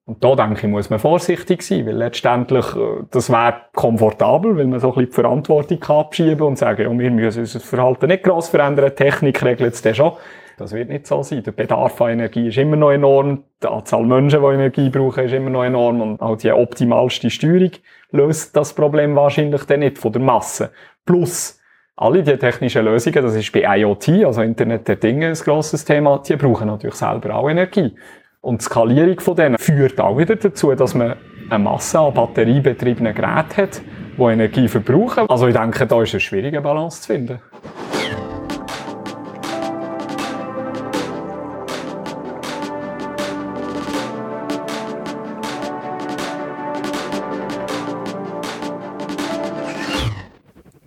Und 0.05 0.23
da 0.23 0.35
denke 0.35 0.65
ich, 0.65 0.71
muss 0.71 0.89
man 0.89 0.97
vorsichtig 0.97 1.61
sein, 1.61 1.85
weil 1.85 1.97
letztendlich, 1.97 2.65
äh, 2.75 3.03
das 3.11 3.29
wäre 3.29 3.61
komfortabel, 3.75 4.57
weil 4.57 4.65
man 4.65 4.79
so 4.79 4.87
ein 4.87 4.95
bisschen 4.95 5.11
die 5.11 5.13
Verantwortung 5.13 5.83
abschieben 5.83 6.47
und 6.47 6.57
sagen, 6.57 6.81
ja, 6.81 6.99
wir 6.99 7.11
müssen 7.11 7.41
unser 7.41 7.59
Verhalten 7.59 8.07
nicht 8.07 8.23
gross 8.23 8.49
verändern, 8.49 8.95
Technik 8.95 9.43
regelt 9.43 9.75
es 9.75 9.83
dann 9.83 9.93
schon. 9.93 10.13
Das 10.59 10.73
wird 10.73 10.89
nicht 10.89 11.07
so 11.07 11.23
sein. 11.23 11.41
Der 11.41 11.53
Bedarf 11.53 12.01
an 12.01 12.11
Energie 12.11 12.49
ist 12.49 12.57
immer 12.57 12.75
noch 12.75 12.91
enorm. 12.91 13.45
Die 13.63 13.67
Anzahl 13.67 14.03
Menschen, 14.03 14.41
die 14.41 14.47
Energie 14.47 14.89
brauchen, 14.89 15.23
ist 15.23 15.31
immer 15.31 15.49
noch 15.49 15.63
enorm. 15.63 16.01
Und 16.01 16.21
auch 16.21 16.35
die 16.35 16.51
optimalste 16.51 17.29
Steuerung 17.29 17.71
löst 18.11 18.53
das 18.57 18.73
Problem 18.73 19.15
wahrscheinlich 19.15 19.63
dann 19.63 19.79
nicht 19.79 19.97
von 19.97 20.11
der 20.11 20.21
Masse. 20.21 20.71
Plus, 21.05 21.61
alle 21.95 22.23
die 22.23 22.35
technischen 22.35 22.83
Lösungen, 22.83 23.23
das 23.23 23.35
ist 23.35 23.53
bei 23.53 23.77
IoT, 23.77 24.25
also 24.25 24.41
Internet 24.41 24.85
der 24.89 24.97
Dinge, 24.97 25.29
ein 25.29 25.33
grosses 25.33 25.85
Thema, 25.85 26.21
die 26.27 26.35
brauchen 26.35 26.67
natürlich 26.67 26.95
selber 26.95 27.35
auch 27.35 27.49
Energie. 27.49 27.95
Und 28.41 28.59
die 28.59 28.65
Skalierung 28.65 29.19
von 29.21 29.35
denen 29.37 29.57
führt 29.57 29.99
auch 30.01 30.17
wieder 30.17 30.35
dazu, 30.35 30.75
dass 30.75 30.93
man 30.93 31.15
eine 31.49 31.63
Masse 31.63 31.99
an 31.99 32.13
batteriebetriebenen 32.13 33.15
Geräten 33.15 33.57
hat, 33.57 33.81
die 34.17 34.23
Energie 34.23 34.67
verbrauchen. 34.67 35.29
Also 35.29 35.47
ich 35.47 35.55
denke, 35.55 35.87
da 35.87 36.01
ist 36.01 36.13
eine 36.13 36.19
schwierige 36.19 36.59
Balance 36.59 37.01
zu 37.01 37.13
finden. 37.13 37.39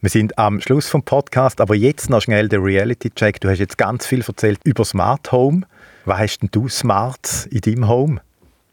Wir 0.02 0.10
sind 0.10 0.36
am 0.36 0.60
Schluss 0.60 0.88
vom 0.88 1.04
Podcast, 1.04 1.60
aber 1.60 1.76
jetzt 1.76 2.10
noch 2.10 2.22
schnell 2.22 2.48
der 2.48 2.60
Reality-Check. 2.60 3.40
Du 3.40 3.48
hast 3.48 3.60
jetzt 3.60 3.78
ganz 3.78 4.04
viel 4.04 4.20
erzählt 4.26 4.58
über 4.64 4.84
Smart 4.84 5.30
Home. 5.30 5.62
Was 6.06 6.18
hast 6.18 6.38
denn 6.40 6.48
du 6.50 6.68
Smarts 6.68 7.46
in 7.46 7.60
deinem 7.60 7.86
Home? 7.86 8.20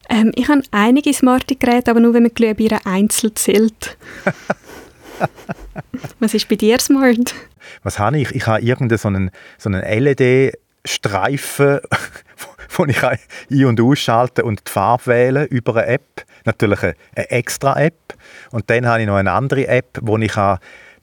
Ähm, 0.10 0.32
ich 0.34 0.48
habe 0.48 0.64
einige 0.72 1.14
smarte 1.14 1.56
Geräte, 1.56 1.92
aber 1.92 2.00
nur, 2.00 2.16
wenn 2.16 2.24
man 2.24 2.34
Glühbirnen 2.34 2.80
einzeln 2.84 3.36
zählt. 3.36 3.96
Was 6.20 6.34
ist 6.34 6.50
bei 6.50 6.56
dir 6.56 6.80
smart? 6.80 7.36
Was 7.84 8.00
habe 8.00 8.18
ich? 8.18 8.32
Ich 8.32 8.48
habe 8.48 8.64
irgendeinen 8.64 8.98
so 8.98 9.10
einen, 9.10 9.30
so 9.60 9.70
einen 9.70 9.84
LED-Streifen, 9.84 11.80
wo 12.70 12.86
ich 12.86 13.04
ein- 13.04 13.66
und 13.66 13.80
ausschalten 13.80 14.46
und 14.46 14.68
die 14.68 14.72
Farbe 14.72 15.06
wählen 15.06 15.46
über 15.46 15.76
eine 15.76 15.86
App. 15.86 16.26
Natürlich 16.46 16.82
eine, 16.82 16.96
extra 17.30 17.80
App. 17.80 18.16
Und 18.50 18.68
dann 18.72 18.88
habe 18.88 19.02
ich 19.02 19.08
noch 19.08 19.18
eine 19.18 19.32
andere 19.32 19.68
App, 19.68 20.00
wo 20.02 20.18
ich 20.18 20.36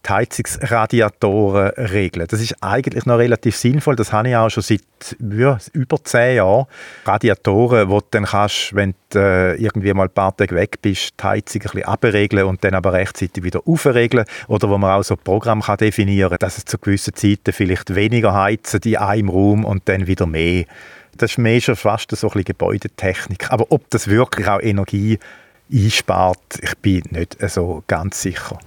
die 0.06 0.12
Heizungsradiatoren 0.12 1.68
regeln. 1.70 2.26
Das 2.28 2.40
ist 2.40 2.62
eigentlich 2.62 3.06
noch 3.06 3.18
relativ 3.18 3.56
sinnvoll. 3.56 3.96
Das 3.96 4.12
habe 4.12 4.28
ich 4.28 4.36
auch 4.36 4.50
schon 4.50 4.62
seit 4.62 4.82
ja, 5.20 5.58
über 5.72 6.02
zehn 6.04 6.36
Jahren. 6.36 6.66
Radiatoren, 7.04 7.88
wo 7.88 8.00
du 8.00 8.06
dann 8.10 8.24
kannst, 8.24 8.74
wenn 8.74 8.94
du 9.10 9.18
äh, 9.18 9.54
irgendwie 9.56 9.92
mal 9.92 10.04
ein 10.04 10.10
paar 10.10 10.36
Tage 10.36 10.54
weg 10.54 10.80
bist, 10.80 11.14
die 11.20 11.24
Heizung 11.24 11.62
ein 11.62 11.70
bisschen 11.70 11.84
abregeln 11.84 12.46
und 12.46 12.62
dann 12.62 12.74
aber 12.74 12.92
rechtzeitig 12.92 13.42
wieder 13.42 13.60
aufregeln. 13.66 14.24
Oder 14.48 14.68
wo 14.70 14.78
man 14.78 14.92
auch 14.92 15.02
so 15.02 15.14
ein 15.14 15.20
Programm 15.22 15.62
kann 15.62 15.78
definieren 15.78 16.30
kann, 16.30 16.38
dass 16.38 16.58
es 16.58 16.64
zu 16.64 16.78
gewissen 16.78 17.14
Zeiten 17.14 17.52
vielleicht 17.52 17.94
weniger 17.94 18.34
heizen 18.34 18.80
in 18.84 18.96
einem 18.96 19.28
Raum 19.28 19.64
und 19.64 19.88
dann 19.88 20.06
wieder 20.06 20.26
mehr. 20.26 20.64
Das 21.16 21.32
ist 21.32 21.38
mehr 21.38 21.60
schon 21.60 21.76
fast 21.76 22.10
so 22.10 22.26
ein 22.28 22.30
bisschen 22.30 22.44
Gebäudetechnik. 22.44 23.50
Aber 23.50 23.66
ob 23.70 23.88
das 23.90 24.08
wirklich 24.08 24.46
auch 24.46 24.60
Energie 24.60 25.18
einspart, 25.72 26.60
ich 26.60 26.76
bin 26.78 27.02
nicht 27.10 27.38
so 27.48 27.82
ganz 27.86 28.22
sicher. 28.22 28.58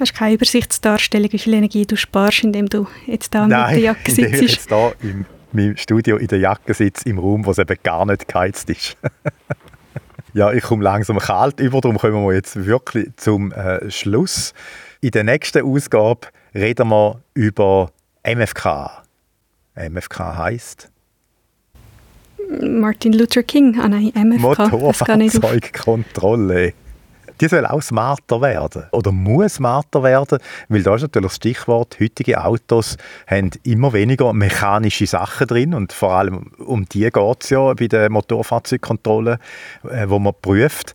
Hast 0.00 0.12
du 0.12 0.18
keine 0.18 0.34
Übersichtsdarstellung, 0.34 1.32
wie 1.32 1.38
viel 1.38 1.54
Energie 1.54 1.86
du 1.86 1.96
sparst, 1.96 2.42
indem 2.42 2.68
du 2.68 2.88
jetzt 3.06 3.34
da 3.34 3.46
Nein, 3.46 3.66
mit 3.66 3.76
der 3.76 3.80
Jacke 3.92 4.10
indem 4.10 4.32
ich 4.32 4.38
sitzt? 4.38 4.52
jetzt 4.52 4.68
hier 4.68 4.94
im 5.02 5.26
meinem 5.52 5.76
Studio 5.76 6.16
in 6.16 6.28
der 6.28 6.38
Jacke 6.38 6.72
sitze, 6.74 7.08
im 7.08 7.18
Raum, 7.18 7.44
wo 7.44 7.50
es 7.50 7.58
eben 7.58 7.76
gar 7.82 8.06
nicht 8.06 8.28
geheizt 8.28 8.70
ist. 8.70 8.96
ja, 10.32 10.52
ich 10.52 10.62
komme 10.62 10.84
langsam 10.84 11.18
kalt 11.18 11.58
über, 11.60 11.80
darum 11.80 11.98
kommen 11.98 12.24
wir 12.24 12.34
jetzt 12.34 12.66
wirklich 12.66 13.08
zum 13.16 13.50
äh, 13.52 13.90
Schluss. 13.90 14.54
In 15.00 15.10
der 15.10 15.24
nächsten 15.24 15.64
Ausgabe 15.64 16.28
reden 16.54 16.88
wir 16.88 17.20
über 17.34 17.90
MFK. 18.24 19.02
MFK 19.74 20.36
heißt 20.36 20.88
Martin 22.60 23.12
Luther 23.12 23.42
King, 23.44 23.78
ah 23.80 23.88
nein, 23.88 24.12
MFK. 24.14 24.40
Motorfahrzeugkontrolle. 24.40 26.74
Die 27.40 27.48
soll 27.48 27.64
auch 27.64 27.80
smarter 27.80 28.42
werden 28.42 28.84
oder 28.92 29.12
muss 29.12 29.54
smarter 29.54 30.02
werden, 30.02 30.38
weil 30.68 30.82
da 30.82 30.94
ist 30.94 31.02
natürlich 31.02 31.28
das 31.28 31.36
Stichwort, 31.36 31.96
heutige 31.98 32.44
Autos 32.44 32.96
haben 33.26 33.50
immer 33.62 33.92
weniger 33.92 34.32
mechanische 34.32 35.06
Sachen 35.06 35.46
drin 35.46 35.74
und 35.74 35.92
vor 35.92 36.12
allem 36.12 36.52
um 36.58 36.86
die 36.86 37.10
geht 37.10 37.42
es 37.44 37.50
ja 37.50 37.72
bei 37.72 37.88
der 37.88 38.10
Motorfahrzeugkontrolle, 38.10 39.38
äh, 39.90 40.08
wo 40.08 40.18
man 40.18 40.34
prüft. 40.40 40.94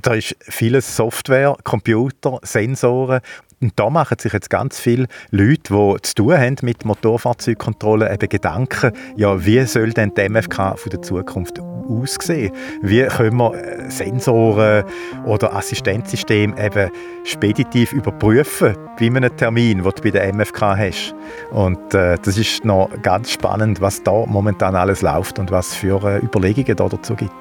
Da 0.00 0.14
ist 0.14 0.34
vieles 0.40 0.96
Software, 0.96 1.56
Computer, 1.64 2.38
Sensoren 2.42 3.20
und 3.62 3.78
da 3.78 3.88
machen 3.88 4.18
sich 4.18 4.32
jetzt 4.32 4.50
ganz 4.50 4.78
viele 4.80 5.06
Leute, 5.30 5.72
die 5.72 6.02
zu 6.02 6.14
tun 6.14 6.36
haben 6.36 6.56
mit 6.62 6.84
Motorfahrzeugkontrolle, 6.84 8.12
eben 8.12 8.28
Gedanken, 8.28 8.92
ja, 9.16 9.44
wie 9.44 9.64
soll 9.64 9.92
denn 9.92 10.12
die 10.14 10.28
MFK 10.28 10.76
von 10.76 10.90
der 10.90 11.02
Zukunft 11.02 11.60
aussehen? 11.60 12.52
Wie 12.82 13.04
können 13.06 13.36
wir 13.36 13.54
äh, 13.54 13.90
Sensoren 13.90 14.84
oder 15.24 15.54
Assistenzsysteme 15.54 16.54
eben 16.62 16.90
speditiv 17.24 17.92
überprüfen 17.92 18.76
bei 18.98 19.06
einem 19.06 19.34
Termin, 19.36 19.82
den 19.82 19.84
du 19.84 20.02
bei 20.02 20.10
der 20.10 20.32
MFK 20.32 20.76
hast? 20.76 21.14
Und 21.52 21.94
äh, 21.94 22.16
das 22.22 22.36
ist 22.36 22.64
noch 22.64 22.90
ganz 23.02 23.30
spannend, 23.30 23.80
was 23.80 24.02
da 24.02 24.26
momentan 24.26 24.74
alles 24.74 25.02
läuft 25.02 25.38
und 25.38 25.50
was 25.50 25.74
für 25.74 26.02
äh, 26.04 26.18
Überlegungen 26.18 26.76
da 26.76 26.88
dazu 26.88 27.14
gibt. 27.14 27.32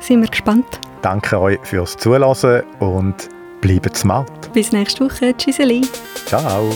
Sind 0.00 0.22
wir 0.22 0.28
gespannt. 0.28 0.80
Danke 1.02 1.40
euch 1.40 1.58
fürs 1.62 1.96
Zuhören 1.96 2.62
und 2.78 3.30
bleibt 3.60 3.96
smart. 3.96 4.52
Bis 4.52 4.72
nächste 4.72 5.04
Woche. 5.04 5.36
Tschüsseli. 5.36 5.82
Ciao. 6.26 6.70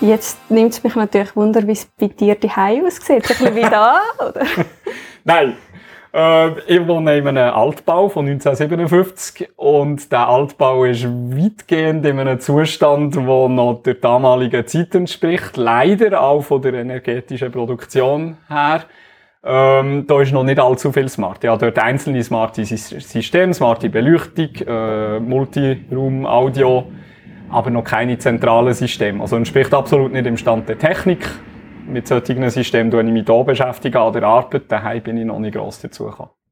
Jetzt 0.00 0.38
nimmt 0.50 0.72
es 0.72 0.84
mich 0.84 0.94
natürlich 0.94 1.34
Wunder, 1.34 1.66
wie 1.66 1.72
es 1.72 1.86
bei 1.86 2.06
dir 2.06 2.36
daheim 2.36 2.84
aussieht. 2.86 3.10
Ein 3.10 3.20
bisschen 3.22 3.56
wie 3.56 3.62
da, 3.62 4.00
oder? 4.28 4.42
Nein. 5.24 5.54
Äh, 6.14 6.58
ich 6.60 6.86
wohne 6.86 7.18
in 7.18 7.26
einem 7.28 7.54
Altbau 7.54 8.08
von 8.08 8.26
1957 8.26 9.50
und 9.56 10.10
der 10.10 10.28
Altbau 10.28 10.84
ist 10.84 11.04
weitgehend 11.04 12.06
in 12.06 12.18
einem 12.18 12.40
Zustand, 12.40 13.16
der 13.16 13.22
noch 13.22 13.82
der 13.84 13.94
damaligen 13.94 14.66
Zeit 14.66 14.94
entspricht. 14.94 15.56
Leider 15.56 16.20
auch 16.22 16.42
von 16.42 16.62
der 16.62 16.74
energetischen 16.74 17.52
Produktion 17.52 18.38
her. 18.48 18.84
Ähm, 19.44 20.06
da 20.06 20.20
ist 20.20 20.32
noch 20.32 20.44
nicht 20.44 20.58
allzu 20.58 20.92
viel 20.92 21.08
smart. 21.08 21.44
Ja, 21.44 21.56
dort 21.56 21.78
einzelne 21.78 22.22
smarte 22.22 22.64
Systeme, 22.64 23.52
smarte 23.52 23.88
Beleuchtung, 23.88 24.50
äh, 24.66 25.20
Multiraum, 25.20 26.26
Audio, 26.26 26.86
aber 27.50 27.70
noch 27.70 27.84
keine 27.84 28.18
zentralen 28.18 28.74
Systeme. 28.74 29.20
Also 29.20 29.36
entspricht 29.36 29.72
absolut 29.74 30.12
nicht 30.12 30.26
im 30.26 30.36
Stand 30.36 30.68
der 30.68 30.78
Technik. 30.78 31.28
Mit 31.86 32.06
solchen 32.06 32.50
Systemen 32.50 32.90
beschäftige 32.90 33.08
ich 33.08 33.12
mich 33.12 33.26
hier 33.26 33.44
beschäftigen 33.44 33.96
an 33.96 34.12
der 34.12 34.24
Arbeit. 34.24 34.70
Daheim 34.70 35.02
bin 35.02 35.16
ich 35.16 35.24
noch 35.24 35.38
nicht 35.38 35.54
gross 35.54 35.80
dazugekommen. 35.80 36.37